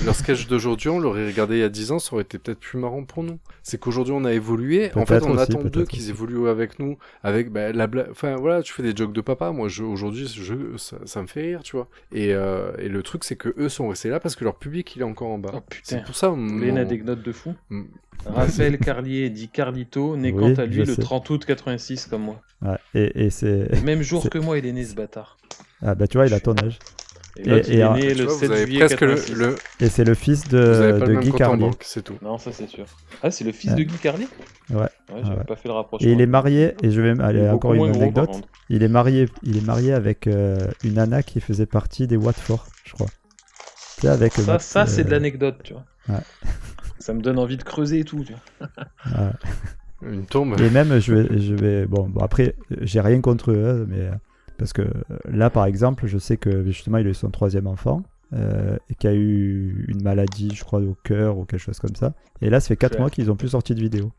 leur 0.06 0.14
sketch 0.16 0.48
d'aujourd'hui, 0.48 0.90
on 0.90 1.00
l'aurait 1.00 1.26
regardé 1.26 1.56
il 1.56 1.60
y 1.60 1.64
a 1.64 1.70
10 1.70 1.92
ans, 1.94 2.00
ça 2.00 2.14
aurait 2.14 2.24
été 2.24 2.38
peut-être 2.38 2.60
plus 2.60 2.78
marrant 2.78 3.04
pour 3.06 3.24
nous. 3.24 3.40
C'est 3.64 3.80
qu'aujourd'hui, 3.80 4.14
on 4.16 4.26
a 4.26 4.34
évolué. 4.34 4.92
En 4.96 5.06
fait, 5.06 5.24
on 5.24 5.32
aussi, 5.32 5.42
attend 5.44 5.64
d'eux 5.64 5.86
qu'ils 5.86 6.10
évoluent 6.10 6.50
avec 6.50 6.78
nous, 6.80 6.98
avec 7.24 7.50
bah, 7.52 7.72
la 7.72 7.88
blague. 7.88 8.08
Enfin, 8.12 8.36
voilà, 8.36 8.62
tu 8.62 8.74
fais 8.74 8.84
des 8.84 8.94
jokes 8.96 9.14
de 9.14 9.22
papa. 9.22 9.52
Moi, 9.52 9.70
je, 9.70 9.84
aujourd'hui, 9.84 10.28
je, 10.28 10.54
ça, 10.78 10.98
ça 11.06 11.22
me 11.22 11.28
fait 11.28 11.42
rire, 11.44 11.62
tu 11.64 11.78
vois. 11.78 11.88
Et, 12.12 12.34
euh, 12.34 12.72
et 12.78 12.90
le 12.90 13.04
truc, 13.04 13.24
c'est 13.24 13.38
que 13.38 13.54
eux 13.58 13.70
sont 13.70 13.88
restés 13.88 14.10
là 14.10 14.20
parce 14.20 14.36
que 14.36 14.44
leur 14.44 14.56
public, 14.58 14.96
il 14.98 15.02
est 15.02 15.06
encore 15.06 15.30
en 15.30 15.38
bas. 15.40 15.52
Oh 15.54 15.62
putain. 15.62 15.98
c'est 15.98 16.04
pour 16.04 16.16
ça. 16.16 16.28
Vous 16.30 16.46
voulez 16.48 16.68
une 16.70 16.78
anecdote 16.78 17.22
de 17.24 17.32
fou 17.32 17.54
Mm. 17.70 17.84
Raphaël 18.26 18.78
Carlier 18.80 19.30
dit 19.30 19.48
Carlito, 19.48 20.18
né 20.18 20.34
Oui, 20.34 20.54
quant 20.54 20.62
à 20.62 20.66
lui 20.66 20.80
le 20.80 20.94
sais. 20.94 21.02
30 21.02 21.30
août 21.30 21.46
86 21.46 22.08
comme 22.08 22.24
moi. 22.24 22.42
Ouais, 22.62 22.76
et, 22.94 23.28
et 23.28 23.30
c'est. 23.30 23.82
Même 23.86 24.02
jour 24.02 24.24
C'est- 24.24 24.30
que 24.30 24.38
moi, 24.40 24.58
il 24.58 24.66
est 24.66 24.74
né 24.74 24.84
ce 24.84 24.94
bâtard. 24.94 25.38
Ah 25.82 25.96
bah 25.96 26.08
tu 26.08 26.18
vois, 26.18 26.28
il 26.28 26.34
a 26.34 26.40
ton 26.40 26.56
âge. 26.64 26.78
Et, 27.38 27.44
Et- 27.44 27.50
l'autre, 27.50 27.66
il 27.70 27.76
et 27.76 27.80
est 27.80 27.84
en- 27.86 27.94
né 27.96 28.02
Tu 28.02 28.14
le 28.16 28.24
vois, 28.26 28.34
7 28.34 28.48
vous 28.50 28.54
avez 28.54 28.66
juillet 28.66 28.80
presque 28.80 29.02
le, 29.02 29.16
86. 29.16 29.34
le- 29.36 29.56
Et 29.80 29.90
c'est 29.90 30.04
le 30.04 30.14
fils 30.14 30.48
vous 30.50 30.56
avez 30.56 30.92
de, 30.94 31.00
pas 31.00 31.06
de 31.06 31.12
le 31.12 31.14
même 31.20 31.24
Guy 31.24 31.32
Carlier. 31.32 31.70
c'est 31.82 32.04
tout. 32.04 32.18
Non, 32.22 32.38
ça 32.38 32.52
c'est 32.52 32.68
sûr. 32.68 32.86
Ah, 33.24 33.32
c'est 33.32 33.44
le 33.46 33.52
fils 33.54 33.72
Ouais. 33.72 33.78
de 33.78 33.84
Guy 33.84 33.98
Carlier? 33.98 34.28
Ouais. 34.72 34.78
Ouais, 34.82 34.90
j'avais 35.24 35.38
ouais. 35.38 35.44
pas 35.46 35.56
fait 35.56 35.70
le 35.70 35.74
rapprochement. 35.76 36.08
Et 36.08 36.12
il 36.12 36.20
est 36.22 36.26
marié, 36.26 36.76
et 36.84 36.92
je 36.92 37.00
vais 37.02 37.20
aller 37.22 37.48
encore 37.50 37.74
une 37.76 37.92
gros, 37.92 38.02
anecdote. 38.02 38.42
Il 38.70 38.84
est 38.84 38.88
marié, 38.90 39.30
il 39.44 39.58
est 39.58 39.66
marié 39.66 39.94
avec 39.94 40.28
euh, 40.28 40.58
une 40.84 40.96
nana 40.96 41.24
qui 41.24 41.40
faisait 41.40 41.66
partie 41.66 42.08
des 42.08 42.18
Watford, 42.18 42.66
je 42.84 42.94
crois. 42.94 43.08
Tu 43.96 44.02
sais, 44.02 44.08
avec 44.10 44.34
Ça, 44.34 44.42
Matt, 44.54 44.62
ça 44.62 44.86
c'est 44.86 45.04
de 45.04 45.08
euh, 45.10 45.12
l'anecdote, 45.12 45.58
tu 45.64 45.74
vois. 45.74 45.86
ouais. 46.10 46.22
Ça 47.00 47.14
me 47.14 47.22
donne 47.22 47.40
envie 47.40 47.56
de 47.56 47.64
creuser 47.64 48.00
et 48.00 48.04
tout, 48.04 48.26
tu 48.26 48.34
vois. 48.34 48.68
ouais. 49.24 49.32
Une 50.12 50.26
tombe. 50.26 50.60
Et 50.60 50.70
même, 50.70 51.00
je 51.00 51.14
vais, 51.16 51.40
je 51.40 51.54
vais, 51.56 51.86
bon, 51.86 52.10
bon 52.10 52.20
après, 52.22 52.56
j'ai 52.82 53.00
rien 53.00 53.22
contre 53.22 53.52
eux, 53.52 53.66
hein, 53.82 53.86
mais 53.88 54.02
euh, 54.02 54.12
parce 54.60 54.74
que 54.74 54.84
euh, 54.84 54.92
là, 55.26 55.50
par 55.50 55.66
exemple, 55.66 56.06
je 56.06 56.18
sais 56.20 56.38
que 56.38 56.64
justement, 56.66 56.98
il 57.00 57.08
a 57.08 57.10
eu 57.10 57.14
son 57.16 57.32
troisième 57.32 57.66
enfant 57.66 58.04
euh, 58.34 58.78
et 58.90 58.94
qui 58.96 59.08
a 59.08 59.14
eu 59.16 59.86
une 59.88 60.04
maladie, 60.04 60.54
je 60.54 60.64
crois, 60.64 60.80
au 60.82 60.96
cœur 61.04 61.38
ou 61.40 61.46
quelque 61.46 61.60
chose 61.62 61.80
comme 61.80 61.96
ça. 61.96 62.14
Et 62.42 62.50
là, 62.52 62.60
ça 62.60 62.68
fait 62.68 62.78
4 62.78 62.94
Ouais. 62.94 63.00
mois 63.00 63.10
qu'ils 63.10 63.32
ont 63.32 63.36
plus 63.36 63.50
sorti 63.50 63.74
de 63.74 63.80
vidéo 63.80 64.12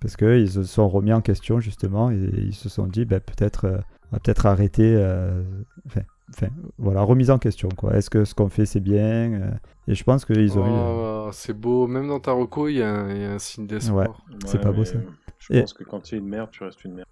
parce 0.00 0.14
que 0.16 0.38
ils 0.38 0.50
se 0.50 0.62
sont 0.62 0.88
remis 0.88 1.12
en 1.12 1.20
question 1.20 1.58
justement 1.58 2.12
et 2.12 2.16
ils 2.36 2.54
se 2.54 2.68
sont 2.68 2.86
dit, 2.86 3.04
ben, 3.04 3.18
peut-être, 3.18 3.64
euh, 3.64 3.78
on 4.12 4.16
va 4.16 4.20
peut-être 4.20 4.46
arrêter. 4.46 4.94
euh, 4.96 5.42
Enfin, 5.86 6.02
enfin, 6.30 6.48
voilà, 6.78 7.00
remise 7.02 7.30
en 7.30 7.38
question, 7.38 7.68
quoi. 7.76 7.96
Est-ce 7.96 8.10
que 8.10 8.24
ce 8.24 8.34
qu'on 8.34 8.48
fait, 8.50 8.66
c'est 8.66 8.80
bien 8.80 9.58
Et 9.88 9.94
je 9.94 10.04
pense 10.04 10.24
qu'ils 10.24 10.56
ont 10.58 10.66
eu. 10.66 10.70
euh, 10.70 11.24
Oh, 11.28 11.30
c'est 11.32 11.52
beau. 11.58 11.86
Même 11.86 12.08
dans 12.08 12.20
ta 12.20 12.32
reco, 12.32 12.68
il 12.68 12.76
y, 12.76 12.82
a 12.82 12.90
un- 12.90 13.10
il 13.14 13.20
y 13.22 13.24
a 13.24 13.32
un 13.32 13.38
signe 13.38 13.66
d'espoir. 13.66 14.22
C'est 14.46 14.60
pas 14.60 14.70
beau, 14.72 14.84
ça. 14.84 14.98
Je 15.38 15.54
Et- 15.54 15.60
pense 15.60 15.72
que 15.72 15.84
quand 15.84 16.00
tu 16.00 16.14
es 16.14 16.18
une 16.18 16.28
merde, 16.28 16.50
tu 16.50 16.62
restes 16.62 16.84
une 16.84 16.94
merde. 16.94 17.08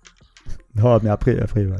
Non, 0.76 0.98
mais 1.02 1.08
après, 1.10 1.40
après 1.40 1.64
ouais, 1.64 1.76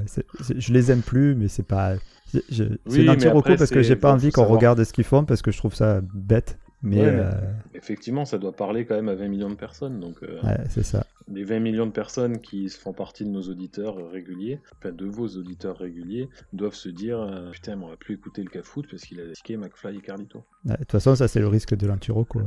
je 0.57 0.73
les 0.73 0.91
aime 0.91 1.03
plus, 1.03 1.35
mais 1.35 1.49
c'est 1.49 1.63
pas. 1.67 1.97
C'est 2.27 2.43
Oui, 2.87 3.05
une 3.05 3.11
après, 3.11 3.57
parce 3.57 3.71
que 3.71 3.83
j'ai 3.83 3.97
pas 3.97 4.13
envie 4.13 4.31
qu'on 4.33 4.45
regarde 4.47 4.83
ce 4.85 4.93
qu'ils 4.93 5.05
font 5.05 5.25
parce 5.25 5.43
que 5.43 5.51
je 5.51 5.59
trouve 5.59 5.75
ça 5.75 6.01
bête. 6.15 6.59
Mais 6.83 7.01
Ouais, 7.01 7.11
mais- 7.13 7.21
euh, 7.21 7.31
Effectivement, 7.75 8.25
ça 8.27 8.39
doit 8.39 8.53
parler 8.53 8.85
quand 8.85 8.95
même 8.95 9.09
à 9.09 9.15
20 9.15 9.29
millions 9.29 9.49
de 9.49 9.55
personnes. 9.55 9.99
Donc, 9.99 10.17
euh, 10.23 10.41
ouais, 10.43 10.59
c'est 10.69 10.83
ça. 10.83 11.05
les 11.27 11.43
20 11.43 11.59
millions 11.61 11.87
de 11.87 11.91
personnes 11.91 12.39
qui 12.39 12.69
font 12.69 12.93
partie 12.93 13.25
de 13.25 13.31
nos 13.31 13.43
auditeurs 13.43 13.97
réguliers, 14.13 14.61
enfin 14.79 14.93
de 14.93 15.07
vos 15.07 15.27
auditeurs 15.27 15.77
réguliers, 15.79 16.29
doivent 16.53 16.75
se 16.75 16.89
dire 16.91 17.19
euh, 17.21 17.51
Putain, 17.51 17.77
mais 17.77 17.85
on 17.85 17.89
va 17.89 17.97
plus 17.97 18.15
écouter 18.15 18.43
le 18.43 18.51
Cafoot 18.51 18.87
parce 18.91 19.03
qu'il 19.05 19.21
a 19.21 19.33
tiqué 19.33 19.57
McFly 19.57 19.97
et 19.97 20.01
Carlito. 20.01 20.45
Ouais, 20.65 20.73
De 20.73 20.77
toute 20.79 20.93
façon, 20.93 21.15
ça, 21.17 21.29
c'est 21.29 21.41
le 21.41 21.49
risque 21.49 21.75
de 21.75 21.87
l'anti-roco. 21.87 22.41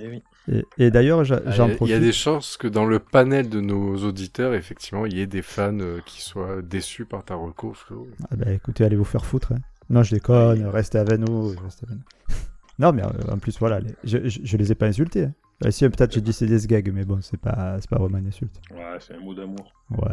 Eh 0.00 0.08
oui. 0.08 0.22
Et, 0.48 0.64
et 0.86 0.90
d'ailleurs, 0.90 1.20
Ah, 1.20 1.24
j'en 1.24 1.36
Il 1.36 1.42
y 1.46 1.60
a- 1.60 1.66
il 1.66 1.72
y 1.72 1.76
profite. 1.76 1.96
a 1.96 2.00
des 2.00 2.12
chances 2.12 2.56
que 2.56 2.66
dans 2.68 2.84
le 2.84 2.98
panel 2.98 3.48
de 3.48 3.60
nos 3.60 3.96
auditeurs, 4.04 4.54
effectivement, 4.54 5.06
il 5.06 5.14
y 5.16 5.20
ait 5.20 5.26
des 5.26 5.42
fans 5.42 5.78
euh, 5.80 6.00
qui 6.06 6.20
soient 6.22 6.60
déçus 6.62 7.04
par 7.04 7.24
ta 7.24 7.34
reco, 7.34 7.72
Flo. 7.74 8.08
Ah 8.30 8.36
bah, 8.36 8.50
écoutez, 8.52 8.84
allez 8.84 8.96
vous 8.96 9.04
faire 9.04 9.24
foutre. 9.24 9.52
hein. 9.52 9.58
Non, 9.88 10.02
je 10.02 10.14
déconne, 10.16 10.66
restez 10.66 10.98
avec 10.98 11.20
nous. 11.20 11.48
restez 11.62 11.86
avec 11.86 11.98
nous. 11.98 12.04
non, 12.80 12.92
mais 12.92 13.02
euh, 13.04 13.32
en 13.32 13.38
plus, 13.38 13.58
voilà, 13.58 13.80
les- 13.80 13.94
je, 14.04 14.28
je, 14.28 14.40
je 14.42 14.56
les 14.56 14.72
ai 14.72 14.74
pas 14.74 14.86
insultés. 14.86 15.24
hein. 15.24 15.32
Euh, 15.64 15.70
si, 15.70 15.88
peut-être 15.88 16.12
j'ai 16.12 16.20
dit 16.20 16.32
c'est 16.34 16.46
des 16.46 16.66
gags, 16.66 16.90
mais 16.92 17.04
bon, 17.04 17.20
c'est 17.22 17.40
pas, 17.40 17.76
c'est 17.80 17.88
pas 17.88 17.98
vraiment 17.98 18.18
une 18.18 18.26
insulte. 18.26 18.60
Ouais, 18.72 18.98
c'est 19.00 19.14
un 19.14 19.20
mot 19.20 19.34
d'amour. 19.34 19.72
Ouais. 19.90 20.12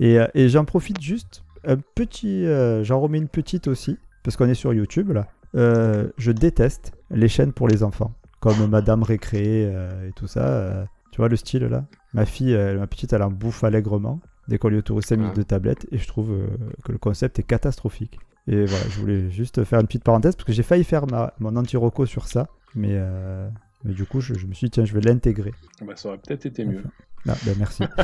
Et, 0.00 0.18
et 0.34 0.48
j'en 0.48 0.64
profite 0.66 1.00
juste, 1.00 1.42
un 1.64 1.76
petit, 1.78 2.44
euh, 2.44 2.84
j'en 2.84 3.00
remets 3.00 3.18
une 3.18 3.28
petite 3.28 3.66
aussi, 3.68 3.96
parce 4.22 4.36
qu'on 4.36 4.46
est 4.46 4.54
sur 4.54 4.74
YouTube 4.74 5.10
là. 5.12 5.26
Euh, 5.54 6.08
je 6.18 6.30
déteste 6.32 6.92
les 7.10 7.28
chaînes 7.28 7.52
pour 7.54 7.66
les 7.68 7.82
enfants, 7.82 8.12
comme 8.40 8.66
Madame 8.68 9.02
Récré 9.02 9.42
euh, 9.66 10.08
et 10.08 10.12
tout 10.12 10.26
ça. 10.26 10.44
euh, 10.46 10.84
tu 11.12 11.20
vois 11.20 11.28
le 11.28 11.36
style 11.36 11.64
là? 11.64 11.84
Ma 12.14 12.24
fille, 12.26 12.54
euh, 12.54 12.78
ma 12.78 12.86
petite, 12.86 13.12
elle 13.12 13.22
en 13.22 13.30
bouffe 13.30 13.64
allègrement 13.64 14.20
dès 14.46 14.56
qu'on 14.58 14.68
lui 14.68 14.78
autorise 14.78 15.04
5 15.04 15.16
minutes 15.16 15.32
Ouais. 15.32 15.38
de 15.38 15.42
tablette, 15.48 15.86
et 15.92 15.98
je 15.98 16.06
trouve 16.06 16.30
euh, 16.32 16.46
que 16.84 16.92
le 16.92 16.98
concept 16.98 17.38
est 17.38 17.42
catastrophique. 17.42 18.18
Et 18.46 18.64
voilà, 18.64 18.84
je 18.88 18.98
voulais 19.00 19.30
juste 19.30 19.62
faire 19.64 19.78
une 19.80 19.86
petite 19.86 20.04
parenthèse, 20.04 20.36
parce 20.36 20.46
que 20.46 20.52
j'ai 20.52 20.62
failli 20.62 20.84
faire 20.84 21.06
ma, 21.06 21.34
mon 21.38 21.54
anti-roco 21.56 22.06
sur 22.06 22.26
ça, 22.26 22.46
mais, 22.74 22.92
euh, 22.92 23.46
mais 23.84 23.92
du 23.92 24.06
coup, 24.06 24.20
je, 24.22 24.32
je 24.34 24.46
me 24.46 24.54
suis 24.54 24.66
dit, 24.66 24.70
tiens, 24.70 24.86
je 24.86 24.94
vais 24.94 25.02
l'intégrer. 25.02 25.52
Bah, 25.86 25.92
ça 25.96 26.08
aurait 26.08 26.16
peut-être 26.18 26.46
été 26.46 26.64
mieux. 26.64 26.82
Ah, 27.28 27.34
ben 27.44 27.56
merci. 27.58 27.82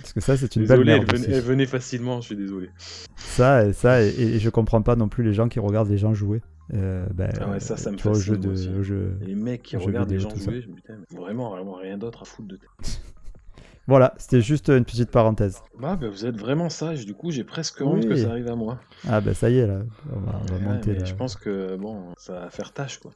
Parce 0.00 0.12
que 0.14 0.20
ça, 0.20 0.36
c'est 0.36 0.56
une 0.56 0.62
belle 0.66 0.78
Désolé, 0.78 0.92
elle 0.92 0.98
merde 1.00 1.10
venait, 1.12 1.26
aussi. 1.26 1.32
elle 1.36 1.42
venait 1.44 1.66
facilement, 1.66 2.20
je 2.20 2.26
suis 2.26 2.36
désolé. 2.36 2.70
Ça, 3.16 3.66
et 3.66 3.72
ça, 3.72 4.02
et, 4.02 4.08
et 4.08 4.38
je 4.38 4.48
comprends 4.50 4.82
pas 4.82 4.96
non 4.96 5.08
plus 5.08 5.22
les 5.22 5.34
gens 5.34 5.48
qui 5.48 5.60
regardent 5.60 5.90
les 5.90 5.98
gens 5.98 6.14
jouer. 6.14 6.40
Euh, 6.74 7.06
ben, 7.14 7.30
Ah 7.40 7.50
ouais, 7.50 7.60
ça, 7.60 7.76
ça 7.76 7.90
me 7.90 7.96
au 8.08 8.14
jeu 8.14 8.36
de, 8.36 8.50
aussi. 8.50 8.70
jeu- 8.82 9.16
Les 9.22 9.34
mecs 9.34 9.62
qui 9.62 9.76
regardent 9.76 10.10
les 10.10 10.20
gens 10.20 10.30
jouer, 10.30 10.60
je 10.62 10.68
me 10.68 10.74
dis, 10.74 10.80
putain, 10.82 10.94
mais 11.10 11.18
vraiment, 11.18 11.50
vraiment 11.50 11.74
rien 11.74 11.98
d'autre 11.98 12.22
à 12.22 12.24
foutre 12.24 12.48
de 12.48 12.56
tête. 12.56 12.70
Voilà, 13.86 14.14
c'était 14.18 14.40
juste 14.40 14.68
une 14.68 14.84
petite 14.84 15.10
parenthèse. 15.10 15.62
Bah, 15.80 15.96
bah, 15.96 16.08
vous 16.08 16.24
êtes 16.24 16.36
vraiment 16.36 16.68
sage, 16.68 17.06
du 17.06 17.14
coup, 17.14 17.32
j'ai 17.32 17.42
presque 17.42 17.80
honte 17.80 18.04
Oui. 18.04 18.08
que 18.08 18.14
ça 18.14 18.30
arrive 18.30 18.46
à 18.46 18.54
moi. 18.54 18.78
Ah 19.08 19.20
ben 19.20 19.34
ça 19.34 19.50
y 19.50 19.58
est 19.58 19.66
là, 19.66 19.80
on 20.14 20.20
va, 20.20 20.40
on 20.42 20.44
va 20.44 20.54
Ouais, 20.54 20.60
monter 20.74 20.94
là. 20.94 21.04
Je 21.04 21.14
pense 21.14 21.34
que, 21.34 21.74
bon, 21.76 22.04
ça 22.16 22.34
va 22.34 22.50
faire 22.50 22.72
tâche, 22.72 22.98
quoi. 22.98 23.10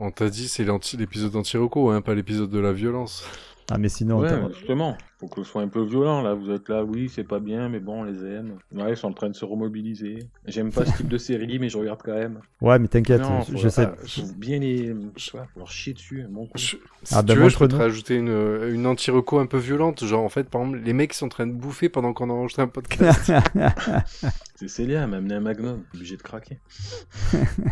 On 0.00 0.10
t'a 0.10 0.28
dit 0.28 0.48
c'est 0.48 0.64
l'anti- 0.64 0.96
l'épisode 0.96 1.36
anti-reco, 1.36 1.90
hein, 1.90 2.00
pas 2.00 2.16
l'épisode 2.16 2.50
de 2.50 2.58
la 2.58 2.72
violence. 2.72 3.24
Ah, 3.70 3.78
mais 3.78 3.88
sinon, 3.88 4.18
Ouais, 4.20 4.30
justement. 4.54 4.96
Faut 5.20 5.26
que 5.26 5.42
ce 5.42 5.50
soit 5.50 5.62
un 5.62 5.68
peu 5.68 5.82
violent, 5.82 6.22
là. 6.22 6.34
Vous 6.34 6.48
êtes 6.52 6.68
là, 6.68 6.84
oui, 6.84 7.08
c'est 7.12 7.24
pas 7.24 7.40
bien, 7.40 7.68
mais 7.68 7.80
bon, 7.80 8.02
on 8.02 8.04
les 8.04 8.24
aime. 8.24 8.58
Ouais, 8.72 8.90
ils 8.92 8.96
sont 8.96 9.08
en 9.08 9.12
train 9.12 9.28
de 9.28 9.34
se 9.34 9.44
remobiliser. 9.44 10.20
J'aime 10.46 10.70
pas 10.70 10.84
ce 10.86 10.96
type 10.96 11.08
de 11.08 11.18
série, 11.18 11.58
mais 11.58 11.68
je 11.68 11.76
regarde 11.76 12.00
quand 12.04 12.14
même. 12.14 12.38
ouais, 12.60 12.78
mais 12.78 12.86
t'inquiète, 12.86 13.20
non, 13.22 13.40
je, 13.40 13.50
faut, 13.50 13.58
je 13.58 13.68
sais. 13.68 13.82
ah, 13.86 13.94
faut 14.06 14.22
bien 14.36 14.60
les. 14.60 14.94
Je 15.16 15.24
sais 15.24 15.32
pas, 15.32 15.46
faut 15.52 15.58
leur 15.58 15.70
chier 15.72 15.92
dessus, 15.94 16.24
bon 16.30 16.46
coup. 16.46 16.52
Je- 16.56 16.76
si 17.02 17.14
Ah, 17.16 17.22
ben, 17.22 17.34
tu 17.34 17.40
veux, 17.40 17.48
je 17.48 17.58
peux 17.58 17.66
te 17.66 17.74
rajouter 17.74 18.14
une, 18.14 18.28
une 18.72 18.86
anti-reco 18.86 19.40
un 19.40 19.46
peu 19.46 19.58
violente. 19.58 20.04
Genre, 20.04 20.22
en 20.22 20.28
fait, 20.28 20.48
par 20.48 20.60
exemple, 20.62 20.78
les 20.84 20.92
mecs 20.92 21.12
sont 21.14 21.26
en 21.26 21.30
train 21.30 21.48
de 21.48 21.52
bouffer 21.52 21.88
pendant 21.88 22.12
qu'on 22.12 22.30
enregistre 22.30 22.60
un 22.60 22.68
podcast. 22.68 23.32
C'est 24.54 24.68
Célia, 24.68 25.02
elle 25.02 25.10
m'a 25.10 25.16
amené 25.18 25.34
un 25.34 25.40
magnum. 25.40 25.82
Obligé 25.94 26.16
de 26.16 26.22
craquer. 26.22 26.58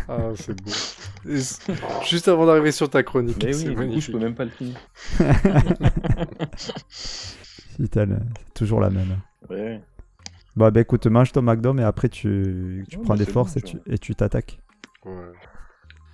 ah, 0.09 0.31
c'est 0.35 0.53
beau. 0.61 0.71
Juste 2.09 2.27
avant 2.29 2.45
d'arriver 2.45 2.71
sur 2.71 2.89
ta 2.89 3.03
chronique, 3.03 3.37
Mais 3.43 3.47
oui, 3.49 3.53
c'est 3.53 3.69
du 3.69 3.75
coup, 3.75 3.99
je 4.01 4.11
peux 4.11 4.19
même 4.19 4.35
pas 4.35 4.45
le 4.45 4.51
finir. 4.51 4.75
C'est 7.79 8.53
toujours 8.53 8.79
la 8.79 8.89
même. 8.89 9.17
Ouais. 9.49 9.81
Bon, 10.55 10.71
bah 10.71 10.81
écoute, 10.81 11.05
mange 11.07 11.31
ton 11.31 11.41
McDo, 11.43 11.77
et 11.77 11.83
après 11.83 12.09
tu, 12.09 12.83
tu 12.89 12.97
Ouais, 12.97 13.03
prends 13.03 13.13
bah, 13.15 13.23
des 13.23 13.31
forces 13.31 13.53
bon, 13.53 13.59
et, 13.59 13.63
tu, 13.63 13.77
et 13.85 13.97
tu 13.99 14.15
t'attaques. 14.15 14.59
Ouais. 15.05 15.11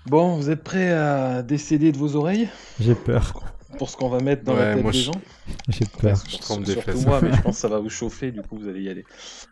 Bon, 0.06 0.36
vous 0.36 0.50
êtes 0.50 0.64
prêts 0.64 0.92
à 0.92 1.42
décéder 1.44 1.94
de 1.94 1.98
vos 1.98 2.18
oreilles? 2.18 2.50
J'ai 2.82 2.94
peur, 2.96 3.42
pour 3.78 3.90
ce 3.90 3.96
qu'on 3.96 4.10
va 4.10 4.20
mettre 4.20 4.44
dans 4.44 4.54
Ouais, 4.54 4.60
la 4.60 4.76
tête 4.76 4.86
des 4.86 4.92
je- 4.92 5.04
gens? 5.06 5.22
J'ai 5.70 5.86
peur. 5.86 6.18
Je 6.28 6.60
des 6.60 6.72
Surtout 6.74 7.00
moi, 7.08 7.22
mais 7.22 7.32
je 7.34 7.42
pense 7.42 7.56
que 7.56 7.62
ça 7.62 7.70
va 7.70 7.80
vous 7.80 7.90
chauffer, 7.90 8.32
du 8.34 8.42
coup 8.42 8.58
vous 8.58 8.68
allez 8.68 8.82
y 8.84 8.90
aller. 8.90 9.06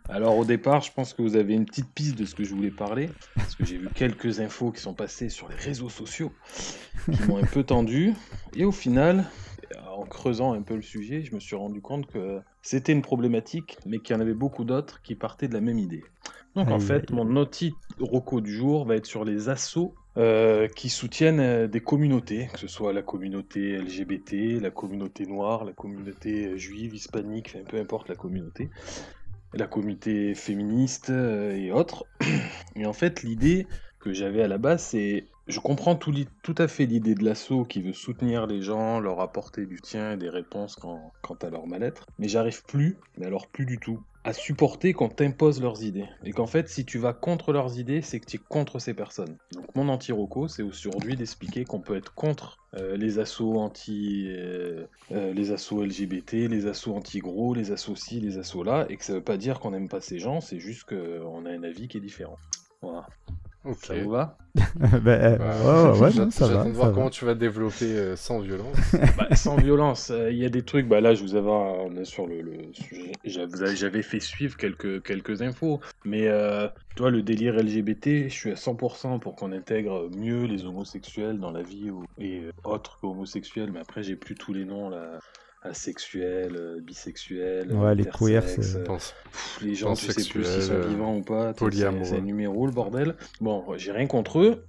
Alors 0.10 0.38
au 0.38 0.43
départ, 0.43 0.82
je 0.82 0.91
pense 0.91 1.13
que 1.13 1.21
vous 1.21 1.38
avez 1.38 1.54
une 1.54 1.65
petite 1.65 1.89
piste 1.93 2.17
de 2.17 2.26
ce 2.26 2.36
que 2.36 2.43
je 2.43 2.54
voulais 2.54 2.69
parler, 2.71 3.10
parce 3.36 3.56
que 3.56 3.65
j'ai 3.65 3.78
vu 3.78 3.88
quelques 3.95 4.41
infos 4.41 4.71
qui 4.71 4.82
sont 4.82 4.93
passées 4.93 5.30
sur 5.30 5.47
les 5.47 5.56
réseaux 5.56 5.89
sociaux, 5.89 6.34
qui 7.10 7.24
m'ont 7.30 7.38
un 7.38 7.47
peu 7.47 7.63
tendu, 7.63 8.13
et 8.56 8.65
au 8.65 8.74
final, 8.74 9.24
en 9.90 10.06
creusant 10.06 10.54
un 10.54 10.62
peu 10.62 10.76
le 10.76 10.82
sujet, 10.82 11.24
je 11.24 11.34
me 11.34 11.40
suis 11.40 11.56
rendu 11.56 11.82
compte 11.82 12.08
que 12.08 12.40
c'était 12.62 12.92
une 12.92 13.02
problématique, 13.02 13.78
mais 13.86 14.00
qu'il 14.00 14.16
y 14.16 14.18
en 14.18 14.22
avait 14.22 14.34
beaucoup 14.34 14.64
d'autres 14.64 15.02
qui 15.02 15.16
partaient 15.16 15.48
de 15.48 15.54
la 15.54 15.62
même 15.62 15.80
idée. 15.80 16.04
Donc 16.56 16.70
en 16.70 16.80
fait, 16.80 17.10
aïe, 17.10 17.16
mon 17.16 17.26
noti 17.26 17.74
roco 18.00 18.42
du 18.42 18.54
jour 18.54 18.86
va 18.86 18.96
être 18.96 19.06
sur 19.06 19.24
les 19.24 19.48
assauts 19.48 19.96
euh, 20.18 20.68
qui 20.68 20.90
soutiennent 20.90 21.40
euh, 21.40 21.68
des 21.68 21.80
communautés, 21.80 22.50
que 22.52 22.60
ce 22.60 22.68
soit 22.68 22.92
la 22.92 23.02
communauté 23.02 23.78
LGBT, 23.78 24.62
la 24.62 24.70
communauté 24.70 25.26
noire, 25.26 25.64
la 25.64 25.72
communauté 25.72 26.48
euh, 26.48 26.58
juive, 26.58 26.94
hispanique, 26.94 27.54
enfin, 27.56 27.64
peu 27.64 27.78
importe 27.78 28.10
la 28.10 28.16
communauté, 28.16 28.70
la 29.54 29.68
communauté 29.68 30.36
féministe 30.36 31.10
euh, 31.10 31.56
et 31.56 31.72
autres. 31.72 32.06
Et 32.76 32.86
en 32.86 32.94
fait, 32.94 33.24
l'idée 33.24 33.68
que 34.00 34.12
j'avais 34.12 34.42
à 34.42 34.48
la 34.48 34.58
base, 34.58 34.84
c'est 34.84 35.26
je 35.48 35.60
comprends 35.60 35.96
tout, 35.96 36.14
à 36.58 36.68
fait 36.68 36.86
l'idée 36.86 37.16
de 37.16 37.24
l'assaut 37.24 37.66
qui 37.66 37.82
veut 37.82 37.94
soutenir 37.94 38.48
les 38.48 38.62
gens, 38.62 39.00
leur 39.00 39.20
apporter 39.20 39.66
du 39.66 39.82
tien 39.82 40.14
et 40.14 40.18
des 40.18 40.30
réponses 40.30 40.76
quand, 40.76 41.12
quant 41.22 41.38
à 41.42 41.50
leur 41.50 41.68
mal-être, 41.68 42.06
mais 42.20 42.28
j'arrive 42.28 42.64
plus, 42.64 42.98
mais 43.18 43.26
alors 43.26 43.48
plus 43.48 43.66
du 43.66 43.80
tout, 43.80 44.02
à 44.24 44.34
supporter 44.34 44.94
qu'on 44.94 45.10
t'impose 45.10 45.62
leurs 45.62 45.84
idées. 45.84 46.08
Et 46.24 46.32
qu'en 46.32 46.46
fait, 46.46 46.70
si 46.70 46.86
tu 46.86 47.00
vas 47.00 47.14
contre 47.14 47.54
leurs 47.54 47.80
idées, 47.80 48.02
c'est 48.02 48.20
que 48.20 48.26
tu 48.26 48.38
es 48.38 48.40
contre 48.40 48.78
ces 48.80 48.94
personnes. 48.94 49.38
Donc 49.54 49.76
mon 49.76 49.90
anti-roco, 49.90 50.48
c'est 50.48 50.62
aujourd'hui 50.62 51.16
d'expliquer 51.16 51.66
qu'on 51.66 51.80
peut 51.80 51.96
être 51.96 52.14
contre 52.14 52.58
euh, 52.76 52.96
les 52.98 53.18
assauts 53.18 53.58
anti... 53.60 54.28
euh, 54.30 54.86
euh, 55.12 55.34
les 55.34 55.52
assauts 55.52 55.84
LGBT, 55.84 56.34
les 56.34 56.68
assauts 56.68 56.96
anti-gros, 56.96 57.54
les 57.56 57.72
assauts 57.72 57.96
ci, 57.96 58.20
les 58.20 58.38
assauts 58.38 58.64
là, 58.64 58.86
et 58.90 58.98
que 58.98 59.04
ça 59.04 59.14
veut 59.14 59.24
pas 59.24 59.38
dire 59.38 59.60
qu'on 59.60 59.72
n'aime 59.72 59.90
pas 59.90 60.02
ces 60.02 60.20
gens, 60.20 60.40
c'est 60.40 60.60
juste 60.60 60.84
qu'on 60.84 61.46
a 61.46 61.50
un 61.50 61.64
avis 61.64 61.88
qui 61.88 61.98
est 61.98 62.02
différent. 62.02 62.38
Voilà. 62.82 63.08
Ok. 63.63 63.78
Ça 63.86 63.95
vous 63.95 64.10
va 64.10 64.38
bah, 64.76 65.00
Bah, 65.02 65.12
euh, 65.12 65.93
ouais, 65.93 66.00
ouais, 66.00 66.13
non, 66.13 66.32
ça 66.32 66.47
J'attends 66.47 66.63
va. 66.63 66.69
de 66.69 66.74
ça 66.78 66.78
voir 66.78 66.89
va. 66.89 66.93
comment 66.93 67.10
tu 67.10 67.26
vas 67.26 67.36
développer 67.36 67.86
euh, 67.95 68.15
sans 68.15 68.39
violence. 68.39 68.76
Bah, 69.17 69.36
sans 69.36 69.56
violence, 69.56 70.10
euh, 70.12 70.32
il 70.32 70.38
y 70.38 70.45
a 70.45 70.50
des 70.50 70.63
trucs. 70.63 70.88
Bah 70.88 71.00
là, 71.00 71.13
je 71.13 71.21
vous 71.24 71.36
avais, 71.36 71.50
on 71.50 71.95
est 71.95 72.06
sur 72.06 72.28
le, 72.28 72.41
le 72.41 72.74
sujet. 72.74 73.12
J'avais 73.24 73.76
j'avais 73.76 74.02
fait 74.02 74.19
suivre 74.19 74.58
quelques 74.58 75.04
quelques 75.04 75.41
infos, 75.41 75.80
mais 76.06 76.28
euh, 76.28 76.67
toi, 76.95 77.12
le 77.12 77.21
délire 77.21 77.56
LGBT, 77.56 78.28
je 78.30 78.34
suis 78.34 78.52
à 78.52 78.56
100% 78.56 79.19
pour 79.19 79.36
qu'on 79.36 79.52
intègre 79.52 80.10
mieux 80.15 80.45
les 80.45 80.65
homosexuels 80.65 81.39
dans 81.39 81.52
la 81.52 81.62
vie 81.63 81.91
ou, 81.91 82.04
et 82.17 82.39
euh, 82.45 82.52
autres 82.63 82.97
qu'homosexuels. 83.00 83.71
Mais 83.71 83.80
après, 83.80 84.04
j'ai 84.04 84.15
plus 84.15 84.36
tous 84.36 84.54
les 84.54 84.65
noms 84.65 84.89
là. 84.89 85.19
Asexuel, 85.63 86.56
euh, 86.56 86.80
bisexuel, 86.82 87.71
Ouais, 87.71 87.93
les 87.93 88.06
queers, 88.06 88.43
euh, 88.58 88.84
Pense- 88.84 89.13
pff, 89.32 89.60
les 89.62 89.76
gens, 89.76 89.93
tu 89.93 90.06
sais 90.12 90.28
plus 90.30 90.43
s'ils 90.43 90.63
sont 90.63 90.74
euh, 90.74 90.88
vivants 90.88 91.17
ou 91.17 91.21
pas. 91.21 91.54
C'est 92.04 92.21
numéro, 92.21 92.65
le 92.65 92.71
bordel? 92.71 93.15
Bon, 93.41 93.63
j'ai 93.78 93.91
rien 93.91 94.08
contre 94.08 94.39
eux. 94.39 94.65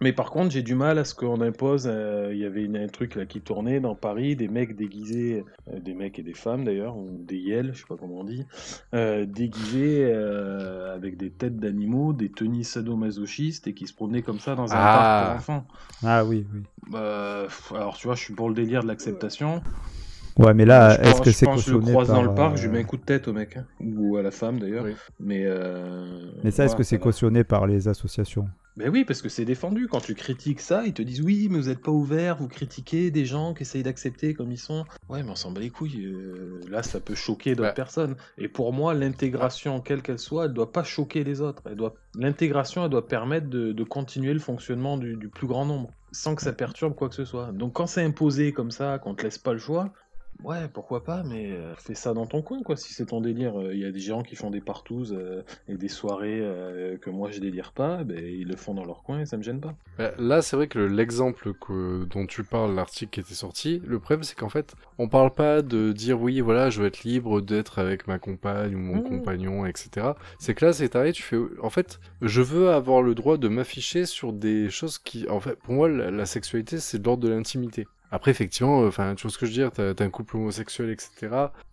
Mais 0.00 0.12
par 0.12 0.30
contre, 0.30 0.50
j'ai 0.50 0.60
du 0.62 0.74
mal 0.74 0.98
à 0.98 1.04
ce 1.04 1.14
qu'on 1.14 1.40
impose. 1.40 1.86
euh, 1.90 2.30
Il 2.32 2.38
y 2.38 2.44
avait 2.44 2.62
une- 2.64 2.76
un 2.76 2.88
truc 2.88 3.14
là 3.14 3.24
qui 3.24 3.40
tournait 3.40 3.80
dans 3.80 3.94
Paris, 3.94 4.36
des 4.36 4.48
mecs 4.48 4.76
déguisés, 4.76 5.44
euh, 5.72 5.78
des 5.80 5.94
mecs 5.94 6.18
et 6.18 6.22
des 6.22 6.34
femmes 6.34 6.64
d'ailleurs, 6.64 6.98
ou 6.98 7.08
des 7.22 7.38
yels, 7.38 7.70
je 7.72 7.78
sais 7.78 7.86
pas 7.88 7.96
comment 7.96 8.18
on 8.18 8.24
dit, 8.24 8.44
euh, 8.92 9.24
déguisés 9.24 10.04
euh, 10.04 10.94
avec 10.94 11.16
des 11.16 11.30
têtes 11.30 11.56
d'animaux, 11.58 12.12
des 12.12 12.28
tenues 12.28 12.64
sadomasochistes 12.64 13.66
et 13.68 13.72
qui 13.72 13.86
se 13.86 13.94
promenaient 13.94 14.22
comme 14.22 14.40
ça 14.40 14.56
dans 14.56 14.70
un 14.72 14.76
Ah. 14.78 14.94
parc 14.98 15.26
pour 15.26 15.36
enfants. 15.54 15.66
Ah 16.02 16.24
oui, 16.24 16.44
oui. 16.52 16.60
Bah, 16.90 17.46
alors 17.70 17.96
tu 17.96 18.06
vois, 18.08 18.16
je 18.16 18.20
suis 18.24 18.34
pour 18.34 18.48
le 18.50 18.54
délire 18.54 18.82
de 18.82 18.88
l'acceptation. 18.88 19.62
Ouais, 20.36 20.52
mais 20.52 20.64
là, 20.64 21.00
est-ce 21.00 21.20
que 21.20 21.30
je 21.30 21.36
c'est 21.36 21.46
pense 21.46 21.64
que 21.64 21.70
je 21.70 21.72
le 21.72 21.78
cautionné 21.78 21.92
croise 21.92 22.08
par... 22.08 22.16
dans 22.16 22.22
le 22.22 22.34
parc, 22.34 22.56
je 22.56 22.62
lui 22.62 22.68
euh, 22.68 22.72
mets 22.72 22.80
un 22.80 22.84
coup 22.84 22.96
de 22.96 23.02
tête 23.04 23.28
au 23.28 23.32
mec, 23.32 23.56
hein, 23.56 23.66
ou 23.80 24.16
à 24.16 24.22
la 24.22 24.32
femme 24.32 24.58
d'ailleurs. 24.58 24.84
Oui. 24.84 24.94
Mais, 25.20 25.44
euh, 25.46 26.26
Mais 26.42 26.50
ça, 26.50 26.64
est-ce 26.64 26.72
voilà, 26.72 26.78
que 26.78 26.82
c'est 26.82 26.96
voilà. 26.96 27.04
cautionné 27.04 27.44
par 27.44 27.66
les 27.66 27.86
associations? 27.86 28.48
Ben 28.76 28.90
oui, 28.90 29.04
parce 29.04 29.22
que 29.22 29.28
c'est 29.28 29.44
défendu. 29.44 29.86
Quand 29.86 30.00
tu 30.00 30.16
critiques 30.16 30.58
ça, 30.60 30.84
ils 30.84 30.92
te 30.92 31.02
disent 31.02 31.20
oui, 31.20 31.46
mais 31.48 31.60
vous 31.60 31.68
n'êtes 31.68 31.80
pas 31.80 31.92
ouvert, 31.92 32.36
vous 32.36 32.48
critiquez 32.48 33.12
des 33.12 33.24
gens 33.24 33.54
qui 33.54 33.62
essayent 33.62 33.84
d'accepter 33.84 34.34
comme 34.34 34.50
ils 34.50 34.58
sont. 34.58 34.84
Ouais, 35.08 35.22
mais 35.22 35.30
on 35.30 35.36
s'en 35.36 35.52
bat 35.52 35.60
les 35.60 35.70
couilles. 35.70 36.04
euh, 36.04 36.60
là, 36.68 36.82
ça 36.82 36.98
peut 36.98 37.14
choquer 37.14 37.54
d'autres 37.54 37.74
personnes. 37.74 38.16
Et 38.36 38.48
pour 38.48 38.72
moi, 38.72 38.92
l'intégration, 38.92 39.80
quelle 39.80 40.02
qu'elle 40.02 40.18
soit, 40.18 40.46
elle 40.46 40.52
doit 40.52 40.72
pas 40.72 40.82
choquer 40.82 41.22
les 41.22 41.40
autres. 41.40 41.62
Elle 41.66 41.76
doit... 41.76 41.94
L'intégration, 42.18 42.82
elle 42.84 42.90
doit 42.90 43.06
permettre 43.06 43.48
de, 43.48 43.70
de 43.70 43.84
continuer 43.84 44.32
le 44.32 44.40
fonctionnement 44.40 44.98
du, 44.98 45.14
du 45.14 45.28
plus 45.28 45.46
grand 45.46 45.66
nombre, 45.66 45.90
sans 46.10 46.34
que 46.34 46.42
ça 46.42 46.52
perturbe 46.52 46.96
quoi 46.96 47.08
que 47.08 47.14
ce 47.14 47.24
soit. 47.24 47.52
Donc 47.52 47.74
quand 47.74 47.86
c'est 47.86 48.02
imposé 48.02 48.50
comme 48.52 48.72
ça, 48.72 48.98
qu'on 48.98 49.14
te 49.14 49.22
laisse 49.22 49.38
pas 49.38 49.52
le 49.52 49.60
choix, 49.60 49.92
Ouais, 50.44 50.68
pourquoi 50.68 51.02
pas, 51.02 51.24
mais 51.24 51.50
euh, 51.52 51.74
fais 51.76 51.94
ça 51.96 52.12
dans 52.14 52.26
ton 52.26 52.40
coin, 52.42 52.62
quoi, 52.62 52.76
si 52.76 52.92
c'est 52.94 53.06
ton 53.06 53.20
délire. 53.20 53.54
Il 53.72 53.78
y 53.80 53.84
a 53.84 53.90
des 53.90 53.98
gens 53.98 54.22
qui 54.22 54.36
font 54.36 54.50
des 54.50 54.60
partouzes 54.60 55.12
euh, 55.12 55.42
et 55.66 55.76
des 55.76 55.88
soirées 55.88 56.38
euh, 56.40 56.96
que 56.98 57.10
moi 57.10 57.30
je 57.32 57.40
délire 57.40 57.72
pas, 57.72 58.04
ben, 58.04 58.18
ils 58.24 58.46
le 58.46 58.54
font 58.56 58.74
dans 58.74 58.84
leur 58.84 59.02
coin 59.02 59.20
et 59.20 59.26
ça 59.26 59.36
me 59.38 59.42
gêne 59.42 59.60
pas. 59.60 59.76
Bah, 59.98 60.12
Là, 60.18 60.42
c'est 60.42 60.56
vrai 60.56 60.66
que 60.68 60.78
le- 60.78 60.88
l'exemple 60.88 61.54
que, 61.54 62.04
dont 62.04 62.26
tu 62.26 62.42
parles, 62.44 62.74
l'article 62.74 63.10
qui 63.12 63.20
était 63.20 63.34
sorti, 63.34 63.80
le 63.84 64.00
problème, 64.00 64.24
c'est 64.24 64.34
qu'en 64.36 64.48
fait, 64.48 64.74
on 64.98 65.08
parle 65.08 65.32
pas 65.34 65.62
de 65.62 65.92
dire 65.92 66.20
oui, 66.20 66.40
voilà, 66.40 66.68
je 66.70 66.80
veux 66.80 66.86
être 66.88 67.04
libre 67.04 67.40
d'être 67.40 67.78
avec 67.78 68.06
ma 68.08 68.18
compagne 68.18 68.74
ou 68.74 68.78
mon 68.78 68.98
Mmh. 68.98 69.00
compagnon, 69.00 69.66
etc. 69.66 70.16
C'est 70.38 70.54
que 70.54 70.64
là, 70.64 70.72
c'est 70.72 70.88
taré, 70.90 71.12
tu 71.12 71.22
fais, 71.22 71.36
en 71.62 71.70
fait, 71.70 72.00
je 72.22 72.42
veux 72.42 72.70
avoir 72.70 73.02
le 73.02 73.14
droit 73.14 73.36
de 73.38 73.48
m'afficher 73.48 74.04
sur 74.06 74.32
des 74.32 74.68
choses 74.70 74.98
qui, 74.98 75.28
en 75.28 75.40
fait, 75.40 75.56
pour 75.62 75.74
moi, 75.74 75.88
la, 75.88 76.10
la 76.10 76.26
sexualité, 76.26 76.78
c'est 76.80 76.98
de 76.98 77.04
l'ordre 77.04 77.22
de 77.22 77.28
l'intimité. 77.32 77.88
Après, 78.14 78.30
effectivement, 78.30 78.86
enfin, 78.86 79.16
tu 79.16 79.22
vois 79.22 79.32
ce 79.32 79.38
que 79.38 79.44
je 79.44 79.50
veux 79.50 79.56
dire, 79.56 79.72
t'as 79.72 80.04
un 80.04 80.08
couple 80.08 80.36
homosexuel, 80.36 80.88
etc. 80.90 81.10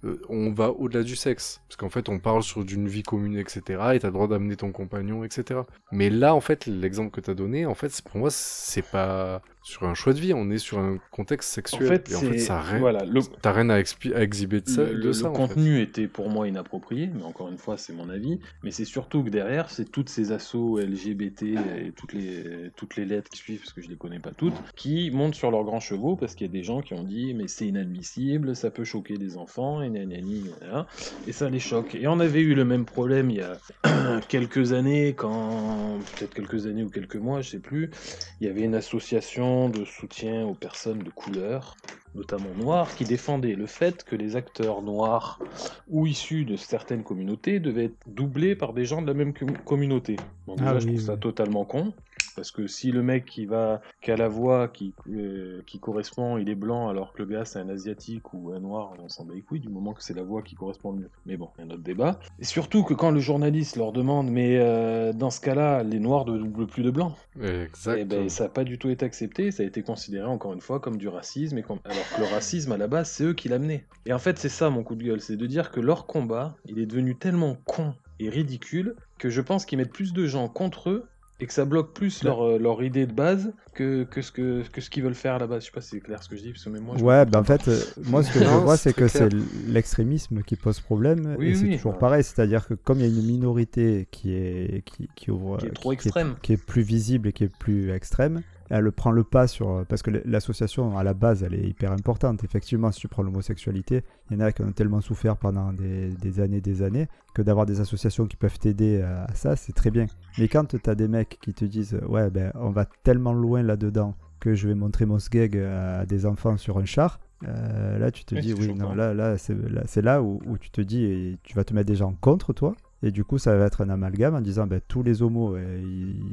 euh, 0.04 0.20
on 0.28 0.52
va 0.52 0.72
au-delà 0.72 1.04
du 1.04 1.16
sexe. 1.16 1.62
Parce 1.68 1.76
qu'en 1.76 1.92
fait, 1.92 2.10
on 2.10 2.18
parle 2.18 2.42
sur 2.42 2.66
d'une 2.66 2.88
vie 2.88 3.04
commune, 3.04 3.38
etc. 3.38 3.62
Et 3.94 4.00
t'as 4.00 4.08
le 4.08 4.14
droit 4.14 4.28
d'amener 4.28 4.56
ton 4.56 4.72
compagnon, 4.72 5.24
etc. 5.24 5.60
Mais 5.92 6.10
là, 6.10 6.34
en 6.34 6.42
fait, 6.42 6.66
l'exemple 6.66 7.12
que 7.12 7.22
t'as 7.22 7.36
donné, 7.36 7.68
en 7.68 7.76
fait, 7.76 8.02
pour 8.02 8.18
moi, 8.18 8.32
c'est 8.32 8.82
pas 8.82 9.44
sur 9.64 9.84
un 9.84 9.94
choix 9.94 10.14
de 10.14 10.20
vie, 10.20 10.34
on 10.34 10.50
est 10.50 10.58
sur 10.58 10.80
un 10.80 10.98
contexte 11.12 11.52
En 11.52 11.56
sexuel. 11.56 11.88
fait, 11.88 12.12
et 12.12 12.16
en 12.16 12.20
fait, 12.22 12.40
ça 12.40 12.58
a 12.58 12.62
rien, 12.62 12.80
voilà, 12.80 13.06
le, 13.06 13.22
t'as 13.42 13.52
rien 13.52 13.70
à, 13.70 13.80
exhiber 13.80 14.62
de, 14.62 14.68
ça, 14.68 14.84
le, 14.84 14.96
de 14.96 15.08
le 15.08 15.14
ça, 15.14 15.28
en 15.28 15.34
fait. 15.34 15.38
contenu 15.40 15.82
était 15.82 16.08
pour 16.08 16.30
moi 16.30 16.48
inapproprié, 16.48 17.12
mais 17.14 17.24
encore 17.24 17.48
une 17.50 17.60
fois, 17.60 17.78
c'est 17.78 17.94
mon 17.94 18.10
avis. 18.10 18.40
Mais 18.64 18.72
c'est 18.72 18.86
surtout 18.86 19.24
que 19.24 19.30
derrière, 19.30 19.70
c'est 19.70 19.86
toutes 19.92 20.10
ces 20.10 20.32
assos 20.32 20.80
LGBT 20.80 21.44
et 21.44 21.92
toutes 21.96 22.14
les, 22.14 22.72
toutes 22.76 22.96
les 22.96 23.06
lettres 23.06 23.30
qui 23.30 23.38
suivent, 23.38 23.60
parce 23.60 23.74
que 23.74 23.82
je 23.82 23.90
les 23.90 23.98
connais 23.98 24.20
pas 24.20 24.32
toutes, 24.32 24.56
qui 24.76 25.12
montent 25.12 25.36
sur 25.36 25.52
leurs 25.52 25.64
grands 25.64 25.80
chevaux 25.80 26.16
parce 26.16 26.34
qu'il 26.34 26.48
y 26.48 26.50
a 26.50 26.54
des 26.54 26.64
gens 26.64 26.82
qui 26.82 26.96
ont 26.96 27.04
dit 27.04 27.34
mais 27.36 27.48
c'est 27.48 27.68
inadmissible, 27.68 28.56
ça 28.56 28.72
peut 28.72 28.84
choquer 28.84 29.18
des 29.18 29.38
enfants, 29.38 29.84
et 29.84 29.90
nanani, 29.90 30.46
nanana, 30.60 30.88
et 31.28 31.32
ça 31.34 31.50
les 31.50 31.60
choque. 31.60 31.94
Et 31.94 32.08
on 32.08 32.20
avait 32.20 32.42
eu 32.42 32.56
le 32.56 32.66
même 32.66 32.86
problème 32.86 33.30
il 33.30 33.38
y 33.38 33.42
a 33.42 33.58
quelques 34.28 34.74
années, 34.74 35.14
quand 35.14 36.00
peut-être 36.18 36.34
quelques 36.34 36.66
années 36.66 36.84
ou 36.84 36.90
quelques 36.90 37.16
mois, 37.16 37.42
je 37.42 37.52
sais 37.52 37.60
plus, 37.60 37.92
il 38.40 38.48
y 38.48 38.50
avait 38.50 38.62
une 38.62 38.76
association 38.76 39.51
de 39.70 39.86
soutien 39.86 40.46
aux 40.46 40.56
personnes 40.56 41.04
de 41.04 41.10
couleur 41.12 41.80
notamment 42.14 42.54
noirs, 42.56 42.94
qui 42.94 43.06
défendaient 43.06 43.56
le 43.56 43.68
fait 43.68 44.04
que 44.04 44.16
les 44.18 44.36
acteurs 44.36 44.82
noirs 44.82 45.42
ou 45.88 46.08
issus 46.08 46.44
de 46.46 46.58
certaines 46.58 47.04
communautés 47.06 47.60
devaient 47.62 47.86
être 47.86 47.98
doublés 48.06 48.56
par 48.56 48.74
des 48.74 48.84
gens 48.86 49.02
de 49.02 49.08
la 49.08 49.14
même 49.14 49.34
com- 49.34 49.58
communauté. 49.64 50.26
Donc 50.46 50.60
Ah 50.60 50.62
déjà, 50.62 50.80
je 50.80 50.86
oui, 50.86 50.88
trouve 50.88 51.00
ça 51.02 51.16
totalement 51.18 51.64
con. 51.66 51.94
Parce 52.36 52.52
que 52.52 52.68
si 52.68 52.92
le 52.92 53.04
mec 53.04 53.26
qui 53.26 53.46
va, 53.46 53.82
qui 54.02 54.12
a 54.12 54.16
la 54.16 54.28
voix 54.28 54.68
qui, 54.68 54.94
euh, 55.10 55.62
qui 55.66 55.80
correspond, 55.80 56.38
il 56.38 56.50
est 56.50 56.56
blanc, 56.56 56.90
alors 56.90 57.14
que 57.14 57.22
le 57.22 57.26
gars 57.26 57.46
c'est 57.46 57.60
un 57.60 57.70
asiatique 57.70 58.34
ou 58.34 58.52
un 58.54 58.60
noir, 58.60 58.94
on 59.00 59.10
s'en 59.10 59.26
bat 59.26 59.34
les 59.34 59.42
couilles 59.42 59.60
du 59.60 59.70
moment 59.70 59.94
que 59.94 60.04
c'est 60.04 60.14
la 60.14 60.24
voix 60.24 60.42
qui 60.42 60.56
correspond 60.56 60.92
le 60.92 61.00
mieux. 61.00 61.10
Mais 61.26 61.38
bon, 61.38 61.50
un 61.60 61.70
autre 61.70 61.84
débat. 61.84 62.20
Et 62.40 62.46
surtout 62.46 62.84
que 62.84 62.94
quand 62.94 63.12
le 63.12 63.20
journaliste 63.20 63.76
leur 63.76 63.92
demande, 63.92 64.30
mais 64.30 64.58
euh, 64.58 65.14
dans 65.14 65.30
ce 65.30 65.42
cas-là, 65.42 65.84
les 65.84 66.00
noirs 66.00 66.26
ne 66.26 66.38
doublent 66.38 66.68
plus 66.68 66.84
de 66.84 66.92
blancs. 66.92 67.14
Exact. 67.42 67.98
Eh 68.00 68.06
ben, 68.06 68.30
ça 68.30 68.46
n'a 68.46 68.50
pas 68.50 68.64
du 68.64 68.78
tout 68.78 68.90
été 68.90 69.06
accepté, 69.06 69.52
ça 69.52 69.64
a 69.64 69.66
été 69.66 69.82
considéré 69.84 70.26
encore 70.26 70.54
une 70.54 70.62
fois 70.62 70.80
comme 70.80 70.98
du 70.98 71.08
racisme, 71.08 71.58
et 71.58 71.64
comme... 71.64 71.80
alors 71.86 72.10
que 72.16 72.22
le 72.22 72.28
racisme 72.28 72.72
à 72.72 72.78
la 72.78 72.88
base 72.88 73.10
c'est 73.10 73.24
eux 73.24 73.34
qui 73.34 73.50
l'amenaient. 73.50 73.86
Et 74.06 74.14
en 74.14 74.20
fait 74.20 74.38
c'est 74.38 74.50
ça 74.50 74.70
mon 74.70 74.84
coup 74.84 74.96
de 74.96 75.04
gueule, 75.04 75.22
c'est 75.22 75.38
de 75.38 75.46
dire 75.46 75.72
que 75.72 75.80
leur 75.80 76.06
combat, 76.06 76.56
il 76.66 76.80
est 76.80 76.86
devenu 76.86 77.16
tellement 77.16 77.58
con 77.66 77.94
et 78.20 78.30
ridicule 78.30 78.96
que 79.18 79.30
je 79.30 79.42
pense 79.42 79.66
qu'ils 79.66 79.78
mettent 79.78 79.94
plus 79.94 80.14
de 80.14 80.26
gens 80.26 80.48
contre 80.48 80.90
eux 80.90 81.08
et 81.42 81.48
que 81.48 81.54
ça 81.54 81.66
bloque 81.66 81.94
plus 81.94 82.24
leur, 82.24 82.42
euh, 82.46 82.58
leur 82.60 82.82
idée 82.84 83.06
de 83.08 83.12
base 83.14 83.52
que, 83.74 84.04
que 84.04 84.22
ce 84.22 84.32
que, 84.32 84.62
que 84.72 84.80
ce 84.80 84.90
qu'ils 84.90 85.04
veulent 85.04 85.16
faire 85.16 85.34
à 85.36 85.40
la 85.40 85.48
base. 85.48 85.62
Je 85.64 85.66
sais 85.66 85.72
pas 85.74 85.82
si 85.82 85.90
c'est 85.90 86.00
clair 86.00 86.22
ce 86.24 86.30
que 86.30 86.36
je 86.38 86.44
dis, 86.44 86.52
parce 86.52 86.64
que 86.64 86.70
même 86.70 86.84
moi, 86.84 86.96
je 86.98 87.04
Ouais, 87.04 87.26
ben 87.26 87.40
en 87.40 87.44
fait, 87.44 87.68
euh, 87.68 87.80
moi 88.06 88.22
ce 88.24 88.32
que 88.32 88.40
je 88.40 88.46
vois, 88.46 88.78
c'est 88.78 88.94
que 88.94 89.08
c'est 89.08 89.28
l'extrémisme 89.68 90.44
qui 90.44 90.56
pose 90.56 90.80
problème, 90.80 91.36
Oui, 91.40 91.50
et 91.50 91.56
c'est 91.56 91.66
oui. 91.66 91.76
toujours 91.78 91.98
pareil, 91.98 92.24
c'est-à-dire 92.24 92.68
que 92.68 92.76
comme 92.76 93.00
il 93.00 93.02
y 93.02 93.06
a 93.06 93.08
une 93.20 93.26
minorité 93.26 94.08
qui 94.12 94.34
est 94.34 94.84
qui, 94.86 95.10
qui 95.16 95.32
ouvre, 95.32 95.58
Qui 95.58 95.66
est 95.68 95.72
trop 95.72 95.90
qui 95.90 95.94
extrême. 95.96 96.36
qui 96.42 96.54
est 96.54 96.64
plus 96.64 96.84
visible 96.84 97.30
et 97.30 97.34
qui 97.34 97.46
est 97.46 97.58
plus 97.58 97.92
extrême, 97.92 98.42
elle 98.72 98.92
prend 98.92 99.12
le 99.12 99.24
pas 99.24 99.48
sur 99.48 99.86
parce 99.88 100.02
que 100.02 100.10
l'association 100.26 100.98
à 100.98 101.04
la 101.04 101.14
base, 101.14 101.44
elle 101.44 101.54
est 101.54 101.68
hyper 101.68 101.92
importante. 101.92 102.44
Effectivement, 102.44 102.92
si 102.92 103.02
tu 103.02 103.08
prends 103.10 103.22
l'homosexualité, 103.22 104.04
il 104.30 104.38
y 104.40 104.42
en 104.42 104.46
a 104.46 104.52
qui 104.52 104.64
en 104.64 104.70
ont 104.70 104.72
tellement 104.72 105.02
souffert 105.02 105.36
pendant 105.36 105.74
des, 105.74 106.10
des 106.10 106.40
années, 106.40 106.62
des 106.62 106.82
années, 106.82 107.08
que 107.36 107.42
d'avoir 107.42 107.66
des 107.66 107.82
associations 107.82 108.26
qui 108.28 108.38
peuvent 108.38 108.58
t'aider 108.58 109.02
à, 109.02 109.26
à 109.26 109.36
ça, 109.36 109.56
c'est 109.56 109.74
très 109.74 109.92
bien. 109.92 110.08
Mais 110.38 110.48
quand 110.48 110.66
tu 110.66 110.90
as 110.90 110.96
des 110.96 111.08
mecs 111.10 111.38
qui 111.42 111.54
te 111.54 111.66
disent 111.66 112.00
ouais 112.08 112.30
ben 112.30 112.52
on 112.56 112.72
va 112.72 112.86
tellement 113.04 113.34
loin 113.34 113.62
là-dedans 113.62 114.16
que 114.40 114.56
je 114.56 114.68
vais 114.68 114.76
montrer 114.76 115.06
mon 115.06 115.20
sgeg 115.20 115.56
à 115.58 116.06
des 116.06 116.26
enfants 116.26 116.58
sur 116.58 116.78
un 116.80 116.86
char, 116.86 117.20
euh, 117.48 118.00
là 118.00 118.10
tu 118.12 118.24
te 118.24 118.36
Oui, 118.36 118.42
dis 118.42 118.54
oui 118.54 118.74
non 118.74 118.94
là 118.96 119.14
là 119.14 119.38
c'est 119.38 120.02
là, 120.02 120.22
où, 120.24 120.40
où 120.48 120.58
tu 120.58 120.72
te 120.72 120.82
dis 120.82 121.04
et 121.04 121.38
tu 121.44 121.56
vas 121.56 121.64
te 121.64 121.74
mettre 121.74 121.88
des 121.88 121.96
gens 121.96 122.14
contre 122.22 122.54
toi 122.54 122.76
et 123.04 123.12
du 123.12 123.24
coup 123.24 123.38
ça 123.38 123.56
va 123.58 123.66
être 123.66 123.82
un 123.82 123.90
amalgame 123.90 124.36
en 124.36 124.42
disant 124.42 124.68
ben, 124.68 124.82
tous 124.88 125.04
les 125.04 125.22
homos 125.22 125.56
euh, 125.56 125.82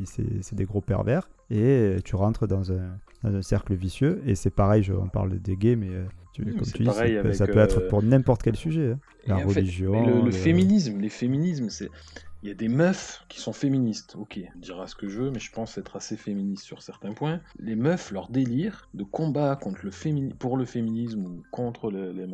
c'est 0.04 0.54
des 0.54 0.64
gros 0.64 0.80
pervers 0.80 1.28
et 1.50 1.96
tu 2.04 2.16
rentres 2.16 2.46
dans 2.46 2.72
un, 2.72 2.98
dans 3.22 3.34
un 3.34 3.42
cercle 3.42 3.74
vicieux 3.74 4.22
et 4.26 4.34
c'est 4.34 4.50
pareil 4.50 4.82
je, 4.82 4.92
on 4.92 5.08
parle 5.08 5.38
des 5.38 5.56
gays 5.56 5.76
mais 5.76 5.90
euh, 5.90 6.04
tu, 6.34 6.42
Oui, 6.42 6.48
mais 6.52 6.58
comme 6.58 6.70
tu 6.72 6.82
dis 6.82 6.84
ça, 6.90 7.02
peut- 7.04 7.18
avec, 7.20 7.34
ça 7.34 7.46
peut 7.46 7.58
être 7.58 7.80
euh, 7.80 7.88
pour 7.88 8.02
n'importe 8.02 8.42
quel 8.42 8.56
sujet 8.56 8.92
hein. 8.92 8.98
La 9.26 9.36
fait, 9.38 9.44
religion 9.44 10.06
le, 10.06 10.18
le 10.20 10.24
le- 10.26 10.30
féminisme, 10.30 10.98
les 11.00 11.08
féminismes, 11.10 11.68
c'est. 11.68 11.90
Il 12.44 12.48
y 12.48 12.52
a 12.52 12.54
des 12.54 12.68
meufs 12.68 13.24
qui 13.28 13.40
sont 13.40 13.52
féministes, 13.52 14.14
ok, 14.16 14.38
on 14.54 14.58
dira 14.60 14.86
ce 14.86 14.94
que 14.94 15.08
je 15.08 15.18
veux, 15.22 15.30
mais 15.32 15.40
je 15.40 15.50
pense 15.50 15.76
être 15.76 15.96
assez 15.96 16.16
féministe 16.16 16.62
sur 16.62 16.82
certains 16.82 17.12
points. 17.12 17.40
Les 17.58 17.74
meufs, 17.74 18.12
leur 18.12 18.30
délire 18.30 18.88
de 18.94 19.02
combat 19.02 19.56
contre 19.56 19.80
le 19.84 19.90
fémini- 19.90 20.32
pour 20.34 20.56
le 20.56 20.64
féminisme 20.64 21.26
ou 21.26 21.42
contre 21.50 21.90
le, 21.90 22.12
les 22.12 22.26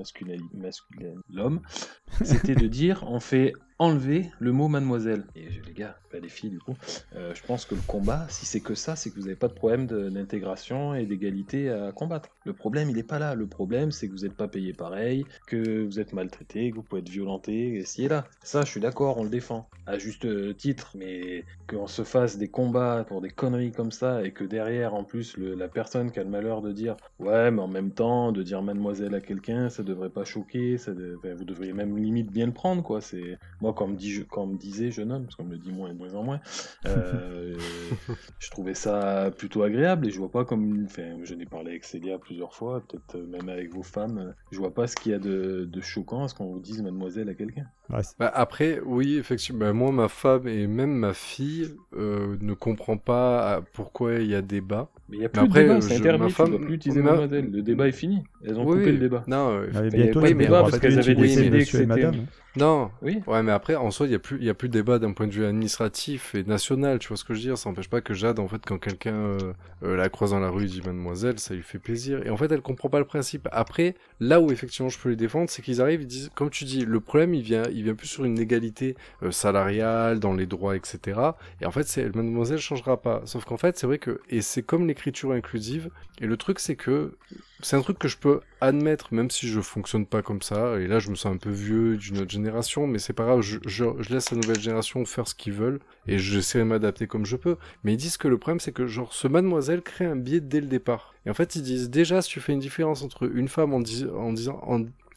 l'homme, 1.31 1.61
c'était 2.23 2.55
de 2.55 2.67
dire 2.67 3.03
on 3.09 3.19
fait 3.19 3.55
enlever 3.79 4.31
le 4.39 4.53
mot 4.53 4.69
mademoiselle. 4.69 5.25
Et 5.35 5.47
les 5.67 5.73
gars, 5.73 5.97
pas 6.11 6.19
les 6.19 6.29
filles 6.29 6.51
du 6.51 6.59
coup, 6.59 6.75
euh, 7.17 7.35
je 7.35 7.43
pense 7.43 7.65
que 7.65 7.75
le 7.75 7.81
combat, 7.87 8.27
si 8.29 8.47
c'est 8.47 8.61
que 8.61 8.75
ça, 8.75 8.97
c'est 8.97 9.11
que 9.11 9.17
vous 9.17 9.23
n'avez 9.23 9.35
pas 9.35 9.49
de 9.49 9.55
problème 9.55 9.87
d'intégration 9.87 10.95
et 10.95 11.07
d'égalité 11.07 11.71
à 11.71 11.93
combattre. 11.93 12.29
Le 12.45 12.53
problème, 12.53 12.89
il 12.91 12.97
n'est 12.97 13.03
pas 13.03 13.19
là. 13.19 13.35
Le 13.35 13.47
problème, 13.47 13.91
c'est 13.91 14.09
que 14.09 14.13
vous 14.13 14.25
n'êtes 14.25 14.37
pas 14.37 14.49
payé 14.49 14.73
pareil, 14.73 15.25
que 15.47 15.85
vous 15.85 15.99
êtes 15.99 16.13
maltraité, 16.13 16.71
que 16.71 16.77
vous 16.77 16.83
pouvez 16.83 17.01
être 17.01 17.09
violenté, 17.09 17.77
et 17.77 17.85
ci 17.85 18.05
et 18.05 18.09
là. 18.09 18.27
Ça, 18.43 18.63
je 18.63 18.71
suis 18.71 18.81
d'accord, 18.81 19.19
on 19.19 19.25
le 19.25 19.31
défend. 19.31 19.69
À 19.87 19.99
juste 19.99 20.57
titre, 20.57 20.93
mais 20.95 21.45
qu'on 21.69 21.87
se 21.87 22.05
fasse 22.05 22.39
des 22.39 22.49
combats 22.49 23.05
pour 23.07 23.21
des 23.21 23.31
conneries 23.31 23.73
comme 23.73 23.93
ça, 23.93 24.25
et 24.25 24.33
que 24.33 24.45
derrière, 24.45 24.95
en 24.95 25.05
plus, 25.05 25.37
la 25.37 25.69
personne 25.69 26.11
qui 26.11 26.21
a 26.21 26.25
le 26.25 26.31
malheur 26.31 26.63
de 26.63 26.73
dire 26.73 26.97
Ouais, 27.19 27.51
mais 27.51 27.61
en 27.61 27.69
même 27.69 27.91
temps, 27.91 28.33
de 28.33 28.43
dire 28.43 28.63
mademoiselle 28.63 29.15
à 29.15 29.21
quelqu'un, 29.21 29.69
ça 29.69 29.83
devrait 29.83 30.11
pas 30.11 30.25
choquer, 30.25 30.77
vous 30.77 31.45
devriez 31.45 31.73
même 31.73 31.99
limite 31.99 32.31
bien 32.31 32.47
le 32.47 32.53
prendre, 32.53 32.83
quoi. 32.83 33.01
C'est 33.01 33.39
Moi, 33.65 33.73
quand 33.73 33.87
on 33.87 33.89
me, 33.89 33.97
dit, 33.97 34.13
je- 34.13 34.23
quand 34.23 34.43
on 34.43 34.47
me 34.49 34.59
disait 34.59 34.91
jeune 34.91 35.11
homme, 35.11 35.25
parce 35.25 35.37
qu'on 35.37 35.45
me 35.45 35.53
le 35.53 35.59
dit 35.59 35.73
moins 35.73 35.89
et 35.89 35.95
moins 35.95 36.15
en 36.15 36.23
moins, 36.23 36.41
euh, 36.85 37.57
je 38.39 38.51
trouvais 38.51 38.75
ça 38.75 39.31
plutôt 39.39 39.63
agréable 39.63 40.07
et 40.07 40.11
je 40.11 40.19
vois 40.19 40.31
pas 40.31 40.45
comme. 40.45 40.85
Enfin, 40.85 41.17
je 41.23 41.33
n'ai 41.35 41.47
parlé 41.47 41.71
avec 41.71 41.85
Célia 41.85 42.19
plusieurs 42.19 42.55
fois, 42.55 42.83
peut-être 42.87 43.17
même 43.17 43.49
avec 43.49 43.73
vos 43.73 43.83
femmes, 43.83 44.35
je 44.51 44.59
vois 44.59 44.75
pas 44.75 44.87
ce 44.87 44.97
qu'il 44.97 45.13
y 45.13 45.15
a 45.15 45.19
de, 45.19 45.65
de 45.65 45.81
choquant 45.81 46.25
à 46.25 46.29
ce 46.29 46.35
qu'on 46.35 46.45
vous 46.53 46.61
dise 46.61 46.83
mademoiselle 46.83 47.31
à 47.31 47.35
quelqu'un. 47.35 47.65
Ouais, 47.91 48.01
Bah, 48.19 48.31
après, 48.35 48.81
oui, 48.85 49.17
effectivement, 49.17 49.61
bah, 49.61 49.73
moi, 49.75 49.93
ma 49.93 50.09
femme 50.09 50.49
et 50.49 50.67
même 50.67 50.93
ma 50.95 51.13
fille 51.13 51.69
euh, 51.97 52.37
ne 52.41 52.55
comprend 52.55 52.97
pas 52.97 53.57
euh, 53.57 53.61
pourquoi 53.75 54.15
il 54.15 54.27
y 54.31 54.35
a 54.35 54.41
débat. 54.43 54.89
Mais 55.11 55.19
il 55.19 55.21
y 55.21 55.25
a 55.25 55.29
après, 55.35 55.65
de 55.65 55.69
débat, 55.69 55.81
c'est 55.83 55.95
je- 55.97 56.01
interdit, 56.01 56.27
tu 56.29 56.33
femme- 56.33 56.59
plus 56.61 56.75
utiliser 56.77 57.03
ma- 57.03 57.11
mademoiselle. 57.11 57.51
Le 57.53 57.61
débat 57.63 57.89
est 57.89 57.93
fini, 57.93 58.25
elles 58.43 58.59
ont 58.59 58.63
Oui, 58.65 58.79
coupé 58.79 58.87
oui. 58.87 58.93
le 58.93 58.99
débat. 58.99 59.23
Non, 59.27 59.51
euh, 59.51 59.67
Ah, 59.75 59.83
mais 59.83 59.89
il 59.89 59.91
y 59.91 59.95
avait 59.97 60.03
bientôt, 60.05 60.21
pas 60.21 60.27
de 60.29 60.33
ils 60.33 60.37
débat 60.39 60.61
parce 60.63 60.79
qu'elles 60.79 60.99
avaient 60.99 61.15
décidé 61.15 61.59
que 61.59 61.65
c'était- 61.65 61.85
madame. 61.87 62.15
hein. 62.15 62.25
non. 62.57 62.91
Oui, 63.03 63.21
Ouais, 63.27 63.43
mais 63.43 63.53
après, 63.53 63.75
en 63.77 63.91
soi, 63.91 64.07
il 64.07 64.11
n'y 64.11 64.15
a, 64.15 64.19
plus- 64.19 64.39
il 64.39 64.45
y 64.45 64.49
a 64.49 64.55
plus 64.55 64.69
de 64.69 64.73
débat 64.73 64.99
d'un 64.99 65.13
point 65.13 65.27
de 65.27 65.33
vue 65.33 65.45
administratif 65.45 66.35
et 66.35 66.43
national, 66.45 66.99
tu 67.01 67.09
vois 67.09 67.17
ce 67.19 67.25
que 67.25 67.35
je 67.35 67.41
veux 67.41 67.45
dire? 67.45 67.59
Ça 67.59 67.69
n'empêche 67.69 67.91
pas 67.91 68.01
que 68.01 68.15
Jade, 68.15 68.39
en 68.39 68.49
fait, 68.49 68.63
quand 68.65 68.79
quelqu'un 68.79 69.13
euh, 69.15 69.39
euh, 69.83 69.95
la 69.97 70.09
croise 70.09 70.31
dans 70.31 70.41
la 70.41 70.49
rue, 70.49 70.65
il 70.65 70.71
dit 70.71 70.81
mademoiselle, 70.83 71.39
ça 71.39 71.53
lui 71.55 71.63
fait 71.63 71.79
plaisir. 71.79 72.25
Et 72.27 72.31
en 72.31 72.37
fait, 72.39 72.51
elle 72.51 72.63
comprend 72.63 72.89
pas 72.89 72.99
le 72.99 73.05
principe. 73.05 73.47
Après, 73.53 73.95
là 74.21 74.41
où 74.41 74.51
effectivement 74.53 74.89
je 74.89 74.99
peux 74.99 75.11
les 75.11 75.17
défendre, 75.17 75.51
c'est 75.51 75.61
qu'ils 75.63 75.83
arrivent, 75.83 76.01
ils 76.03 76.07
disent, 76.07 76.31
comme 76.35 76.49
tu 76.49 76.65
dis, 76.65 76.87
le 76.87 77.01
problème, 77.01 77.35
il 77.35 77.43
vient, 77.43 77.65
il 77.75 77.85
vient 77.85 77.95
plus 77.95 78.09
sur 78.09 78.25
une 78.25 78.39
égalité 78.39 78.97
euh, 79.23 79.31
salariale, 79.31 80.21
dans 80.21 80.33
les 80.33 80.47
droits, 80.47 80.77
etc. 80.77 81.21
Et 81.61 81.67
en 81.67 81.71
fait, 81.71 81.85
c'est 81.85 82.15
mademoiselle 82.15 82.59
changera 82.59 83.01
pas. 83.01 83.23
Sauf 83.25 83.45
qu'en 83.45 83.57
fait, 83.57 83.79
c'est 83.79 83.87
vrai 83.87 83.99
que, 83.99 84.21
et 84.31 84.41
c'est 84.41 84.63
comme 84.63 84.87
l'écriture 84.87 85.33
inclusive, 85.33 85.91
et 86.21 86.27
le 86.27 86.37
truc, 86.37 86.61
c'est 86.61 86.77
que 86.77 87.17
c'est 87.61 87.77
un 87.77 87.81
truc 87.81 87.99
que 87.99 88.09
je 88.09 88.19
peux 88.19 88.41
admettre, 88.61 89.13
même 89.13 89.31
si 89.31 89.49
je 89.49 89.61
fonctionne 89.61 90.07
pas 90.07 90.23
comme 90.23 90.43
ça. 90.43 90.79
Et 90.79 90.87
là, 90.87 90.99
je 90.99 91.11
me 91.11 91.15
sens 91.15 91.35
un 91.35 91.39
peu 91.39 91.51
vieux 91.51 91.97
d'une 91.97 92.19
autre 92.19 92.31
génération, 92.31 92.87
mais 92.87 92.99
c'est 92.99 93.13
pas 93.13 93.25
grave. 93.25 93.41
Je, 93.41 94.13
laisse 94.13 94.31
la 94.31 94.37
nouvelle 94.37 94.61
génération 94.61 95.05
faire 95.05 95.27
ce 95.27 95.35
qu'ils 95.35 95.55
veulent 95.55 95.81
et 96.07 96.19
j'essaierai 96.19 96.65
de 96.65 96.69
m'adapter 96.69 97.07
comme 97.07 97.27
je 97.27 97.37
peux. 97.37 97.57
Mais 97.83 97.95
ils 97.95 97.97
disent 97.97 98.17
que 98.17 98.29
le 98.29 98.39
problème, 98.39 98.61
c'est 98.61 98.73
que 98.73 98.87
genre 98.87 99.13
ce 99.13 99.29
mademoiselle 99.29 99.83
crée 99.83 100.05
un 100.05 100.17
biais 100.17 100.41
dès 100.41 100.61
le 100.61 100.67
départ. 100.67 101.15
Et 101.27 101.31
en 101.31 101.35
fait, 101.35 101.57
ils 101.57 101.63
disent 101.63 101.91
déjà, 101.91 102.23
si 102.23 102.31
tu 102.31 102.41
fais 102.41 102.53
une 102.53 102.61
différence 102.61 103.03
entre 103.03 103.31
une 103.35 103.49
femme 103.49 103.73
en, 103.73 103.79
en 103.79 104.33
disant, 104.33 104.61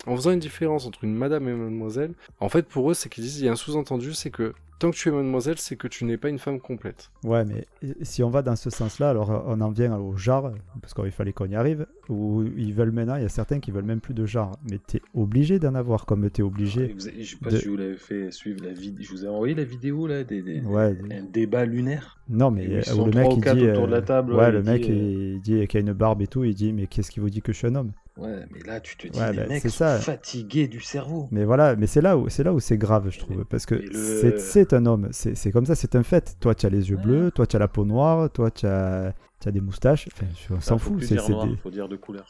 en 0.06 0.16
faisant 0.16 0.32
une 0.32 0.40
différence 0.40 0.86
entre 0.86 1.04
une 1.04 1.16
madame 1.16 1.48
et 1.48 1.52
une 1.52 1.58
mademoiselle, 1.64 2.14
en 2.40 2.50
fait, 2.50 2.68
pour 2.68 2.92
eux, 2.92 2.94
c'est 2.94 3.10
qu'ils 3.10 3.24
disent, 3.24 3.40
il 3.40 3.46
y 3.46 3.50
a 3.50 3.52
un 3.52 3.56
sous-entendu, 3.56 4.14
c'est 4.14 4.30
que 4.30 4.54
tant 4.80 4.92
que 4.92 4.96
tu 4.96 5.10
es 5.10 5.12
mademoiselle, 5.12 5.58
c'est 5.58 5.76
que 5.76 5.88
tu 5.88 6.06
n'es 6.06 6.18
pas 6.18 6.30
une 6.30 6.38
femme 6.38 6.60
complète. 6.60 7.10
Ouais, 7.24 7.44
mais 7.46 7.66
si 8.04 8.22
on 8.22 8.30
va 8.30 8.44
dans 8.44 8.56
ce 8.56 8.70
sens-là, 8.70 9.10
alors 9.10 9.32
euh, 9.32 9.40
on 9.48 9.60
en 9.62 9.72
vient 9.72 9.98
au 9.98 10.16
genre, 10.16 10.52
parce 10.82 10.94
qu'il 10.94 11.10
fallait 11.10 11.34
qu'on 11.34 11.48
y 11.48 11.56
arrive, 11.56 11.88
où 12.10 12.44
ils 12.56 12.74
veulent 12.76 12.92
maintenant, 12.92 13.16
il 13.16 13.24
y 13.24 13.26
a 13.26 13.30
certains 13.30 13.60
qui 13.60 13.72
veulent 13.72 13.86
même 13.86 14.02
plus 14.02 14.14
de 14.14 14.28
genre, 14.28 14.56
mais 14.70 14.78
t'es 14.78 15.02
obligé 15.16 15.58
d'en 15.58 15.74
avoir, 15.74 16.06
comme 16.06 16.30
t'es 16.30 16.44
obligé. 16.44 16.94
vous 16.96 17.08
avez- 17.08 17.24
je 17.24 17.32
sais 17.32 17.38
pas 17.38 17.50
de- 17.50 17.58
si 17.58 17.68
vous 17.68 17.76
l'avez 17.76 17.98
fait 17.98 18.30
suivre 18.32 18.64
la 18.64 18.72
vidéo. 18.72 19.04
Je 19.04 19.12
vous 19.12 19.26
ai 19.26 19.28
envoyé 19.28 19.56
la 19.56 19.64
vidéo 19.64 20.06
là, 20.06 20.24
des, 20.24 20.44
des- 20.44 20.62
Ouais, 20.62 20.96
un 21.12 21.24
débat 21.24 21.66
lunaire. 21.66 22.20
non, 22.30 22.52
mais 22.52 22.68
où 22.68 22.72
euh, 22.74 22.94
où 23.02 23.06
le 23.06 23.12
mec 23.14 23.28
il 23.36 23.42
dit. 23.42 23.70
autour 23.72 23.88
de 23.88 23.92
la 23.92 24.02
table, 24.04 24.34
ouais, 24.34 24.38
ouais, 24.40 24.52
le 24.52 24.60
il 24.60 24.66
mec 24.66 24.82
dit, 24.84 24.92
il 24.92 25.42
dit 25.42 25.68
qu'il 25.68 25.78
a 25.80 25.82
une 25.82 25.94
barbe 25.94 26.22
et 26.22 26.28
tout, 26.28 26.44
il 26.44 26.54
dit, 26.54 26.72
mais 26.72 26.86
qu'est-ce 26.86 27.10
qui 27.10 27.20
vous 27.20 27.32
dit 27.32 27.42
que 27.42 27.52
je 27.52 27.58
suis 27.58 27.68
un 27.68 27.74
homme? 27.74 27.94
Ouais, 28.18 28.46
mais 28.52 28.60
là 28.64 28.80
tu 28.82 28.98
te 28.98 29.08
dis, 29.08 29.20
Ouais, 29.20 29.32
les 29.32 29.42
bah, 29.42 29.48
mecs 29.48 29.62
c'est 29.62 29.70
sont 29.70 29.78
ça. 29.78 30.00
fatigués 30.00 30.68
du 30.68 30.82
cerveau. 30.82 31.28
Mais 31.32 31.46
voilà, 31.46 31.76
mais 31.76 31.86
c'est 31.88 32.02
là 32.02 32.18
où 32.18 32.30
c'est 32.30 32.44
là 32.44 32.52
où 32.54 32.60
c'est 32.60 32.78
grave, 32.78 33.10
je 33.12 33.20
trouve, 33.20 33.46
parce 33.46 33.66
que 33.66 33.76
le- 33.76 34.38
c'est 34.38 34.74
un 34.74 34.86
homme, 34.88 35.10
c'est 35.12 35.36
c'est 35.36 35.52
comme 35.52 35.66
ça, 35.66 35.76
c'est 35.76 35.96
un 35.96 36.04
fait. 36.04 36.36
Toi, 36.40 36.56
tu 36.56 36.66
as 36.66 36.70
les 36.70 36.90
yeux 36.90 36.96
Ouais. 36.96 37.02
bleus, 37.04 37.32
toi, 37.32 37.46
tu 37.46 37.56
as 37.56 37.60
la 37.60 37.68
peau 37.68 37.86
noire, 37.86 38.30
toi, 38.32 38.50
tu 38.50 38.66
as, 38.66 39.14
tu 39.40 39.48
as 39.50 39.52
des 39.52 39.62
moustaches, 39.62 40.08
enfin, 40.14 40.26
je- 40.36 40.54
on 40.54 40.60
s'en 40.62 40.78
fout. 40.80 41.04
c'est 41.04 41.16
des- 41.16 41.56
faut 41.58 41.70
dire 41.70 41.88
de 41.88 41.96
couleur. 41.96 42.26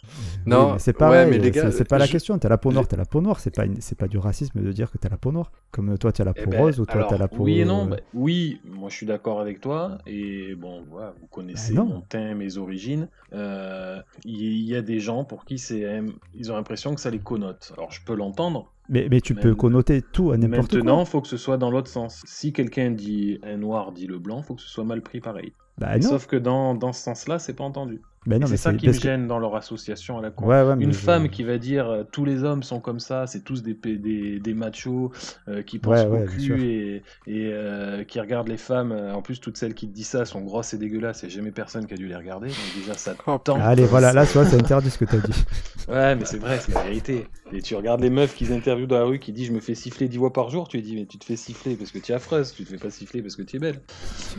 Non, 0.46 0.66
Oui, 0.68 0.72
mais 0.74 0.80
c'est 0.80 0.92
ouais, 0.92 0.98
pareil, 1.00 1.30
mais 1.30 1.38
les 1.38 1.52
gars, 1.52 1.72
c'est- 1.72 1.88
pas 1.88 1.98
la 1.98 2.06
je- 2.06 2.12
question. 2.12 2.38
T'as 2.38 2.50
la 2.50 2.58
peau 2.58 2.72
noire, 2.74 2.88
t'as 2.88 2.98
la 2.98 3.06
peau 3.06 3.22
noire. 3.22 3.40
C'est 3.40 3.56
pas, 3.56 3.66
une- 3.66 3.80
c'est 3.80 3.98
pas 3.98 4.08
du 4.10 4.18
racisme 4.18 4.62
de 4.62 4.72
dire 4.74 4.92
que 4.92 4.98
t'as 4.98 5.08
la 5.10 5.18
peau 5.18 5.32
noire. 5.32 5.52
Comme 5.72 5.98
toi, 5.98 6.12
tu 6.12 6.22
as 6.22 6.26
la 6.26 6.34
Eh 6.36 6.44
peau 6.44 6.50
ben, 6.50 6.60
rose 6.60 6.80
ou 6.82 6.86
toi, 6.86 7.06
t'as 7.10 7.18
la 7.18 7.28
peau. 7.30 7.44
Oui 7.44 7.60
et 7.62 7.66
non. 7.66 7.86
euh, 7.86 7.90
bah, 7.92 7.98
oui, 8.14 8.60
moi 8.66 8.90
je 8.90 8.96
suis 8.96 9.06
d'accord 9.06 9.40
avec 9.40 9.62
toi. 9.62 10.00
Et 10.06 10.54
bon, 10.56 10.84
voilà, 10.90 11.14
vous 11.22 11.28
connaissez 11.28 11.74
Bah 11.74 11.82
non. 11.84 11.88
mon 11.88 12.02
teint, 12.02 12.34
mes 12.36 12.58
origines. 12.58 13.08
Euh, 13.34 14.02
Il 14.26 14.60
y, 14.64 14.76
a 14.76 14.82
des 14.82 15.00
gens 15.00 15.24
pour 15.24 15.46
qui 15.46 15.58
c'est, 15.58 15.86
euh, 15.86 16.06
ils 16.34 16.52
ont 16.52 16.56
l'impression 16.56 16.94
que 16.94 17.00
ça 17.02 17.10
les 17.10 17.20
connote. 17.20 17.72
Alors 17.78 17.92
je 17.92 18.02
peux 18.04 18.16
l'entendre. 18.16 18.74
Mais, 18.90 19.08
mais 19.10 19.22
tu 19.22 19.36
peux 19.36 19.54
connoter 19.54 20.02
tout 20.02 20.32
à 20.32 20.38
n'importe 20.38 20.70
quoi. 20.72 20.80
Maintenant, 20.80 21.06
faut 21.06 21.22
que 21.22 21.28
ce 21.28 21.38
soit 21.38 21.58
dans 21.58 21.70
l'autre 21.72 21.90
sens. 21.90 22.22
Si 22.26 22.54
quelqu'un 22.54 22.92
dit 22.92 23.40
un 23.44 23.58
noir 23.58 23.92
dit 23.92 24.08
le 24.08 24.20
blanc, 24.20 24.42
faut 24.44 24.56
que 24.56 24.62
ce 24.62 24.70
soit 24.70 24.86
mal 24.86 25.02
pris 25.02 25.20
pareil. 25.20 25.54
Bah. 25.78 26.00
Sauf 26.02 26.26
que 26.26 26.36
dans, 26.36 26.74
dans 26.74 26.94
ce 26.94 27.04
sens-là, 27.04 27.38
c'est 27.40 27.54
pas 27.54 27.64
entendu. 27.64 28.02
Mais 28.28 28.40
c'est 28.46 28.58
ça 28.58 28.74
qui 28.74 28.86
me 28.86 28.92
parce 28.92 28.98
que- 29.02 29.08
gêne 29.10 29.28
dans 29.28 29.40
leur 29.40 29.56
association 29.56 30.18
à 30.20 30.22
la 30.22 30.30
con. 30.32 30.46
Ouais, 30.46 30.62
ouais, 30.62 30.76
Une 30.80 30.92
je- 30.92 30.98
femme 30.98 31.30
qui 31.30 31.44
va 31.44 31.58
dire 31.58 31.88
euh, 31.90 32.04
tous 32.12 32.26
les 32.26 32.44
hommes 32.44 32.62
sont 32.62 32.80
comme 32.80 33.00
ça, 33.00 33.26
c'est 33.26 33.44
tous 33.44 33.64
des, 33.64 33.74
des, 33.74 34.40
des 34.40 34.54
machos 34.54 35.12
euh, 35.48 35.62
qui 35.64 35.80
pensent 35.80 36.06
Ouais, 36.06 36.24
au 36.24 36.26
cul 36.26 36.64
et, 36.64 36.96
et 37.28 37.50
euh, 37.54 38.04
qui 38.04 38.20
regardent 38.20 38.50
les 38.50 38.58
femmes. 38.58 38.92
euh, 38.92 39.14
en 39.14 39.22
plus, 39.22 39.40
toutes 39.40 39.58
celles 39.58 39.74
qui 39.74 39.88
te 39.88 39.94
disent 39.94 40.08
ça 40.10 40.26
sont 40.26 40.42
grosses 40.42 40.74
et 40.74 40.78
dégueulasses 40.78 41.24
et 41.24 41.30
jamais 41.30 41.52
personne 41.52 41.86
qui 41.88 41.94
a 41.94 41.98
dû 41.98 42.08
les 42.08 42.16
regarder. 42.16 42.48
Donc 42.48 42.58
déjà, 42.80 42.94
ça 42.96 43.16
Oh, 43.28 43.38
tend. 43.44 43.60
Allez, 43.60 43.86
voilà, 43.86 44.12
là, 44.14 44.26
tu 44.26 44.34
vois, 44.34 44.46
c'est 44.46 44.58
interdit 44.60 44.90
ce 44.90 44.98
que 44.98 45.06
t'as 45.06 45.18
dit. 45.18 45.32
Ouais, 45.88 46.18
mais 46.18 46.26
c'est 46.26 46.38
vrai, 46.40 46.60
c'est 46.60 46.74
la 46.74 46.84
vérité. 46.84 47.28
Et 47.54 47.62
tu 47.62 47.74
regardes 47.74 48.02
les 48.02 48.10
meufs 48.10 48.36
qu'ils 48.36 48.52
interviewent 48.52 48.88
dans 48.88 48.98
la 49.00 49.06
rue 49.06 49.20
qui 49.20 49.32
disent 49.32 49.48
je 49.48 49.54
me 49.54 49.62
fais 49.62 49.74
siffler 49.74 50.10
10 50.10 50.18
fois 50.18 50.34
par 50.34 50.50
jour, 50.50 50.68
tu 50.68 50.76
lui 50.76 50.84
dis 50.84 50.96
mais 50.98 51.06
tu 51.06 51.18
te 51.18 51.24
fais 51.24 51.38
siffler 51.38 51.76
parce 51.78 51.92
que 51.92 52.00
tu 52.00 52.12
es 52.12 52.16
affreuse, 52.16 52.52
tu 52.54 52.66
te 52.66 52.70
fais 52.70 52.76
pas 52.78 52.90
siffler 52.90 53.22
parce 53.22 53.38
que 53.38 53.42
tu 53.44 53.56
es 53.56 53.60
belle. 53.60 53.80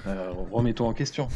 Alors 0.07 0.47
remets-toi 0.53 0.87
en 0.87 0.93
question. 0.93 1.27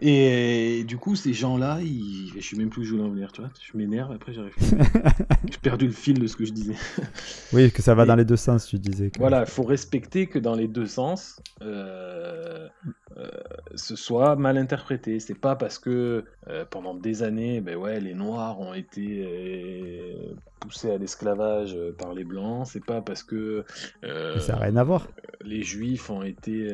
Et, 0.00 0.84
du 0.86 0.98
coup, 0.98 1.16
ces 1.16 1.32
gens-là, 1.32 1.77
ils... 1.82 2.32
je 2.36 2.40
sais 2.40 2.56
même 2.56 2.70
plus 2.70 2.82
où 2.82 2.84
je 2.84 2.90
voulais 2.92 3.02
en 3.04 3.10
venir, 3.10 3.32
tu 3.32 3.40
vois. 3.40 3.50
Je 3.60 3.76
m'énerve, 3.76 4.12
après 4.12 4.32
j'arrive. 4.32 4.54
J'ai 5.50 5.58
perdu 5.58 5.86
le 5.86 5.92
fil 5.92 6.18
de 6.18 6.26
ce 6.26 6.36
que 6.36 6.44
je 6.44 6.52
disais. 6.52 6.74
Oui, 7.52 7.70
que 7.72 7.80
ça 7.80 7.94
va 7.94 8.04
Et- 8.04 8.06
dans 8.06 8.16
les 8.16 8.24
deux 8.26 8.36
sens, 8.36 8.66
tu 8.66 8.78
disais. 8.78 9.10
que- 9.10 9.18
Voilà, 9.18 9.40
il 9.40 9.46
faut 9.50 9.62
respecter 9.62 10.26
que 10.26 10.38
dans 10.38 10.54
les 10.54 10.68
deux 10.68 10.86
sens, 10.86 11.40
euh, 11.62 12.68
euh, 13.16 13.26
ce 13.74 13.96
soit 13.96 14.36
mal 14.36 14.58
interprété. 14.58 15.18
C'est 15.20 15.38
pas 15.38 15.56
parce 15.56 15.78
que 15.78 16.24
euh, 16.48 16.64
pendant 16.68 16.94
des 16.94 17.22
années, 17.22 17.60
ben 17.62 17.76
ouais, 17.76 18.00
les 18.00 18.14
Noirs 18.14 18.60
ont 18.60 18.74
été 18.74 20.14
poussés 20.60 20.90
à 20.90 20.98
l'esclavage 20.98 21.76
par 21.98 22.12
les 22.14 22.24
Blancs. 22.24 22.66
C'est 22.66 22.84
pas 22.84 23.00
parce 23.00 23.22
que 23.22 23.64
ça 24.02 24.52
n'a 24.52 24.58
rien 24.58 24.76
à 24.76 24.84
voir. 24.84 25.08
les 25.44 25.62
Juifs 25.62 26.10
ont 26.10 26.22
été, 26.22 26.68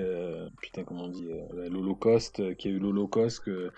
putain, 0.61 0.83
comment 0.85 1.05
on 1.05 1.09
dit, 1.09 1.29
l'Holocauste, 1.71 2.57
qu'il 2.57 2.71
y 2.71 2.75
a 2.75 2.77
eu 2.77 2.81
l'Holocauste, 2.81 3.41
que 3.45 3.71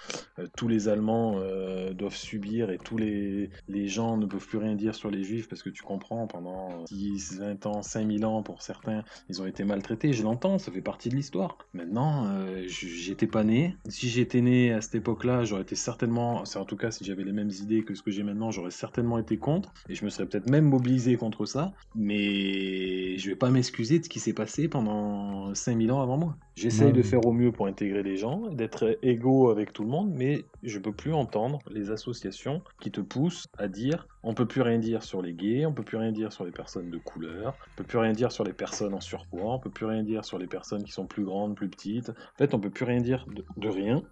tous 0.56 0.68
les 0.68 0.88
Allemands 0.88 1.15
euh, 1.38 1.92
doivent 1.92 2.16
subir 2.16 2.70
et 2.70 2.78
tous 2.78 2.96
les, 2.96 3.50
les 3.68 3.88
gens 3.88 4.16
ne 4.16 4.26
peuvent 4.26 4.46
plus 4.46 4.58
rien 4.58 4.74
dire 4.74 4.94
sur 4.94 5.10
les 5.10 5.22
Juifs 5.22 5.48
parce 5.48 5.62
que 5.62 5.70
tu 5.70 5.82
comprends, 5.82 6.26
pendant 6.26 6.84
10, 6.84 7.38
20 7.40 7.66
ans, 7.66 7.82
5000 7.82 8.24
ans 8.24 8.42
pour 8.42 8.62
certains, 8.62 9.04
ils 9.28 9.42
ont 9.42 9.46
été 9.46 9.64
maltraités. 9.64 10.12
Je 10.12 10.22
l'entends, 10.22 10.58
ça 10.58 10.72
fait 10.72 10.80
partie 10.80 11.08
de 11.08 11.16
l'histoire. 11.16 11.58
Maintenant, 11.74 12.26
euh, 12.26 12.64
j'étais 12.66 13.26
pas 13.26 13.44
né. 13.44 13.76
Si 13.88 14.08
j'étais 14.08 14.40
né 14.40 14.72
à 14.72 14.80
cette 14.80 14.96
époque-là, 14.96 15.44
j'aurais 15.44 15.62
été 15.62 15.74
certainement, 15.74 16.44
c'est 16.44 16.58
en 16.58 16.64
tout 16.64 16.76
cas 16.76 16.90
si 16.90 17.04
j'avais 17.04 17.24
les 17.24 17.32
mêmes 17.32 17.50
idées 17.50 17.82
que 17.82 17.94
ce 17.94 18.02
que 18.02 18.10
j'ai 18.10 18.22
maintenant, 18.22 18.50
j'aurais 18.50 18.70
certainement 18.70 19.18
été 19.18 19.36
contre 19.36 19.72
et 19.88 19.94
je 19.94 20.04
me 20.04 20.10
serais 20.10 20.26
peut-être 20.26 20.50
même 20.50 20.66
mobilisé 20.66 21.16
contre 21.16 21.46
ça. 21.46 21.72
Mais 21.94 23.16
je 23.18 23.30
vais 23.30 23.36
pas 23.36 23.50
m'excuser 23.50 23.98
de 23.98 24.04
ce 24.04 24.08
qui 24.08 24.20
s'est 24.20 24.32
passé 24.32 24.68
pendant 24.68 25.54
5000 25.54 25.92
ans 25.92 26.02
avant 26.02 26.16
moi. 26.16 26.36
J'essaye 26.54 26.92
de 26.92 27.02
faire 27.02 27.24
au 27.26 27.32
mieux 27.32 27.52
pour 27.52 27.66
intégrer 27.66 28.02
les 28.02 28.16
gens, 28.16 28.48
d'être 28.50 28.98
égaux 29.02 29.50
avec 29.50 29.72
tout 29.72 29.82
le 29.82 29.90
monde, 29.90 30.12
mais 30.14 30.44
je 30.66 30.78
peux 30.78 30.92
plus 30.92 31.14
entendre 31.14 31.60
les 31.70 31.90
associations 31.90 32.62
qui 32.80 32.90
te 32.90 33.00
poussent 33.00 33.46
à 33.58 33.68
dire 33.68 34.06
on 34.22 34.34
peut 34.34 34.46
plus 34.46 34.62
rien 34.62 34.78
dire 34.78 35.02
sur 35.02 35.22
les 35.22 35.32
gays, 35.32 35.66
on 35.66 35.72
peut 35.72 35.82
plus 35.82 35.96
rien 35.96 36.12
dire 36.12 36.32
sur 36.32 36.44
les 36.44 36.50
personnes 36.50 36.90
de 36.90 36.98
couleur, 36.98 37.54
on 37.72 37.76
peut 37.76 37.84
plus 37.84 37.98
rien 37.98 38.12
dire 38.12 38.32
sur 38.32 38.44
les 38.44 38.52
personnes 38.52 38.94
en 38.94 39.00
surpoids, 39.00 39.54
on 39.54 39.58
peut 39.58 39.70
plus 39.70 39.86
rien 39.86 40.02
dire 40.02 40.24
sur 40.24 40.38
les 40.38 40.46
personnes 40.46 40.84
qui 40.84 40.92
sont 40.92 41.06
plus 41.06 41.24
grandes, 41.24 41.54
plus 41.54 41.68
petites. 41.68 42.10
En 42.10 42.38
fait, 42.38 42.54
on 42.54 42.60
peut 42.60 42.70
plus 42.70 42.84
rien 42.84 43.00
dire 43.00 43.26
de, 43.26 43.44
de 43.56 43.68
rien. 43.68 44.02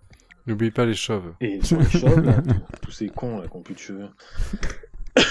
N'oublie 0.47 0.71
pas 0.71 0.85
les 0.85 0.95
chauves. 0.95 1.35
Et 1.41 1.63
sur 1.65 1.81
les 1.81 1.89
chauves, 1.89 2.21
là, 2.21 2.37
tous 2.83 2.91
ces 2.91 3.09
cons 3.09 3.39
là, 3.39 3.49
qui 3.49 3.57
ont 3.57 3.63
plus 3.63 3.75
de 3.75 3.81
cheveux. 3.81 4.09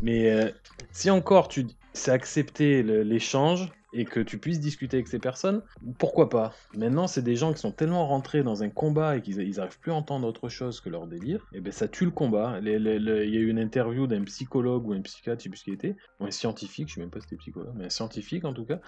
Mais 0.00 0.30
euh, 0.30 0.50
si 0.90 1.10
encore 1.10 1.48
tu 1.48 1.66
c'est 1.92 2.12
accepter 2.12 2.82
l'échange 2.82 3.70
et 3.92 4.04
que 4.04 4.20
tu 4.20 4.38
puisses 4.38 4.60
discuter 4.60 4.98
avec 4.98 5.08
ces 5.08 5.18
personnes, 5.18 5.62
pourquoi 5.98 6.28
pas? 6.28 6.52
Maintenant, 6.76 7.06
c'est 7.06 7.22
des 7.22 7.36
gens 7.36 7.52
qui 7.52 7.60
sont 7.60 7.72
tellement 7.72 8.06
rentrés 8.06 8.42
dans 8.42 8.62
un 8.62 8.68
combat 8.68 9.16
et 9.16 9.22
qu'ils 9.22 9.40
ils 9.40 9.60
arrivent 9.60 9.78
plus 9.78 9.92
à 9.92 9.94
entendre 9.94 10.26
autre 10.26 10.48
chose 10.48 10.80
que 10.80 10.90
leur 10.90 11.06
délire, 11.06 11.46
et 11.52 11.60
ben 11.60 11.72
ça 11.72 11.88
tue 11.88 12.04
le 12.04 12.10
combat. 12.10 12.58
Il 12.60 12.68
y 12.68 12.74
a 12.74 13.40
eu 13.40 13.48
une 13.48 13.58
interview 13.58 14.06
d'un 14.06 14.24
psychologue 14.24 14.86
ou 14.86 14.92
un 14.92 15.00
psychiatre, 15.00 15.40
je 15.40 15.44
sais 15.44 15.48
plus 15.50 15.58
ce 15.58 15.64
qu'il 15.64 15.74
était, 15.74 15.96
ou 16.20 16.26
un 16.26 16.30
scientifique, 16.30 16.88
je 16.88 16.94
sais 16.94 17.00
même 17.00 17.10
pas 17.10 17.20
si 17.20 17.28
c'était 17.28 17.36
psychologue, 17.36 17.74
mais 17.76 17.86
un 17.86 17.90
scientifique 17.90 18.44
en 18.44 18.52
tout 18.52 18.64
cas. 18.64 18.80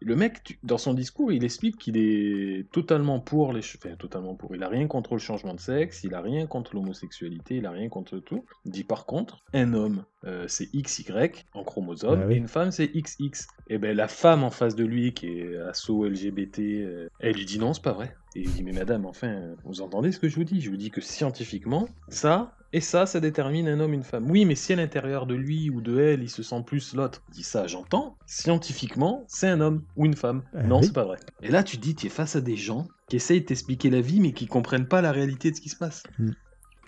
Le 0.00 0.16
mec, 0.16 0.58
dans 0.62 0.78
son 0.78 0.94
discours, 0.94 1.32
il 1.32 1.44
explique 1.44 1.78
qu'il 1.78 1.96
est 1.96 2.70
totalement 2.72 3.20
pour 3.20 3.52
les, 3.52 3.60
enfin 3.60 3.96
totalement 3.96 4.34
pour. 4.34 4.54
Il 4.54 4.62
a 4.62 4.68
rien 4.68 4.86
contre 4.86 5.14
le 5.14 5.20
changement 5.20 5.54
de 5.54 5.60
sexe, 5.60 6.04
il 6.04 6.14
a 6.14 6.20
rien 6.20 6.46
contre 6.46 6.74
l'homosexualité, 6.74 7.56
il 7.56 7.66
a 7.66 7.70
rien 7.70 7.88
contre 7.88 8.18
tout. 8.18 8.44
Il 8.64 8.72
dit 8.72 8.84
par 8.84 9.06
contre, 9.06 9.38
un 9.54 9.72
homme, 9.74 10.04
euh, 10.24 10.44
c'est 10.48 10.66
XY 10.74 11.06
en 11.54 11.64
chromosome, 11.64 12.20
Bah 12.20 12.26
oui. 12.28 12.34
et 12.34 12.36
une 12.38 12.48
femme, 12.48 12.70
c'est 12.70 12.88
XX. 12.88 13.46
Et 13.68 13.78
ben 13.78 13.96
la 13.96 14.08
femme 14.08 14.44
en 14.44 14.50
face 14.50 14.74
de 14.76 14.84
lui, 14.84 15.12
qui 15.14 15.26
est 15.40 15.56
asso 15.58 15.90
LGBT, 16.04 16.58
euh, 16.60 17.08
elle 17.20 17.34
lui 17.36 17.44
dit 17.44 17.58
non, 17.58 17.72
c'est 17.74 17.82
pas 17.82 17.92
vrai. 17.92 18.14
Et 18.34 18.40
il 18.40 18.50
dit 18.52 18.62
mais 18.62 18.72
madame, 18.72 19.04
enfin, 19.06 19.54
vous 19.64 19.80
entendez 19.82 20.10
ce 20.12 20.18
que 20.18 20.28
je 20.28 20.36
vous 20.36 20.44
dis? 20.44 20.60
Je 20.60 20.70
vous 20.70 20.76
dis 20.76 20.90
que 20.90 21.00
scientifiquement, 21.00 21.88
ça 22.08 22.54
et 22.74 22.80
ça, 22.80 23.04
ça 23.04 23.20
détermine 23.20 23.68
un 23.68 23.80
homme, 23.80 23.92
une 23.92 24.02
femme. 24.02 24.30
Oui, 24.30 24.46
mais 24.46 24.54
si 24.54 24.72
à 24.72 24.76
l'intérieur 24.76 25.26
de 25.26 25.34
lui 25.34 25.68
ou 25.68 25.82
de 25.82 26.00
elle, 26.00 26.22
il 26.22 26.30
se 26.30 26.42
sent 26.42 26.62
plus 26.66 26.94
l'autre, 26.94 27.22
dit 27.30 27.42
ça, 27.42 27.66
j'entends. 27.66 28.16
Scientifiquement, 28.24 29.24
c'est 29.28 29.48
un 29.48 29.60
homme 29.60 29.82
ou 29.96 30.06
une 30.06 30.14
femme. 30.16 30.42
Euh, 30.54 30.62
non, 30.62 30.78
oui. 30.80 30.86
c'est 30.86 30.92
pas 30.94 31.04
vrai. 31.04 31.18
Et 31.42 31.48
là, 31.50 31.62
tu 31.62 31.76
dis, 31.76 31.94
tu 31.94 32.06
es 32.06 32.10
face 32.10 32.34
à 32.36 32.40
des 32.40 32.56
gens 32.56 32.86
qui 33.08 33.16
essayent 33.16 33.42
de 33.42 33.46
t'expliquer 33.46 33.90
la 33.90 34.00
vie, 34.00 34.20
mais 34.20 34.32
qui 34.32 34.46
comprennent 34.46 34.86
pas 34.88 35.02
la 35.02 35.12
réalité 35.12 35.50
de 35.50 35.56
ce 35.56 35.60
qui 35.60 35.68
se 35.68 35.76
passe. 35.76 36.02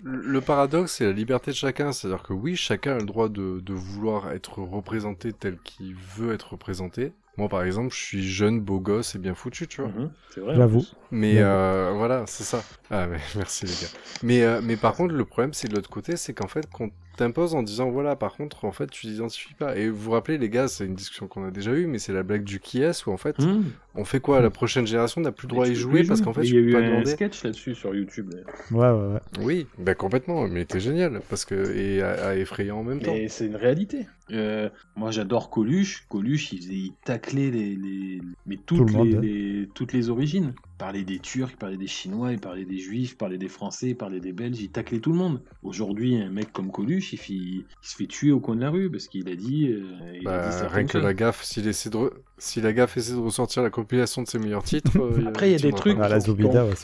Le 0.07 0.39
paradoxe, 0.39 0.93
c'est 0.97 1.05
la 1.05 1.11
liberté 1.13 1.49
de 1.51 1.55
chacun. 1.55 1.91
C'est-à-dire 1.91 2.21
que 2.23 2.33
oui, 2.33 2.55
chacun 2.55 2.95
a 2.95 2.99
le 2.99 3.05
droit 3.05 3.27
de, 3.27 3.59
de 3.59 3.73
vouloir 3.73 4.31
être 4.31 4.59
représenté 4.59 5.33
tel 5.33 5.57
qu'il 5.59 5.95
veut 5.95 6.33
être 6.33 6.51
représenté. 6.51 7.13
Moi, 7.37 7.49
par 7.49 7.63
exemple, 7.63 7.93
je 7.93 7.99
suis 7.99 8.23
jeune, 8.23 8.61
beau 8.61 8.79
gosse 8.79 9.15
et 9.15 9.19
bien 9.19 9.33
foutu, 9.35 9.67
tu 9.67 9.81
vois. 9.81 9.89
Mhm, 9.89 10.11
c'est 10.29 10.41
vrai. 10.41 10.55
J'avoue. 10.55 10.85
Mais 11.11 11.39
euh, 11.39 11.91
voilà, 11.95 12.23
c'est 12.27 12.43
ça. 12.43 12.63
Ah, 12.91 13.07
mais 13.07 13.17
merci 13.35 13.65
les 13.65 13.75
gars. 13.75 13.91
Mais, 14.21 14.43
euh, 14.43 14.61
mais 14.63 14.77
par 14.77 14.93
contre, 14.95 15.13
le 15.15 15.25
problème, 15.25 15.53
c'est 15.53 15.67
de 15.67 15.75
l'autre 15.75 15.89
côté, 15.89 16.15
c'est 16.17 16.33
qu'en 16.33 16.47
fait, 16.47 16.69
qu'on 16.69 16.91
t'impose 17.15 17.55
en 17.55 17.63
disant, 17.63 17.89
voilà, 17.89 18.15
par 18.15 18.35
contre, 18.35 18.65
en 18.65 18.71
fait, 18.71 18.87
tu 18.89 19.07
t'identifies 19.07 19.53
pas. 19.53 19.77
Et 19.77 19.89
vous 19.89 19.97
vous 19.97 20.11
rappelez, 20.11 20.37
les 20.37 20.49
gars, 20.49 20.67
c'est 20.67 20.85
une 20.85 20.95
discussion 20.95 21.27
qu'on 21.27 21.45
a 21.45 21.51
déjà 21.51 21.71
eue, 21.73 21.87
mais 21.87 21.99
c'est 21.99 22.13
la 22.13 22.23
blague 22.23 22.43
du 22.43 22.59
qui 22.59 22.81
est 22.81 23.05
où 23.07 23.11
en 23.11 23.17
fait, 23.17 23.39
Mhm. 23.39 23.63
on 23.95 24.05
fait 24.05 24.19
quoi? 24.19 24.41
La 24.41 24.49
prochaine 24.49 24.85
génération 24.87 25.21
n'a 25.21 25.31
plus 25.31 25.47
le 25.47 25.49
droit 25.49 25.65
à 25.65 25.69
y 25.69 25.75
jouer 25.75 26.03
parce 26.03 26.21
qu'en 26.21 26.33
fait, 26.33 26.41
tu 26.41 26.47
il 26.49 26.53
y 26.53 26.57
a 26.57 26.61
eu 26.61 26.71
pas 26.73 26.79
un 26.79 26.89
demander. 26.89 27.11
sketch 27.11 27.43
là-dessus 27.43 27.75
sur 27.75 27.93
YouTube. 27.95 28.33
Ouais, 28.71 28.77
ouais, 28.89 28.91
ouais. 28.91 29.19
Oui, 29.39 29.67
bah 29.79 29.95
complètement, 29.95 30.47
mais 30.47 30.65
t'es 30.65 30.79
génial, 30.79 31.21
parce 31.29 31.45
que, 31.45 31.75
et 31.75 32.01
à, 32.01 32.29
à 32.29 32.35
effrayant 32.35 32.77
en 32.79 32.83
même 32.83 32.99
temps. 33.01 33.13
Mais 33.13 33.27
c'est 33.27 33.45
une 33.47 33.55
réalité. 33.55 34.07
Euh, 34.31 34.69
moi, 34.95 35.11
j'adore 35.11 35.49
Coluche. 35.49 36.05
Coluche, 36.09 36.51
il, 36.53 36.57
faisait, 36.59 36.73
il 36.73 36.93
taclait 37.05 37.51
les, 37.51 37.75
les- 37.75 38.21
mais 38.47 38.57
toutes, 38.65 38.79
Tout 38.79 38.85
le 38.85 38.93
monde, 38.93 39.07
les, 39.09 39.15
hein. 39.17 39.21
les- 39.21 39.69
toutes 39.73 39.93
les 39.93 40.09
origines. 40.09 40.53
Il 40.75 40.77
parlait 40.79 41.03
des 41.05 41.19
Turcs, 41.19 41.51
il 41.53 41.57
parlait 41.57 41.77
des 41.77 41.87
Chinois, 41.87 42.33
il 42.33 42.39
parlait 42.39 42.65
des 42.65 42.79
Juifs, 42.79 43.11
il 43.11 43.15
parlait 43.15 43.37
des 43.37 43.47
Français, 43.47 43.91
il 43.91 43.95
parlait 43.95 44.19
des 44.19 44.33
Belges, 44.33 44.59
il 44.59 44.69
taclait 44.69 44.99
tout 44.99 45.11
le 45.11 45.15
monde. 45.17 45.41
Aujourd'hui, 45.63 46.17
un 46.17 46.29
mec 46.29 46.51
comme 46.51 46.69
Coluche, 46.69 47.13
il, 47.13 47.17
fait- 47.17 47.31
il 47.33 47.65
se 47.81 47.95
fait 47.95 48.07
tuer 48.07 48.33
au 48.33 48.41
coin 48.41 48.57
de 48.57 48.61
la 48.61 48.69
rue 48.71 48.91
parce 48.91 49.07
qu'il 49.07 49.29
a 49.29 49.37
dit. 49.37 49.69
euh, 49.69 49.85
il 50.19 50.27
a 50.27 50.31
Bah, 50.31 50.49
dit 50.49 50.51
certaines 50.51 50.75
rien 50.75 50.85
que 50.85 50.97
la 50.97 51.13
gaffe, 51.13 51.43
s'il 51.43 51.65
essaie 51.69 51.89
de 51.89 51.95
re- 51.95 52.11
si 52.37 52.59
la 52.59 52.73
gaffe 52.73 52.97
essaie 52.97 53.13
de 53.13 53.19
ressortir 53.19 53.63
la 53.63 53.69
compilation 53.69 54.21
de 54.21 54.27
ses 54.27 54.37
meilleurs 54.37 54.65
titres. 54.65 54.91
euh, 54.99 55.25
Après, 55.27 55.47
il 55.49 55.53
y 55.53 55.55
a 55.55 55.59
des 55.59 55.71
trucs-. 55.71 55.97
Ah, 56.01 56.19
Zobida, 56.19 56.65
ouais, 56.65 56.75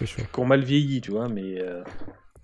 mal 0.46 0.64
vieilli, 0.64 1.02
tu 1.02 1.12
vois, 1.12 1.28
mais 1.28 1.60
euh, 1.60 1.84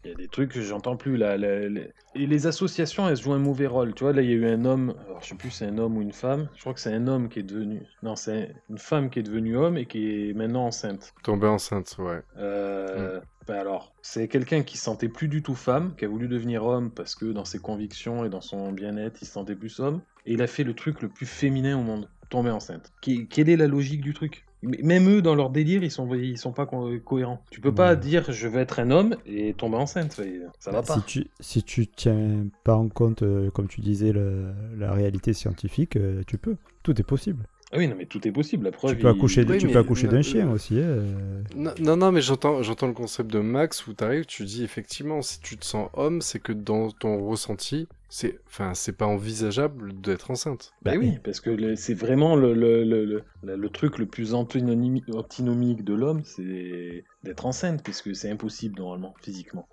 il 0.08 0.12
y 0.12 0.14
a 0.14 0.16
des 0.16 0.28
trucs 0.28 0.52
que 0.52 0.62
j'entends 0.62 0.96
plus. 0.96 1.18
Là. 1.18 1.36
Et 1.36 2.26
les 2.26 2.48
associations, 2.48 3.08
elles 3.10 3.18
jouent 3.18 3.34
un 3.34 3.40
mauvais 3.40 3.68
rôle. 3.68 3.94
Tu 3.94 4.04
vois, 4.04 4.14
là, 4.14 4.22
il 4.22 4.30
y 4.30 4.34
a 4.34 4.36
eu 4.36 4.48
un 4.48 4.66
homme, 4.66 4.96
alors, 5.06 5.22
je 5.22 5.30
sais 5.30 5.36
plus 5.36 5.52
si 5.52 5.58
c'est 5.58 5.66
un 5.66 5.78
homme 5.78 5.98
ou 5.98 6.02
une 6.02 6.14
femme, 6.14 6.50
je 6.56 6.62
crois 6.62 6.74
que 6.74 6.80
c'est 6.80 6.94
un 6.94 7.08
homme 7.08 7.30
qui 7.30 7.40
est 7.40 7.44
devenu. 7.44 7.82
Non, 8.04 8.16
c'est 8.16 8.56
une 8.70 8.78
femme 8.78 9.10
qui 9.10 9.20
est 9.20 9.24
devenue 9.24 9.58
homme 9.58 9.78
et 9.78 9.86
qui 9.86 10.30
est 10.30 10.34
maintenant 10.34 10.66
enceinte. 10.66 11.14
Tomber 11.24 11.48
enceinte, 11.48 11.96
ouais. 12.00 12.22
Euh, 12.38 13.20
ben 13.48 13.56
alors, 13.56 13.94
c'est 14.02 14.28
quelqu'un 14.28 14.64
qui 14.64 14.78
se 14.78 14.86
sentait 14.86 15.10
plus 15.10 15.28
du 15.28 15.44
tout 15.44 15.56
femme, 15.56 15.94
qui 15.98 16.06
a 16.06 16.08
voulu 16.08 16.28
devenir 16.28 16.66
homme 16.66 16.92
parce 16.92 17.16
que 17.16 17.26
dans 17.26 17.46
ses 17.46 17.60
convictions 17.60 18.24
et 18.26 18.30
dans 18.30 18.42
son 18.42 18.72
bien-être, 18.72 19.18
il 19.22 19.26
se 19.26 19.34
sentait 19.34 19.56
plus 19.56 19.80
homme. 19.80 20.02
Et 20.26 20.34
il 20.34 20.42
a 20.42 20.48
fait 20.48 20.64
le 20.64 20.74
truc 20.74 21.02
le 21.02 21.10
plus 21.10 21.26
féminin 21.26 21.78
au 21.78 21.82
monde, 21.82 22.10
tomber 22.30 22.52
enceinte. 22.52 22.92
Quelle 23.02 23.50
est 23.50 23.58
la 23.58 23.68
logique 23.68 24.02
du 24.02 24.14
truc? 24.14 24.47
Même 24.64 25.08
eux, 25.10 25.22
dans 25.22 25.36
leur 25.36 25.52
délire, 25.52 25.84
ils 25.84 25.92
sont, 25.92 26.12
ils 26.16 26.38
sont 26.38 26.52
pas 26.52 26.66
co- 26.66 26.98
cohérents. 27.06 27.44
Tu 27.52 27.62
peux 27.62 27.74
pas 27.74 27.92
Ouais. 27.92 27.98
dire 27.98 28.32
je 28.32 28.48
veux 28.48 28.60
être 28.60 28.80
un 28.80 28.90
homme 28.90 29.16
et 29.26 29.54
tomber 29.54 29.78
enceinte. 29.78 30.14
Ça, 30.14 30.24
ça 30.60 30.72
va 30.72 30.82
pas. 30.82 30.96
Si 30.96 31.02
tu, 31.04 31.28
si 31.40 31.64
tu 31.64 31.88
tiens 31.88 32.48
pas 32.64 32.76
en 32.76 32.90
compte, 32.90 33.22
euh, 33.22 33.52
comme 33.52 33.68
tu 33.68 33.82
disais, 33.82 34.12
le- 34.12 34.52
la 34.78 34.94
réalité 34.94 35.34
scientifique, 35.34 35.96
euh, 35.96 36.24
tu 36.26 36.38
peux. 36.38 36.56
Tout 36.82 37.00
est 37.00 37.04
possible. 37.04 37.46
Ah 37.72 37.78
oui, 37.78 37.88
non, 37.90 37.96
mais 37.98 38.06
tout 38.06 38.26
est 38.26 38.32
possible. 38.32 38.64
La 38.66 38.72
preuve, 38.72 38.96
Tu 38.96 39.02
peux 39.02 39.08
il- 39.10 39.12
accoucher, 39.12 39.46
Oui, 39.48 39.58
tu 39.58 39.68
peux 39.68 39.78
accoucher 39.80 40.08
d'un 40.08 40.20
euh, 40.20 40.22
chien 40.24 40.48
euh, 40.48 40.54
aussi. 40.54 40.76
euh. 40.80 41.42
Non, 41.56 41.74
non, 41.80 41.98
non, 41.98 42.12
mais 42.14 42.22
j'entends, 42.22 42.64
j'entends 42.64 42.88
le 42.88 42.94
concept 42.94 43.30
de 43.30 43.40
Max 43.40 43.88
où 43.88 43.94
t'arrives, 43.94 44.26
tu 44.26 44.46
dis 44.46 44.64
effectivement, 44.64 45.22
si 45.22 45.42
tu 45.42 45.58
te 45.58 45.66
sens 45.66 45.90
homme, 45.94 46.22
c'est 46.22 46.40
que 46.40 46.54
dans 46.54 46.92
ton 46.92 47.28
ressenti, 47.28 47.90
c'est, 48.08 48.40
enfin, 48.48 48.74
c'est 48.74 48.94
pas 48.96 49.06
envisageable 49.06 50.00
d'être 50.00 50.32
enceinte. 50.32 50.72
Bah 50.82 50.94
oui, 50.98 51.18
parce 51.26 51.42
que 51.42 51.50
le- 51.50 51.76
c'est 51.76 51.94
vraiment 51.94 52.38
le, 52.38 52.54
le, 52.54 52.86
le, 52.86 53.24
le- 53.44 53.70
truc 53.70 53.98
le 53.98 54.06
plus 54.06 54.34
antinomi- 54.34 55.04
antinomique 55.14 55.84
de 55.84 55.94
l'homme, 55.94 56.22
c'est 56.24 57.04
d'être 57.24 57.46
enceinte, 57.46 57.84
puisque 57.84 58.16
c'est 58.16 58.30
impossible 58.32 58.80
normalement, 58.80 59.14
physiquement. 59.22 59.68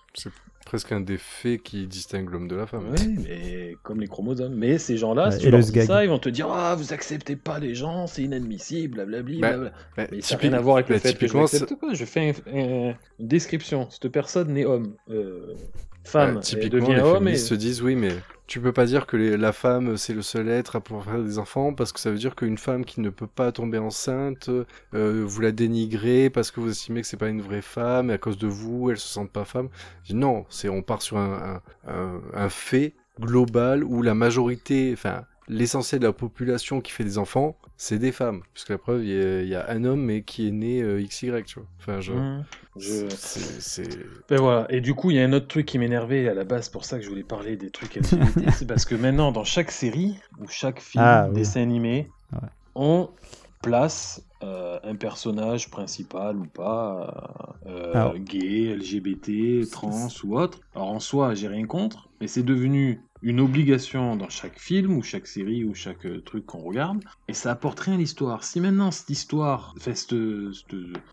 Presque 0.67 0.93
un 0.93 1.01
des 1.01 1.19
faits 1.19 1.63
qui 1.63 1.87
distingue 1.87 2.31
l'homme 2.31 2.49
de 2.49 2.57
la 2.57 2.67
femme. 2.67 2.85
Oui, 2.97 3.17
mais 3.23 3.77
comme 3.83 4.01
les 4.01 4.07
chromosomes. 4.09 4.55
Mais 4.55 4.79
ces 4.79 4.97
gens-là, 4.97 5.27
Ouais, 5.27 5.31
si 5.33 5.37
et 5.37 5.41
tu 5.41 5.51
leur 5.51 5.61
le 5.61 5.67
dis 5.67 5.83
ça, 5.83 6.05
ils 6.05 6.09
vont 6.09 6.19
te 6.19 6.29
dire 6.31 6.49
Ah, 6.51 6.75
vous 6.75 6.93
acceptez 6.93 7.37
pas 7.37 7.59
les 7.59 7.75
gens, 7.75 8.07
c'est 8.07 8.23
inadmissible, 8.23 8.95
blablabli. 8.95 9.41
Bah. 9.41 9.57
Bah, 9.97 10.07
Mais 10.11 10.21
ça 10.23 10.35
n'a 10.37 10.41
rien 10.41 10.53
à 10.55 10.61
voir 10.61 10.77
avec 10.77 10.89
le 10.89 10.95
bah, 10.97 11.01
fait 11.01 11.19
que 11.19 11.27
je 11.27 11.33
pas. 11.33 11.95
Je 11.95 12.05
fais 12.07 12.31
un- 12.31 12.59
un- 12.59 12.95
une 13.21 13.29
description. 13.29 13.89
Cette 13.91 14.09
personne 14.09 14.53
n'est 14.55 14.65
homme. 14.65 14.95
Euh, 15.11 15.55
femme, 16.03 16.37
Bah, 16.37 16.41
typiquement, 16.41 16.81
devient 16.81 16.95
les 16.95 17.01
homme. 17.03 17.17
Et... 17.17 17.19
féministes 17.33 17.47
se 17.49 17.55
disent 17.55 17.83
oui, 17.83 17.95
mais 17.95 18.11
tu 18.47 18.61
peux 18.61 18.73
pas 18.73 18.85
dire 18.87 19.07
que 19.07 19.17
la 19.17 19.53
femme 19.53 19.97
c'est 19.97 20.13
le 20.15 20.23
seul 20.23 20.49
être 20.49 20.77
à 20.77 20.81
pouvoir 20.81 21.05
faire 21.07 21.23
des 21.23 21.39
enfants 21.39 21.73
parce 21.75 21.93
que 21.93 22.01
ça 22.01 22.11
veut 22.11 22.19
dire 22.19 22.35
qu'une 22.37 22.59
femme 22.59 22.85
qui 22.85 23.01
ne 23.01 23.11
peut 23.11 23.27
pas 23.27 23.53
tomber 23.53 23.79
enceinte, 23.79 24.51
euh, 24.95 25.25
vous 25.27 25.41
la 25.41 25.53
dénigrez 25.53 26.31
parce 26.31 26.51
que 26.51 26.61
vous 26.61 26.71
estimez 26.71 27.01
que 27.03 27.07
c'est 27.07 27.17
pas 27.17 27.29
une 27.29 27.41
vraie 27.43 27.63
femme 27.63 28.11
et 28.11 28.15
à 28.15 28.19
cause 28.19 28.39
de 28.39 28.47
vous, 28.47 28.91
elle 28.91 28.99
se 28.99 29.09
sent 29.09 29.29
pas 29.33 29.45
femme. 29.45 29.69
Non, 30.11 30.45
c'est 30.51 30.69
on 30.69 30.83
part 30.83 31.03
sur 31.03 31.17
un- 31.19 31.63
un 31.87 32.49
fait 32.49 32.95
global 33.21 33.85
où 33.85 34.03
la 34.03 34.15
majorité, 34.15 34.91
enfin 34.93 35.25
l'essentiel 35.49 36.01
de 36.01 36.07
la 36.07 36.13
population 36.13 36.81
qui 36.81 36.93
fait 36.93 37.05
des 37.05 37.19
enfants, 37.19 37.57
c'est 37.77 37.99
des 37.99 38.13
femmes. 38.13 38.43
Puisque 38.53 38.71
la 38.71 38.79
preuve, 38.79 39.05
il 39.05 39.11
y, 39.11 39.21
a- 39.23 39.43
il 39.43 39.49
y 39.49 39.55
a 39.55 39.69
un 39.71 39.85
homme 39.85 40.01
mais 40.03 40.23
qui 40.23 40.49
est 40.49 40.51
né 40.53 40.83
euh, 40.83 41.03
XY, 41.03 41.31
tu 41.45 41.59
vois. 41.61 41.69
Enfin, 41.81 42.01
je... 42.01 42.13
Mmh. 42.13 42.45
Je- 42.77 43.09
c'est-. 43.11 43.89
Ben 44.29 44.41
voilà. 44.41 44.67
Et 44.71 44.81
du 44.81 44.95
coup, 44.95 45.11
il 45.11 45.17
y 45.17 45.21
a 45.21 45.25
un 45.25 45.33
autre 45.33 45.47
truc 45.47 45.67
qui 45.67 45.79
m'énervait 45.79 46.29
à 46.29 46.35
la 46.35 46.45
base, 46.45 46.69
pour 46.69 46.85
ça 46.85 46.99
que 46.99 47.05
je 47.05 47.09
voulais 47.09 47.23
parler 47.23 47.57
des 47.57 47.71
trucs 47.71 47.97
LGBT. 47.97 48.51
c'est 48.53 48.67
parce 48.67 48.85
que 48.85 48.95
maintenant, 48.95 49.31
dans 49.33 49.45
chaque 49.45 49.71
série 49.71 50.17
ou 50.41 50.49
chaque 50.49 50.81
film, 50.81 51.05
Ah, 51.07 51.27
oui. 51.29 51.35
dessin 51.37 51.63
animé, 51.63 52.09
Ouais. 52.33 52.49
on 52.75 53.11
place 53.63 54.23
euh, 54.43 54.79
un 54.83 54.95
personnage 54.97 55.71
principal 55.71 56.37
ou 56.37 56.45
pas, 56.47 57.55
euh, 57.67 58.19
gay, 58.19 58.75
LGBT, 58.77 59.71
trans 59.71 60.09
ou 60.25 60.37
autre. 60.39 60.61
Alors 60.75 60.89
en 60.91 61.01
soi, 61.01 61.35
j'ai 61.35 61.49
rien 61.49 61.65
contre, 61.67 62.09
mais 62.21 62.27
c'est 62.27 62.43
devenu 62.43 63.01
une 63.25 63.41
obligation 63.41 64.17
dans 64.17 64.29
chaque 64.29 64.59
film 64.59 64.97
ou 64.97 65.03
chaque 65.03 65.27
série 65.27 65.65
ou 65.65 65.75
chaque 65.75 66.07
euh, 66.07 66.21
truc 66.23 66.47
qu'on 66.47 66.61
regarde, 66.61 67.03
et 67.29 67.35
ça 67.35 67.51
apporte 67.53 67.81
rien 67.81 67.95
à 67.95 67.99
l'histoire. 67.99 68.45
Si 68.45 68.61
maintenant 68.61 68.91
cette 68.91 69.11
histoire, 69.11 69.75
fait 69.81 69.95
ce, 69.97 70.51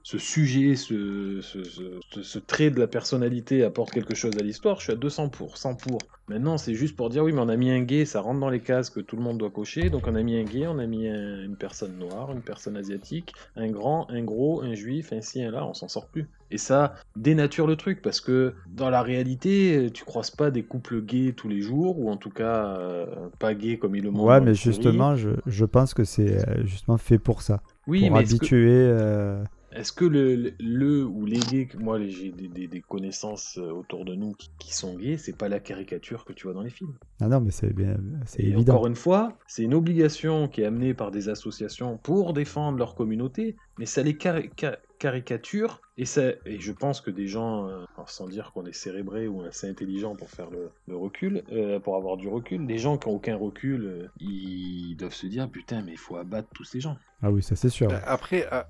ce- 0.04 0.18
sujet, 0.18 0.76
ce, 0.76 1.42
ce- 1.42 2.40
trait 2.40 2.70
de 2.72 2.80
la 2.80 2.88
personnalité 2.88 3.64
apporte 3.64 3.94
quelque 3.94 4.14
chose 4.14 4.38
à 4.38 4.44
l'histoire, 4.44 4.78
je 4.80 4.84
suis 4.86 4.94
à 4.94 4.96
200 4.96 5.30
pour, 5.30 5.58
100 5.58 5.76
pour. 5.76 6.08
Maintenant, 6.28 6.58
c'est 6.58 6.76
juste 6.76 6.96
pour 6.96 7.10
dire 7.10 7.24
oui, 7.24 7.34
mais 7.34 7.42
on 7.42 7.50
a 7.50 7.58
mis 7.58 7.72
un 7.72 7.82
gay, 7.82 8.06
ça 8.06 8.22
rentre 8.22 8.40
dans 8.40 8.50
les 8.50 8.62
cases 8.62 8.90
que 8.90 9.00
tout 9.00 9.16
le 9.16 9.24
monde 9.24 9.38
doit 9.38 9.52
cocher, 9.52 9.90
donc 9.90 10.08
on 10.08 10.16
a 10.16 10.24
mis 10.24 10.38
un 10.38 10.44
gay, 10.46 10.68
on 10.68 10.80
a 10.80 10.88
mis 10.88 11.08
un- 11.08 11.44
une 11.44 11.58
personne 11.58 11.98
noire, 11.98 12.32
une 12.32 12.44
personne 12.44 12.78
asiatique, 12.78 13.34
un 13.56 13.70
grand, 13.70 14.10
un 14.10 14.24
gros, 14.24 14.62
un 14.62 14.74
juif, 14.76 15.14
un 15.14 15.22
ci, 15.22 15.42
un 15.44 15.52
là, 15.52 15.66
on 15.66 15.74
s'en 15.74 15.88
sort 15.88 16.10
plus. 16.10 16.30
Et 16.52 16.58
ça 16.58 16.96
dénature 17.16 17.66
le 17.66 17.76
truc 17.76 18.02
parce 18.02 18.20
que 18.22 18.54
dans 18.70 18.90
la 18.90 19.02
réalité, 19.02 19.90
tu 19.94 20.04
croises 20.04 20.32
pas 20.32 20.52
des 20.52 20.64
couples 20.64 21.02
gays 21.02 21.34
tous 21.34 21.48
les 21.48 21.62
jours, 21.62 21.98
ou 22.00 22.10
en 22.12 22.18
tout 22.18 22.30
cas 22.30 22.66
euh, 22.78 23.06
pas 23.40 23.54
gays 23.54 23.78
comme 23.78 23.96
ils 23.96 24.04
le 24.04 24.12
montrent. 24.12 24.26
Ouais, 24.26 24.42
mais 24.42 24.54
justement, 24.54 25.16
je, 25.16 25.30
je 25.46 25.66
pense 25.66 25.94
que 25.94 26.04
c'est 26.04 26.48
euh, 26.48 26.66
justement 26.66 26.98
fait 26.98 27.20
pour 27.20 27.42
ça. 27.42 27.62
oui, 27.88 28.02
pour 28.08 28.12
mais 28.18 28.24
est-ce 28.24 28.32
que- 28.32 28.36
habituer. 28.38 28.70
euh, 28.70 29.44
Est-ce 29.74 29.92
que 29.92 30.06
le, 30.06 30.36
le, 30.36 30.54
le 30.60 31.06
ou 31.06 31.26
les 31.26 31.40
gays, 31.40 31.68
que 31.68 31.78
moi 31.78 32.00
j'ai 32.06 32.32
des, 32.32 32.48
des- 32.48 32.68
des 32.68 32.82
connaissances 32.82 33.58
euh, 33.58 33.72
autour 33.72 34.06
de 34.06 34.16
nous 34.16 34.34
qui, 34.34 34.50
qui 34.60 34.74
sont 34.76 34.98
gays, 34.98 35.18
c'est 35.18 35.38
pas 35.38 35.50
la 35.50 35.60
caricature 35.60 36.26
que 36.26 36.34
tu 36.34 36.44
vois 36.44 36.54
dans 36.54 36.62
les 36.62 36.70
films. 36.70 36.94
Ah 37.20 37.28
non, 37.28 37.40
mais 37.40 37.52
c'est 37.52 37.74
bien, 37.74 37.98
c'est 38.26 38.44
évident. 38.44 38.74
encore 38.74 38.88
une 38.88 38.96
fois, 38.96 39.38
c'est 39.48 39.64
une 39.64 39.74
obligation 39.74 40.48
qui 40.48 40.62
est 40.62 40.66
amenée 40.66 40.94
par 40.94 41.12
des 41.12 41.30
associations 41.30 41.98
pour 41.98 42.34
défendre 42.34 42.78
leur 42.80 42.96
communauté, 42.96 43.56
mais 43.78 43.86
ça 43.86 44.04
les 44.04 44.18
cari- 44.18 44.50
ca- 44.60 44.78
caricature 45.00 45.82
et 45.98 46.06
ça 46.06 46.32
et 46.46 46.60
je 46.60 46.72
pense 46.72 47.00
que 47.02 47.12
des 47.12 47.28
gens, 47.28 47.68
euh, 47.68 47.86
sans 48.08 48.28
dire 48.28 48.52
qu'on 48.54 48.66
est 48.66 48.74
cérébré 48.74 49.28
ou 49.28 49.42
assez 49.44 49.68
intelligent 49.70 50.16
pour 50.16 50.30
faire 50.30 50.50
le, 50.50 50.70
le 50.88 50.96
recul, 50.98 51.44
euh, 51.52 51.80
pour 51.80 51.96
avoir 51.96 52.18
du 52.18 52.28
recul, 52.28 52.66
des 52.68 52.78
gens 52.78 52.98
qui 52.98 53.08
ont 53.08 53.12
aucun 53.16 53.36
recul, 53.36 53.86
euh, 53.86 54.08
ils 54.20 54.96
doivent 54.98 55.14
se 55.14 55.28
dire 55.28 55.50
putain 55.50 55.82
mais 55.82 55.94
il 55.94 55.98
faut 56.00 56.18
abattre 56.18 56.50
tous 56.54 56.64
ces 56.66 56.80
gens. 56.80 56.98
Ah 57.22 57.32
oui, 57.32 57.44
ça 57.44 57.56
c'est 57.56 57.70
sûr. 57.70 57.92
Après, 58.06 58.48
ah, 58.52 58.68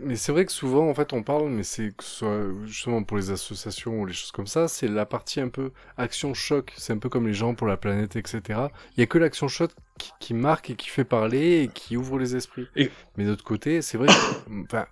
mais 0.00 0.16
c'est 0.16 0.32
vrai 0.32 0.44
que 0.46 0.52
souvent, 0.52 0.88
en 0.88 0.94
fait, 0.94 1.12
on 1.12 1.22
parle, 1.22 1.48
mais 1.50 1.62
c'est 1.62 1.94
que 1.96 2.04
ce 2.04 2.10
soit 2.16 2.40
justement 2.64 3.02
pour 3.02 3.16
les 3.16 3.30
associations 3.30 4.00
ou 4.00 4.06
les 4.06 4.12
choses 4.12 4.32
comme 4.32 4.46
ça, 4.46 4.68
c'est 4.68 4.88
la 4.88 5.06
partie 5.06 5.40
un 5.40 5.48
peu 5.48 5.72
action 5.96 6.34
choc. 6.34 6.72
C'est 6.76 6.92
un 6.92 6.98
peu 6.98 7.08
comme 7.08 7.26
les 7.26 7.34
gens 7.34 7.54
pour 7.54 7.66
la 7.66 7.76
planète, 7.76 8.16
etc. 8.16 8.70
Il 8.96 9.00
y 9.00 9.02
a 9.02 9.06
que 9.06 9.18
l'action 9.18 9.48
choc 9.48 9.70
qui, 9.98 10.12
qui 10.20 10.34
marque 10.34 10.70
et 10.70 10.76
qui 10.76 10.88
fait 10.88 11.04
parler 11.04 11.62
et 11.62 11.68
qui 11.68 11.96
ouvre 11.96 12.18
les 12.18 12.36
esprits. 12.36 12.66
Et- 12.76 12.90
Mais 13.16 13.24
d'autre 13.24 13.44
côté, 13.44 13.82
c'est 13.82 13.98
vrai 13.98 14.08
que, 14.08 14.62
enfin, 14.64 14.86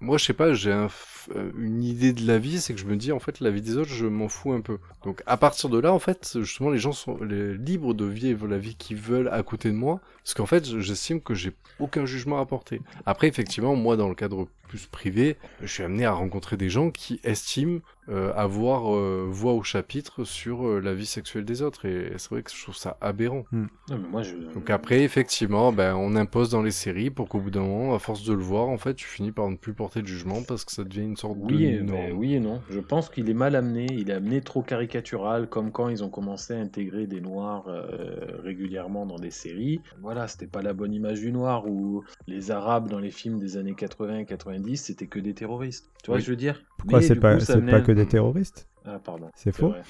moi, 0.00 0.18
je 0.18 0.24
sais 0.24 0.34
pas, 0.34 0.52
j'ai 0.52 0.72
euh, 0.72 1.50
une 1.56 1.82
idée 1.82 2.12
de 2.12 2.26
la 2.26 2.38
vie, 2.38 2.60
c'est 2.60 2.74
que 2.74 2.80
je 2.80 2.84
me 2.84 2.96
dis, 2.96 3.12
en 3.12 3.18
fait, 3.18 3.40
la 3.40 3.50
vie 3.50 3.62
des 3.62 3.76
autres, 3.76 3.90
je 3.90 4.06
m'en 4.06 4.28
fous 4.28 4.52
un 4.52 4.60
peu. 4.60 4.78
Donc, 5.04 5.22
à 5.26 5.36
partir 5.36 5.70
de 5.70 5.78
là, 5.78 5.92
en 5.92 5.98
fait, 5.98 6.38
justement, 6.40 6.70
les 6.70 6.78
gens 6.78 6.92
sont 6.92 7.18
libres 7.22 7.94
de 7.94 8.04
vivre 8.04 8.46
la 8.46 8.58
vie 8.58 8.74
qu'ils 8.74 8.98
veulent 8.98 9.28
à 9.28 9.42
côté 9.42 9.70
de 9.70 9.74
moi, 9.74 10.00
parce 10.22 10.34
qu'en 10.34 10.46
fait, 10.46 10.64
j'estime 10.80 11.20
que 11.20 11.34
j'ai 11.34 11.52
aucun 11.78 12.04
jugement 12.04 12.38
à 12.38 12.46
porter. 12.46 12.80
Après, 13.06 13.26
effectivement, 13.28 13.74
moi, 13.74 13.96
dans 13.96 14.08
le 14.08 14.14
cadre 14.14 14.48
plus 14.66 14.86
privé, 14.86 15.36
je 15.60 15.66
suis 15.66 15.82
amené 15.82 16.04
à 16.04 16.12
rencontrer 16.12 16.56
des 16.56 16.68
gens 16.68 16.90
qui 16.90 17.20
estiment 17.24 17.80
euh, 18.08 18.32
avoir 18.34 18.94
euh, 18.94 19.26
voix 19.28 19.54
au 19.54 19.64
chapitre 19.64 20.22
sur 20.22 20.66
euh, 20.66 20.80
la 20.80 20.94
vie 20.94 21.06
sexuelle 21.06 21.44
des 21.44 21.62
autres, 21.62 21.86
et 21.86 22.12
c'est 22.18 22.30
vrai 22.30 22.42
que 22.42 22.52
je 22.52 22.62
trouve 22.62 22.76
ça 22.76 22.96
aberrant. 23.00 23.44
Non, 23.50 23.66
mais 23.90 24.08
moi 24.08 24.22
je 24.22 24.36
Donc 24.54 24.70
après, 24.70 25.02
effectivement, 25.02 25.72
ben, 25.72 25.96
on 25.96 26.14
impose 26.14 26.50
dans 26.50 26.62
les 26.62 26.70
séries 26.70 27.10
pour 27.10 27.28
qu'au 27.28 27.40
bout 27.40 27.50
d'un 27.50 27.62
moment, 27.62 27.94
à 27.94 27.98
force 27.98 28.24
de 28.24 28.32
le 28.32 28.42
voir, 28.42 28.68
en 28.68 28.78
fait, 28.78 28.94
tu 28.94 29.06
finis 29.06 29.32
par 29.32 29.50
ne 29.50 29.56
plus 29.56 29.72
porter 29.72 30.02
de 30.02 30.06
jugement 30.06 30.42
parce 30.46 30.64
que 30.64 30.72
ça 30.72 30.84
devient 30.84 31.02
une 31.02 31.16
sorte 31.16 31.36
Oui 31.40 31.64
et, 31.64 31.78
de 31.78 31.82
mais 31.82 32.12
oui 32.12 32.34
et 32.34 32.40
non. 32.40 32.60
Je 32.70 32.80
pense 32.80 33.08
qu'il 33.08 33.28
est 33.28 33.34
mal 33.34 33.56
amené. 33.56 33.86
Il 33.90 34.10
est 34.10 34.14
amené 34.14 34.40
trop 34.40 34.62
caricatural, 34.62 35.48
comme 35.48 35.72
quand 35.72 35.88
ils 35.88 36.04
ont 36.04 36.08
commencé 36.08 36.54
à 36.54 36.58
intégrer 36.58 37.06
des 37.06 37.20
noirs 37.20 37.64
euh, 37.68 38.40
régulièrement 38.42 39.06
dans 39.06 39.18
des 39.18 39.30
séries. 39.30 39.80
Voilà, 40.00 40.28
c'était 40.28 40.46
pas 40.46 40.62
la 40.62 40.72
bonne 40.72 40.94
image 40.94 41.20
du 41.20 41.32
noir. 41.32 41.66
Ou 41.66 42.04
les 42.26 42.50
arabes 42.50 42.88
dans 42.88 43.00
les 43.00 43.10
films 43.10 43.38
des 43.38 43.56
années 43.56 43.74
80 43.74 44.18
et 44.18 44.24
90, 44.56 44.76
c'était 44.76 45.06
que 45.06 45.18
des 45.18 45.34
terroristes. 45.34 45.90
Tu 46.02 46.06
vois 46.10 46.16
Oui. 46.16 46.22
ce 46.22 46.26
que 46.26 46.26
je 46.26 46.30
veux 46.32 46.36
dire? 46.36 46.62
Pourquoi 46.78 47.02
c'est 47.02 47.14
pas, 47.16 47.36
coup, 47.36 47.86
que 47.86 47.92
des 47.92 48.06
terroristes? 48.06 48.68
Ah 48.84 48.98
pardon. 49.04 49.30
C'est 49.34 49.52
faux 49.52 49.70
vrai. 49.70 49.82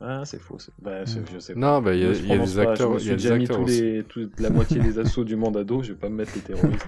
Ah 0.00 0.22
c'est 0.24 0.40
faux. 0.40 0.58
Bah, 0.80 1.06
c'est- 1.06 1.22
je 1.32 1.38
sais 1.38 1.54
pas. 1.54 1.60
Non, 1.60 1.80
ben, 1.80 1.92
il 1.94 2.00
y 2.00 2.04
a, 2.04 2.12
Je 2.12 2.20
il 2.22 2.26
y 2.28 2.32
a 2.32 2.38
des 2.38 2.54
pas, 2.54 2.70
acteurs, 2.72 2.90
Je 2.90 2.94
me 2.96 3.00
il 3.00 3.06
y 3.06 3.10
a 3.10 3.14
déjà 3.14 3.36
mis 3.38 3.46
tous 3.46 3.62
aussi. 3.62 3.80
les, 3.82 4.02
toute 4.04 4.40
la 4.40 4.50
moitié 4.50 4.80
des 4.80 4.98
assauts 4.98 5.24
du 5.24 5.36
monde 5.36 5.56
à 5.56 5.64
dos. 5.64 5.82
Je 5.82 5.92
vais 5.92 5.98
pas 5.98 6.08
me 6.08 6.16
mettre 6.16 6.32
les 6.34 6.40
terroristes. 6.42 6.86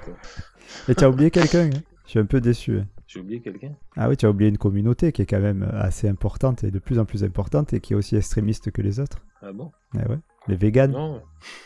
Et 0.89 0.95
tu 0.95 1.05
as 1.05 1.11
oublié 1.11 1.31
quelqu'un 1.31 1.67
hein 1.67 1.81
Je 2.05 2.11
suis 2.11 2.19
un 2.19 2.27
peu 2.27 2.41
déçu. 2.41 2.79
hein. 2.81 2.87
J'ai 3.07 3.21
oublié 3.21 3.41
quelqu'un. 3.41 3.73
Ah 3.97 4.09
oui, 4.09 4.17
tu 4.17 4.27
as 4.27 4.31
oublié 4.31 4.51
une 4.51 4.59
communauté 4.59 5.13
qui 5.13 5.23
est 5.23 5.27
quand 5.27 5.41
même 5.41 5.63
assez 5.75 6.09
importante 6.09 6.65
et 6.65 6.71
de 6.71 6.79
plus 6.79 6.99
en 6.99 7.05
plus 7.05 7.23
importante 7.23 7.73
et 7.73 7.81
qui 7.81 7.93
est 7.93 7.97
aussi 7.97 8.17
extrémiste 8.17 8.71
que 8.73 8.83
les 8.83 8.99
autres. 8.99 9.19
Ah 9.43 9.53
bon? 9.53 9.71
Eh 9.95 10.09
ouais. 10.09 10.19
Les 10.47 10.57
véganes. 10.57 10.93
Non. 10.93 11.23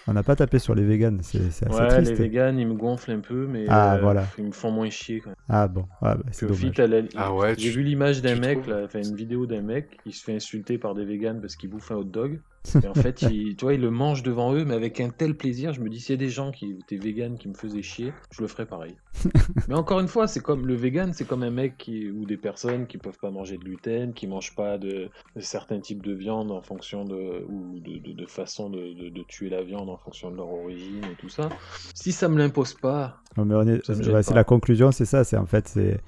On 0.06 0.12
n'a 0.12 0.22
pas 0.22 0.36
tapé 0.36 0.58
sur 0.58 0.74
les 0.74 0.84
véganes, 0.84 1.20
c'est 1.22 1.46
assez 1.46 1.66
Ouais, 1.66 1.88
triste. 1.88 2.10
les 2.12 2.16
véganes, 2.16 2.58
ils 2.58 2.66
me 2.66 2.74
gonflent 2.74 3.10
un 3.12 3.20
peu, 3.20 3.46
mais 3.46 3.64
Ah, 3.68 3.94
euh, 3.94 4.00
voilà. 4.00 4.26
ils 4.38 4.44
me 4.44 4.50
font 4.52 4.70
moins 4.70 4.88
chier. 4.90 5.20
Quand 5.20 5.30
même. 5.30 5.36
Ah 5.48 5.66
bon, 5.68 5.84
ah, 6.00 6.14
bah, 6.16 6.22
c'est 6.30 6.46
dommage. 6.46 6.78
la- 6.78 7.02
Ah 7.16 7.34
ouais, 7.34 7.54
J'ai 7.58 7.70
tu- 7.70 7.76
vu 7.78 7.82
l'image 7.82 8.22
d'un 8.22 8.36
mec, 8.36 8.66
là, 8.66 8.86
une 8.94 9.14
vidéo 9.16 9.46
d'un 9.46 9.62
mec 9.62 9.98
qui 10.04 10.12
se 10.12 10.22
fait 10.24 10.34
insulter 10.34 10.78
par 10.78 10.94
des 10.94 11.04
véganes 11.04 11.40
parce 11.40 11.56
qu'il 11.56 11.70
bouffe 11.70 11.90
un 11.90 11.96
hot 11.96 12.04
dog. 12.04 12.40
Et 12.82 12.86
en 12.88 12.94
fait, 12.94 13.22
il, 13.22 13.56
tu 13.56 13.64
vois, 13.64 13.74
il 13.74 13.80
le 13.80 13.90
mange 13.90 14.22
devant 14.22 14.54
eux, 14.54 14.64
mais 14.64 14.74
avec 14.74 15.00
un 15.00 15.10
tel 15.10 15.36
plaisir. 15.36 15.72
Je 15.72 15.80
me 15.80 15.88
dis, 15.88 16.00
s'il 16.00 16.12
y 16.12 16.14
a 16.14 16.16
des 16.18 16.28
gens 16.30 16.50
qui 16.52 16.72
étaient 16.72 16.96
véganes 16.98 17.38
qui 17.38 17.48
me 17.48 17.54
faisaient 17.54 17.82
chier, 17.82 18.18
je 18.30 18.42
le 18.42 18.48
ferais 18.48 18.66
pareil. 18.66 18.96
mais 19.68 19.74
encore 19.74 20.00
une 20.00 20.08
fois, 20.08 20.26
c'est 20.26 20.40
comme 20.40 20.66
le 20.66 20.74
vegan, 20.74 21.12
c'est 21.12 21.26
comme 21.26 21.42
un 21.42 21.50
mec 21.50 21.76
qui, 21.78 22.10
ou 22.10 22.24
des 22.26 22.36
personnes 22.36 22.86
qui 22.86 22.98
peuvent 22.98 23.18
pas 23.18 23.30
manger 23.30 23.58
de 23.58 23.64
gluten, 23.64 24.14
qui 24.14 24.26
mangent 24.26 24.54
pas 24.54 24.78
de, 24.78 25.10
de 25.36 25.40
certains 25.40 25.80
types 25.80 26.02
de 26.02 26.12
viande 26.12 26.50
en 26.50 26.62
fonction 26.62 27.04
de, 27.04 27.44
ou 27.48 27.80
de, 27.80 27.98
de- 27.98 28.12
de 28.12 28.26
façon 28.26 28.70
de 28.70 29.22
tuer 29.24 29.48
la 29.50 29.62
viande 29.62 29.90
en 29.90 29.96
fonction 29.96 30.30
de 30.30 30.36
leur 30.36 30.48
origine 30.48 31.04
et 31.04 31.16
tout 31.16 31.28
ça. 31.28 31.48
Si 31.94 32.12
ça 32.12 32.28
me 32.28 32.38
l'impose 32.38 32.74
pas, 32.74 33.22
Non, 33.38 33.44
mais 33.44 33.54
on 33.54 33.62
est- 33.62 33.88
ouais, 34.10 34.22
c'est 34.24 34.34
la 34.34 34.42
conclusion, 34.44 34.90
c'est 34.90 35.04
ça. 35.04 35.22
C'est 35.22 35.36
en 35.36 35.46
fait, 35.46 35.68
c'est 35.68 36.00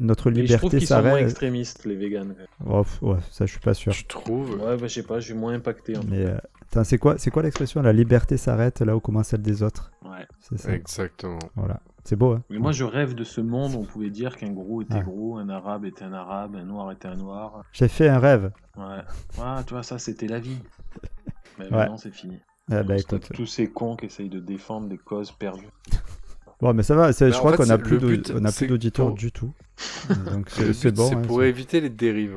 notre 0.00 0.30
mais 0.30 0.46
je 0.46 0.56
trouve 0.56 0.70
liberté 0.70 0.78
qu'ils 0.78 0.86
sont 0.86 0.94
moins 0.96 1.02
s'arrête. 1.04 1.24
extrémistes, 1.24 1.84
les 1.86 1.96
véganes. 1.96 2.34
Oh, 2.66 2.84
ouais, 3.02 3.16
ça, 3.30 3.46
je 3.46 3.50
suis 3.52 3.60
pas 3.60 3.72
sûr. 3.74 3.92
Tu 3.92 4.04
trouves? 4.04 4.50
Ouais, 4.60 4.76
bah, 4.76 4.86
je 4.86 4.88
sais 4.88 5.02
pas, 5.02 5.18
je 5.20 5.24
suis 5.26 5.34
moins 5.34 5.54
impacté. 5.54 5.96
En 5.96 6.02
Mais 6.08 6.26
euh, 6.26 6.36
attends, 6.70 6.84
c'est 6.84 6.98
quoi, 6.98 7.16
c'est 7.16 7.30
quoi 7.30 7.42
l'expression 7.42 7.80
La 7.80 7.92
liberté 7.94 8.36
s'arrête 8.36 8.80
là 8.82 8.94
où 8.94 9.00
commence 9.00 9.28
celle 9.28 9.40
des 9.42 9.62
autres? 9.62 9.90
Ouais. 10.04 10.26
C'est 10.40 10.58
ça. 10.58 10.72
Exactement. 10.74 11.38
Voilà. 11.56 11.80
C'est 12.04 12.16
beau, 12.16 12.32
hein 12.32 12.42
Mais 12.50 12.58
moi, 12.58 12.72
je 12.72 12.84
rêve 12.84 13.14
de 13.14 13.24
ce 13.24 13.40
monde 13.40 13.74
où 13.74 13.78
on 13.78 13.84
pouvait 13.84 14.10
dire 14.10 14.36
qu'un 14.36 14.50
gros 14.52 14.82
était 14.82 14.94
Ah. 14.96 15.02
gros, 15.02 15.38
un 15.38 15.48
arabe 15.48 15.84
était 15.84 16.04
un 16.04 16.12
arabe, 16.12 16.56
un 16.56 16.64
noir 16.64 16.92
était 16.92 17.08
un 17.08 17.16
noir. 17.16 17.62
J'ai 17.72 17.88
fait 17.88 18.08
un 18.08 18.18
rêve. 18.18 18.50
Ouais. 18.76 18.84
Ouais, 19.38 19.64
tu 19.66 19.74
vois, 19.74 19.82
ça, 19.82 19.98
c'était 19.98 20.26
la 20.26 20.38
vie. 20.38 20.58
Mais 21.58 21.64
Ouais. 21.66 21.70
maintenant, 21.70 21.96
c'est 21.96 22.10
fini. 22.14 22.38
Ah, 22.70 22.82
bah, 22.82 22.96
écoute. 22.98 23.28
Tous 23.34 23.46
ces 23.46 23.66
cons 23.70 23.96
qui 23.96 24.06
essayent 24.06 24.28
de 24.28 24.40
défendre 24.40 24.88
des 24.88 24.98
causes 24.98 25.32
perdues. 25.32 25.64
Bon, 26.60 26.74
mais 26.74 26.82
ça 26.82 26.94
va. 26.96 27.08
Bah, 27.08 27.12
je 27.12 27.24
en 27.26 27.38
crois 27.38 27.56
qu'on 27.56 27.62
a 27.64 27.66
c'est- 27.66 27.78
plus 27.78 27.98
d'auditeurs 28.68 29.06
pour- 29.08 29.14
du 29.16 29.30
tout. 29.32 29.52
Donc 30.32 30.50
c'est 30.50 30.90
bon. 30.92 31.08
c'est 31.08 31.14
hein, 31.14 31.22
pour 31.22 31.42
éviter 31.44 31.80
les 31.80 31.90
dérives. 31.90 32.34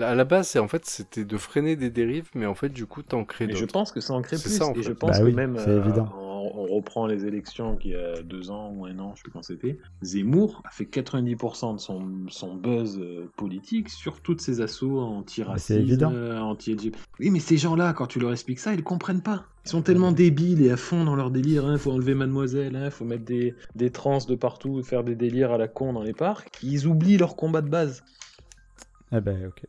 À 0.00 0.14
la 0.14 0.24
base, 0.24 0.48
c'est 0.48 0.60
en 0.60 0.68
fait, 0.68 0.84
c'était 0.86 1.24
de 1.24 1.36
freiner 1.36 1.74
des 1.74 1.90
dérives, 1.90 2.28
mais 2.34 2.46
en 2.46 2.54
fait, 2.54 2.68
du 2.68 2.86
coup, 2.86 3.02
t'en 3.02 3.24
crées 3.24 3.46
Et 3.46 3.52
je 3.54 3.60
d'autres. 3.60 3.72
pense 3.72 3.90
que 3.90 4.00
ça 4.00 4.14
en 4.14 4.22
crée 4.22 4.36
C'est 4.36 4.48
plus. 4.48 4.56
ça, 4.58 4.66
en 4.68 4.72
et 4.72 4.76
fait. 4.76 4.82
je 4.84 4.92
pense 4.92 5.10
Bah 5.10 5.18
que 5.18 5.24
oui, 5.24 5.32
même, 5.34 5.56
euh, 5.56 5.82
évident. 5.84 6.08
on, 6.16 6.52
on 6.54 6.66
reprend 6.76 7.06
les 7.08 7.26
élections 7.26 7.76
qu'il 7.76 7.90
y 7.90 7.96
a 7.96 8.22
deux 8.22 8.50
ans 8.50 8.72
ou 8.76 8.86
un 8.86 8.96
an, 9.00 9.12
je 9.14 9.18
sais 9.18 9.22
plus 9.24 9.32
quand 9.32 9.42
c'était. 9.42 9.78
Zemmour 10.02 10.62
a 10.64 10.70
fait 10.70 10.84
90% 10.84 11.74
de 11.74 11.80
son, 11.80 12.06
son 12.28 12.54
buzz 12.54 12.98
euh, 13.00 13.28
politique 13.36 13.88
sur 13.88 14.22
toutes 14.22 14.40
ces 14.40 14.60
assauts 14.60 15.00
c'est 15.00 15.16
anti-racisme, 15.16 15.80
évident. 15.80 16.12
euh, 16.14 16.38
anti-LGBT. 16.38 16.96
Oui, 17.18 17.30
mais 17.30 17.40
ces 17.40 17.56
gens-là, 17.56 17.92
quand 17.92 18.06
tu 18.06 18.20
leur 18.20 18.30
expliques 18.30 18.60
ça, 18.60 18.72
ils 18.74 18.84
comprennent 18.84 19.22
pas. 19.22 19.46
Ils 19.68 19.72
sont 19.72 19.82
tellement 19.82 20.12
débiles 20.12 20.62
et 20.62 20.70
à 20.70 20.78
fond 20.78 21.04
dans 21.04 21.14
leur 21.14 21.30
délire. 21.30 21.66
Hein, 21.66 21.76
faut 21.76 21.92
enlever 21.92 22.14
Mademoiselle, 22.14 22.74
hein, 22.74 22.88
faut 22.88 23.04
mettre 23.04 23.26
des, 23.26 23.54
des 23.74 23.90
trans 23.90 24.16
de 24.26 24.34
partout, 24.34 24.82
faire 24.82 25.04
des 25.04 25.14
délires 25.14 25.52
à 25.52 25.58
la 25.58 25.68
con 25.68 25.92
dans 25.92 26.02
les 26.02 26.14
parcs. 26.14 26.48
Ils 26.62 26.86
oublient 26.86 27.18
leur 27.18 27.36
combat 27.36 27.60
de 27.60 27.68
base. 27.68 28.02
Ah 29.12 29.20
ben 29.20 29.46
ok. 29.46 29.66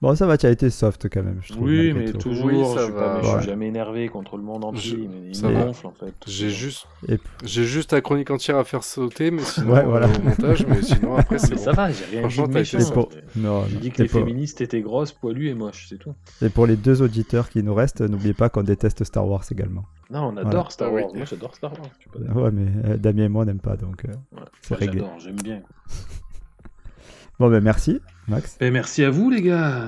Bon, 0.00 0.14
ça 0.14 0.26
va, 0.26 0.38
tu 0.38 0.46
as 0.46 0.50
été 0.50 0.70
soft 0.70 1.08
quand 1.10 1.22
même, 1.22 1.38
je 1.42 1.52
trouve. 1.52 1.66
Oui, 1.66 1.92
mais 1.92 2.10
tout. 2.12 2.18
toujours, 2.18 2.46
Oui, 2.46 2.64
ça 2.64 2.80
je, 2.80 2.84
suis 2.84 2.92
va. 2.92 3.00
pas, 3.00 3.16
mais 3.18 3.22
je 3.24 3.28
Ouais. 3.34 3.40
suis 3.42 3.50
jamais 3.50 3.66
énervé 3.68 4.08
contre 4.08 4.36
le 4.38 4.42
monde 4.42 4.64
entier. 4.64 4.90
Je- 4.90 4.96
mais 4.96 5.30
il 5.30 5.40
gonfle 5.42 5.86
en 5.86 5.92
fait. 5.92 6.14
J'ai 6.26 6.48
juste, 6.50 6.86
Et 7.08 7.18
j'ai 7.44 7.64
juste 7.64 7.92
la 7.92 8.00
chronique 8.00 8.30
entière 8.30 8.56
à 8.56 8.64
faire 8.64 8.82
sauter, 8.84 9.30
mais 9.30 9.42
sinon, 9.42 9.74
Ouais, 9.74 9.84
voilà. 9.84 10.08
au 10.08 10.22
montage, 10.22 10.66
mais 10.66 10.80
sinon 10.82 11.16
après 11.18 11.38
c'est 11.38 11.54
bon. 11.56 11.60
ça 11.60 11.72
va, 11.72 11.90
j'ai 11.90 12.04
rien 12.20 12.26
dit 12.26 12.36
de 12.42 12.46
méchant. 12.48 12.90
Pour... 12.92 13.10
Non, 13.36 13.64
J'ai 13.68 13.76
dit 13.76 13.90
que 13.90 14.02
les 14.02 14.08
pour... 14.08 14.20
féministes 14.20 14.60
étaient 14.62 14.80
grosses, 14.80 15.12
poilues 15.12 15.48
et 15.50 15.54
moches, 15.54 15.86
c'est 15.90 15.98
tout. 15.98 16.14
et 16.42 16.48
pour 16.48 16.66
les 16.66 16.76
deux 16.76 17.02
auditeurs 17.02 17.48
qui 17.50 17.62
nous 17.62 17.74
restent, 17.74 18.00
n'oubliez 18.00 18.34
pas 18.34 18.48
qu'on 18.48 18.62
déteste 18.62 19.04
Star 19.04 19.26
Wars 19.28 19.44
également. 19.50 19.84
Non, 20.10 20.28
on 20.28 20.36
adore 20.36 20.50
Voilà. 20.50 20.70
Star 20.70 20.88
Ah. 20.90 20.94
Wars. 20.94 21.14
Moi, 21.14 21.24
j'adore 21.26 21.54
Star 21.54 21.72
Wars. 21.72 21.90
pas. 22.34 22.40
Ouais, 22.40 22.50
mais 22.50 22.66
euh, 22.92 22.96
Damien 22.96 23.24
et 23.24 23.28
moi, 23.28 23.42
on 23.42 23.46
n'aime 23.46 23.58
pas, 23.60 23.76
donc... 23.76 24.04
euh, 24.06 24.08
Ouais. 24.32 24.42
C'est 24.62 24.74
réglé. 24.74 25.00
J'adore, 25.00 25.18
j'aime 25.18 25.36
bien. 25.36 25.60
Bon, 27.40 27.50
ben 27.50 27.60
merci, 27.60 28.00
Max. 28.28 28.56
Et 28.60 28.70
merci 28.70 29.04
à 29.04 29.10
vous, 29.10 29.30
les 29.30 29.42
gars. 29.42 29.82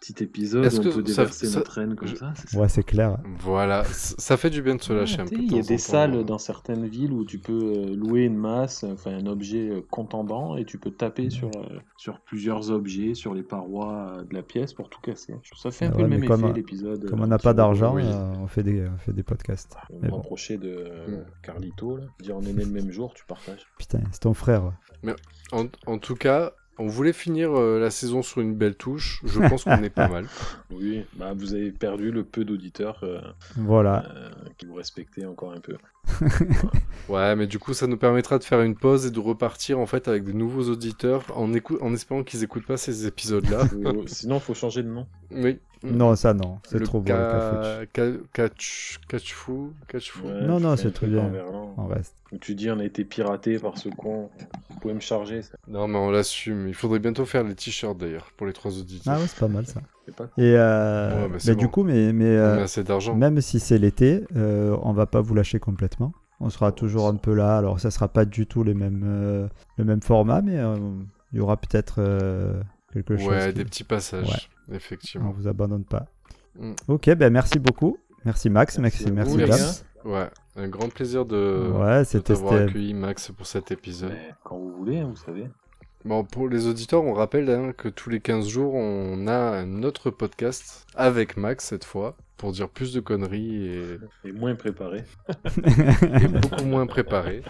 Petit 0.00 0.22
épisode, 0.22 0.64
Est-ce 0.64 0.78
on 0.78 0.84
que 0.84 0.88
peut 0.90 1.06
ça- 1.06 1.22
déverser 1.22 1.46
ça- 1.46 1.58
notre 1.58 1.78
haine 1.78 1.96
comme 1.96 2.06
je- 2.06 2.14
ça. 2.14 2.32
c'est 2.36 2.50
ça. 2.50 2.58
Ouais, 2.60 2.68
c'est 2.68 2.84
clair. 2.84 3.18
Voilà, 3.40 3.82
ça 3.84 4.36
fait 4.36 4.48
du 4.48 4.62
bien 4.62 4.76
de 4.76 4.80
se 4.80 4.92
lâcher 4.92 5.16
Ouais, 5.16 5.22
un 5.22 5.26
peu. 5.26 5.36
Il 5.36 5.52
y 5.52 5.58
a 5.58 5.62
des 5.62 5.76
temps. 5.76 5.82
salles 5.82 6.24
dans 6.24 6.38
certaines 6.38 6.86
villes 6.86 7.12
où 7.12 7.24
tu 7.24 7.40
peux 7.40 7.52
euh, 7.52 7.96
louer 7.96 8.22
une 8.22 8.36
masse, 8.36 8.84
enfin 8.84 9.10
un 9.12 9.26
objet 9.26 9.68
euh, 9.70 9.80
contendant, 9.90 10.56
et 10.56 10.64
tu 10.64 10.78
peux 10.78 10.92
taper 10.92 11.30
sur, 11.30 11.48
euh, 11.48 11.78
sur 11.96 12.20
plusieurs 12.20 12.70
objets, 12.70 13.14
sur 13.14 13.34
les 13.34 13.42
parois 13.42 14.18
de 14.30 14.32
la 14.34 14.42
pièce 14.42 14.72
pour 14.72 14.88
tout 14.88 15.00
casser. 15.00 15.34
Ça 15.56 15.72
fait 15.72 15.86
un 15.86 15.90
peu 15.90 16.02
le 16.02 16.08
mais 16.08 16.18
même 16.18 16.28
comme- 16.28 16.44
effet, 16.44 16.52
l'épisode. 16.54 17.10
Comme 17.10 17.20
on 17.22 17.26
n'a 17.26 17.38
pas 17.38 17.52
d'argent, 17.54 17.96
oui. 17.96 18.04
euh, 18.04 18.34
on, 18.40 18.46
fait 18.46 18.62
des, 18.62 18.86
on 18.86 18.98
fait 18.98 19.12
des 19.12 19.24
podcasts. 19.24 19.76
On 19.90 19.98
Mais 20.00 20.06
me 20.06 20.12
bon. 20.12 20.20
de 20.20 20.58
euh, 20.64 21.08
Mm. 21.08 21.24
Carlito, 21.42 21.96
là. 21.96 22.04
Dire 22.20 22.36
on 22.36 22.42
est 22.42 22.52
né 22.52 22.64
le 22.64 22.70
même 22.70 22.92
jour, 22.92 23.14
tu 23.14 23.24
partages. 23.26 23.66
Putain, 23.78 23.98
c'est 24.12 24.20
ton 24.20 24.32
frère. 24.34 24.72
En, 25.50 25.64
en 25.86 25.98
tout 25.98 26.14
cas, 26.14 26.52
on 26.78 26.86
voulait 26.86 27.12
finir 27.12 27.50
euh, 27.58 27.78
la 27.80 27.90
saison 27.90 28.22
sur 28.22 28.40
une 28.40 28.54
belle 28.54 28.74
touche. 28.76 29.20
Je 29.24 29.40
pense 29.48 29.64
qu'on 29.64 29.82
est 29.82 29.90
pas 29.90 30.08
mal. 30.16 30.26
Oui, 30.70 31.04
bah, 31.16 31.32
vous 31.36 31.54
avez 31.54 31.70
perdu 31.72 32.10
le 32.10 32.24
peu 32.24 32.44
d'auditeurs 32.44 33.00
euh, 33.02 33.20
Voilà. 33.56 34.04
euh, 34.14 34.30
qui 34.56 34.66
vous 34.66 34.74
respectaient 34.74 35.24
encore 35.26 35.52
un 35.52 35.60
peu. 35.60 35.76
Ouais, 37.08 37.34
mais 37.36 37.46
du 37.46 37.58
coup, 37.58 37.72
ça 37.72 37.86
nous 37.86 37.96
permettra 37.96 38.38
de 38.38 38.44
faire 38.44 38.60
une 38.60 38.74
pause 38.76 39.06
et 39.06 39.10
de 39.10 39.18
repartir 39.18 39.78
en 39.78 39.86
fait 39.86 40.08
avec 40.08 40.24
de 40.24 40.32
nouveaux 40.32 40.64
auditeurs 40.70 41.24
en, 41.34 41.52
écou- 41.54 41.78
en 41.80 41.94
espérant 41.94 42.22
qu'ils 42.22 42.44
écoutent 42.44 42.66
pas 42.66 42.76
ces 42.76 43.06
épisodes-là. 43.06 43.66
Sinon, 44.06 44.36
il 44.36 44.40
faut 44.42 44.54
changer 44.54 44.82
de 44.82 44.88
nom. 44.88 45.06
oui. 45.30 45.58
Non, 45.82 46.16
ça 46.16 46.34
non, 46.34 46.58
c'est 46.68 46.82
trop 46.82 47.00
beau 47.00 47.12
le 47.12 47.86
catch... 47.92 48.98
catch-fou 49.08 49.72
Non, 50.24 50.60
non, 50.60 50.76
c'est 50.76 50.92
très 50.92 51.06
bien. 51.06 51.30
On 51.76 51.86
reste. 51.86 52.14
Tu 52.40 52.54
dis 52.54 52.70
on 52.70 52.78
a 52.78 52.84
été 52.84 53.04
piraté 53.04 53.58
par 53.58 53.78
ce 53.78 53.88
con. 53.88 54.28
Vous 54.70 54.80
pouvez 54.80 54.94
me 54.94 55.00
charger, 55.00 55.42
ça. 55.42 55.56
Non, 55.66 55.88
mais 55.88 55.96
on 55.98 56.10
l'assume. 56.10 56.68
Il 56.68 56.74
faudrait 56.74 56.98
bientôt 56.98 57.24
faire 57.24 57.42
les 57.42 57.54
t-shirts 57.54 57.96
d'ailleurs 57.96 58.30
pour 58.36 58.46
les 58.46 58.52
trois 58.52 58.78
auditeurs. 58.78 59.14
Ah 59.16 59.20
ouais, 59.20 59.26
c'est 59.26 59.38
pas 59.38 59.48
mal 59.48 59.66
ça. 59.66 59.80
Et 60.36 60.54
euh, 60.56 61.22
Ouais, 61.22 61.28
bah, 61.28 61.36
mais 61.46 61.54
du 61.54 61.64
bon. 61.66 61.70
coup, 61.70 61.82
mais, 61.84 62.12
mais 62.12 62.36
euh, 62.36 62.66
d'argent. 62.84 63.14
même 63.14 63.40
si 63.40 63.60
c'est 63.60 63.78
l'été, 63.78 64.24
euh, 64.36 64.76
on 64.82 64.92
va 64.92 65.06
pas 65.06 65.20
vous 65.20 65.34
lâcher 65.34 65.58
complètement. 65.58 66.12
On 66.40 66.50
sera 66.50 66.70
toujours 66.72 67.08
un 67.08 67.16
peu 67.16 67.34
là. 67.34 67.56
Alors 67.58 67.80
ça 67.80 67.90
sera 67.90 68.08
pas 68.08 68.24
du 68.24 68.46
tout 68.46 68.62
les 68.62 68.74
mêmes, 68.74 69.02
euh, 69.06 69.48
le 69.76 69.84
même 69.84 70.02
format, 70.02 70.40
mais 70.42 70.58
euh, 70.58 70.76
il 71.32 71.38
y 71.38 71.40
aura 71.40 71.56
peut-être 71.56 72.00
quelque 72.92 73.16
chose. 73.16 73.26
Ouais, 73.28 73.48
qui- 73.48 73.54
des 73.54 73.64
petits 73.64 73.84
passages. 73.84 74.50
On 74.68 74.74
Effectivement. 74.74 75.30
vous 75.30 75.48
abandonne 75.48 75.84
pas. 75.84 76.06
Mm. 76.58 76.72
Ok, 76.88 77.10
ben 77.14 77.32
merci 77.32 77.58
beaucoup. 77.58 77.98
Merci 78.24 78.50
Max, 78.50 78.78
Merci 78.78 79.10
merci, 79.12 79.36
merci. 79.36 79.82
Ouais, 80.04 80.28
un 80.56 80.68
grand 80.68 80.88
plaisir 80.92 81.24
de, 81.24 81.70
Ouais, 81.72 82.02
de 82.02 82.18
t'avoir 82.18 82.54
accueilli, 82.54 82.94
Max, 82.94 83.30
pour 83.30 83.46
cet 83.46 83.70
épisode. 83.70 84.10
Mais 84.10 84.34
quand 84.44 84.58
vous 84.58 84.72
voulez, 84.72 84.98
hein, 84.98 85.08
vous 85.10 85.16
savez. 85.16 85.48
Bon, 86.04 86.24
pour 86.24 86.48
les 86.48 86.66
auditeurs, 86.66 87.02
on 87.04 87.12
rappelle 87.14 87.48
hein, 87.50 87.72
que 87.76 87.88
tous 87.88 88.08
les 88.10 88.20
15 88.20 88.46
jours, 88.48 88.74
on 88.74 89.26
a 89.26 89.32
un 89.60 89.82
autre 89.82 90.10
podcast 90.10 90.86
avec 90.94 91.36
Max 91.36 91.64
cette 91.66 91.84
fois, 91.84 92.16
pour 92.36 92.52
dire 92.52 92.68
plus 92.68 92.92
de 92.92 93.00
conneries 93.00 93.66
et, 93.66 93.98
Et 94.24 94.32
moins 94.32 94.54
préparé. 94.54 95.04
et 96.22 96.28
beaucoup 96.28 96.64
moins 96.64 96.86
préparé. 96.86 97.42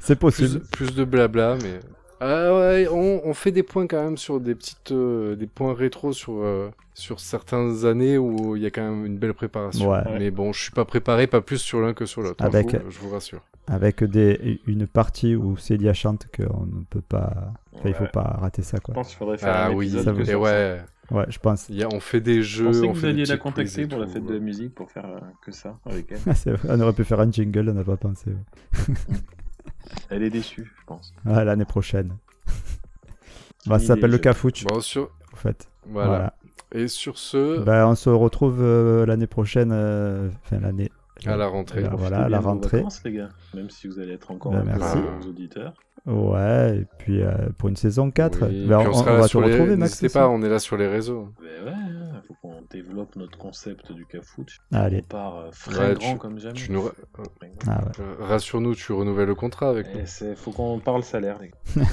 c'est 0.00 0.16
Plus, 0.16 0.20
possible. 0.20 0.60
plus 0.72 0.94
de 0.94 1.04
blabla, 1.04 1.56
mais... 1.62 1.80
Ah 2.24 2.54
ouais, 2.56 2.86
on, 2.88 3.20
on 3.24 3.34
fait 3.34 3.50
des 3.50 3.64
points 3.64 3.86
quand 3.88 4.02
même 4.02 4.16
sur 4.16 4.38
des 4.38 4.54
petites... 4.54 4.92
euh, 4.92 5.34
des 5.34 5.46
points 5.48 5.74
rétro 5.74 6.12
sur, 6.12 6.34
euh, 6.34 6.70
sur 6.94 7.18
certaines 7.18 7.84
années 7.84 8.16
où 8.16 8.54
il 8.54 8.62
y 8.62 8.66
a 8.66 8.70
quand 8.70 8.82
même 8.82 9.04
une 9.04 9.18
belle 9.18 9.34
préparation. 9.34 9.90
Ouais. 9.90 10.02
Mais 10.18 10.30
bon, 10.30 10.52
je 10.52 10.62
suis 10.62 10.70
pas 10.70 10.84
préparé, 10.84 11.26
pas 11.26 11.40
plus 11.40 11.58
sur 11.58 11.80
l'un 11.80 11.94
que 11.94 12.06
sur 12.06 12.22
l'autre. 12.22 12.42
hein, 12.44 12.46
Avec- 12.46 12.70
je, 12.70 12.76
vous, 12.78 12.90
je 12.90 12.98
vous 13.00 13.10
rassure. 13.10 13.40
Avec 13.66 14.02
des, 14.04 14.60
une 14.66 14.86
partie 14.86 15.34
où 15.36 15.56
Célia 15.56 15.94
chante 15.94 16.26
qu'on 16.36 16.66
ne 16.66 16.84
peut 16.90 17.00
pas. 17.00 17.52
Enfin, 17.74 17.88
il 17.88 17.94
faut 17.94 18.02
Ouais. 18.04 18.10
pas 18.10 18.36
rater 18.40 18.62
ça 18.62 18.76
Je 18.78 18.82
quoi. 18.82 18.94
pense 18.94 19.08
qu'il 19.08 19.16
faudrait 19.16 19.38
faire 19.38 19.52
Ah 19.54 19.66
un 19.68 19.72
oui, 19.74 19.90
ça 19.90 20.12
que 20.12 20.24
sur 20.24 20.26
ça. 20.26 20.38
ouais, 20.38 20.78
Ouais, 21.10 21.24
je 21.28 21.38
pense. 21.40 21.68
il 21.68 21.76
y 21.76 21.82
a- 21.82 21.88
on 21.92 22.00
fait 22.00 22.20
des 22.20 22.42
Je 22.42 22.58
jeux, 22.58 22.64
pensais 22.66 22.78
on 22.80 22.88
que 22.88 22.94
vous 22.94 23.00
fait 23.00 23.06
des 23.08 23.12
alliez 23.22 23.24
la 23.26 23.36
contacter 23.36 23.86
pour 23.86 23.98
la 23.98 24.06
fête 24.06 24.22
de 24.24 24.28
ouais. 24.28 24.34
la 24.34 24.40
musique 24.40 24.74
pour 24.74 24.90
faire 24.90 25.06
euh, 25.06 25.18
que 25.44 25.50
ça 25.52 25.76
avec 25.86 26.10
elle. 26.12 26.18
Ah, 26.68 26.74
on 26.76 26.80
aurait 26.80 26.92
pu 26.92 27.04
faire 27.04 27.20
un 27.20 27.30
jingle, 27.30 27.68
on 27.70 27.74
n'a 27.74 27.84
pas 27.84 27.96
pensé. 27.96 28.30
Elle 30.10 30.22
est 30.22 30.30
déçue, 30.30 30.72
je 30.78 30.84
pense. 30.86 31.12
Ah, 31.26 31.44
l'année 31.44 31.64
prochaine. 31.64 32.16
Bah, 33.66 33.78
ça 33.78 33.86
s'appelle 33.88 34.10
le 34.10 34.18
Cafouche, 34.18 34.64
Bon, 34.64 34.80
sur... 34.80 35.10
en 35.32 35.36
fait. 35.36 35.68
Voilà. 35.86 36.08
Voilà. 36.08 36.34
Et 36.74 36.88
sur 36.88 37.16
ce, 37.16 37.60
Bah, 37.60 37.86
on 37.86 37.94
se 37.94 38.10
retrouve 38.10 38.58
euh, 38.60 39.06
l'année 39.06 39.28
prochaine, 39.28 39.70
euh, 39.72 40.30
enfin 40.44 40.58
l'année. 40.58 40.90
à 41.26 41.36
la 41.36 41.46
rentrée. 41.46 41.82
Là, 41.82 41.90
voilà, 41.94 42.24
à 42.24 42.28
la 42.28 42.40
rentrée. 42.40 42.78
vacances, 42.78 43.04
les 43.04 43.12
gars. 43.12 43.28
Même 43.54 43.70
si 43.70 43.86
vous 43.86 44.00
allez 44.00 44.14
être 44.14 44.32
encore 44.32 44.50
Bah, 44.52 44.58
un 44.58 44.62
peu 44.62 44.78
merci. 44.80 44.98
aux 44.98 45.28
auditeurs. 45.28 45.74
Ouais, 46.04 46.78
et 46.80 46.86
puis 46.98 47.22
euh, 47.22 47.30
pour 47.58 47.68
une 47.68 47.76
saison 47.76 48.10
4, 48.10 48.46
Oui, 48.48 48.64
puis 48.66 48.74
on, 48.74 48.78
on, 48.80 48.88
on 48.90 49.02
va 49.04 49.22
te 49.22 49.28
sur 49.28 49.40
les... 49.40 49.52
retrouver, 49.52 49.76
Max. 49.76 50.02
N'hésitez 50.02 50.18
pas, 50.18 50.28
on 50.28 50.42
est 50.42 50.48
là 50.48 50.58
sur 50.58 50.76
les 50.76 50.88
réseaux. 50.88 51.28
Mais 51.40 51.70
ouais, 51.70 51.76
il 51.78 52.20
faut 52.26 52.34
qu'on 52.42 52.60
développe 52.70 53.14
notre 53.14 53.38
concept 53.38 53.92
du 53.92 54.04
cafouche. 54.06 54.58
Allez. 54.72 55.02
On 55.04 55.08
part 55.08 55.36
euh, 55.38 55.48
frais 55.52 55.90
Ouais, 55.90 55.94
grand 55.94 56.12
tu- 56.14 56.18
comme 56.18 56.40
jamais. 56.40 56.54
Tu 56.54 56.72
nous... 56.72 56.90
Ah 57.68 57.84
ouais. 57.84 57.90
euh, 58.00 58.14
Rassure-nous, 58.18 58.74
tu 58.74 58.92
renouvelles 58.92 59.28
le 59.28 59.36
contrat 59.36 59.68
avec 59.70 59.94
nous. 59.94 60.00
Et 60.00 60.06
c'est- 60.06 60.34
faut 60.34 60.50
qu'on 60.50 60.80
parle 60.80 61.04
salaire, 61.04 61.38
les 61.40 61.48
gars. 61.50 61.86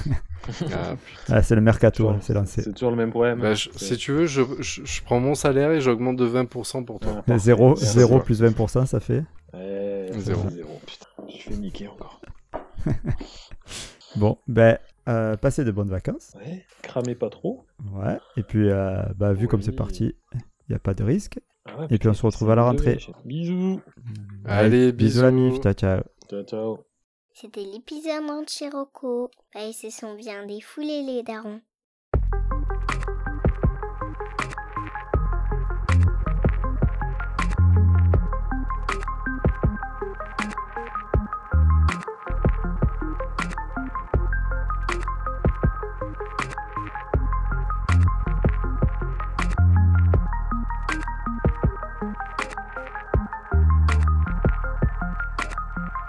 Ah, 0.72 0.94
Ah, 1.28 1.42
c'est 1.42 1.54
le 1.54 1.60
mercato, 1.60 2.08
hein, 2.08 2.18
c'est 2.22 2.32
lancé. 2.34 2.62
C'est 2.62 2.72
toujours 2.72 2.90
le 2.90 2.96
même 2.96 3.10
problème. 3.10 3.38
bah, 3.40 3.50
hein. 3.50 3.54
je- 3.54 3.68
si 3.76 3.96
tu 3.96 4.10
veux, 4.10 4.26
je, 4.26 4.42
je, 4.58 4.80
je 4.84 5.02
prends 5.02 5.20
mon 5.20 5.34
salaire 5.36 5.70
et 5.70 5.80
j'augmente 5.80 6.16
de 6.16 6.26
20% 6.26 6.84
pour 6.84 6.98
toi. 6.98 7.12
Ah, 7.18 7.22
parfait. 7.22 7.38
0, 7.38 7.68
Merci. 7.68 7.86
0 7.86 8.18
plus 8.20 8.42
20%, 8.42 8.86
ça 8.86 8.98
fait. 8.98 9.22
Ouais, 9.52 10.08
Zéro. 10.18 10.40
c'est 10.48 10.54
zéro. 10.56 10.80
Putain, 10.86 11.06
je 11.28 11.32
suis 11.32 11.50
fait 11.52 11.56
niquer 11.60 11.88
encore. 11.88 12.20
Bon, 14.16 14.38
ben, 14.48 14.78
euh, 15.08 15.36
passez 15.36 15.64
de 15.64 15.70
bonnes 15.70 15.88
vacances. 15.90 16.32
Ouais, 16.36 16.64
cramez 16.82 17.14
pas 17.14 17.30
trop. 17.30 17.64
Ouais. 17.92 18.18
Et 18.36 18.42
puis, 18.42 18.68
euh, 18.70 19.02
bah, 19.16 19.32
vu 19.32 19.48
comme 19.48 19.62
c'est 19.62 19.72
parti, 19.72 20.14
il 20.34 20.40
n'y 20.70 20.76
a 20.76 20.78
pas 20.78 20.94
de 20.94 21.04
risque. 21.04 21.38
Ah 21.66 21.78
ouais, 21.80 21.86
Et 21.90 21.98
puis, 21.98 22.08
on 22.08 22.14
se 22.14 22.24
retrouve 22.24 22.50
à 22.50 22.54
la 22.54 22.64
rentrée. 22.64 22.98
Bisous. 23.24 23.80
Allez, 24.44 24.92
bisous 24.92 25.22
la 25.22 25.30
bisous. 25.30 25.52
mif, 25.52 25.60
ciao, 25.60 25.72
ciao. 25.74 26.00
Ciao, 26.28 26.42
ciao. 26.42 26.78
C'était 27.32 27.62
l'épisode 27.64 28.42
de 28.42 28.48
Chirocco. 28.48 29.30
Bah, 29.54 29.60
ils 29.64 29.72
se 29.72 29.90
sont 29.90 30.14
bien 30.14 30.46
défoulés, 30.46 31.02
les 31.02 31.22
darons. 31.22 31.60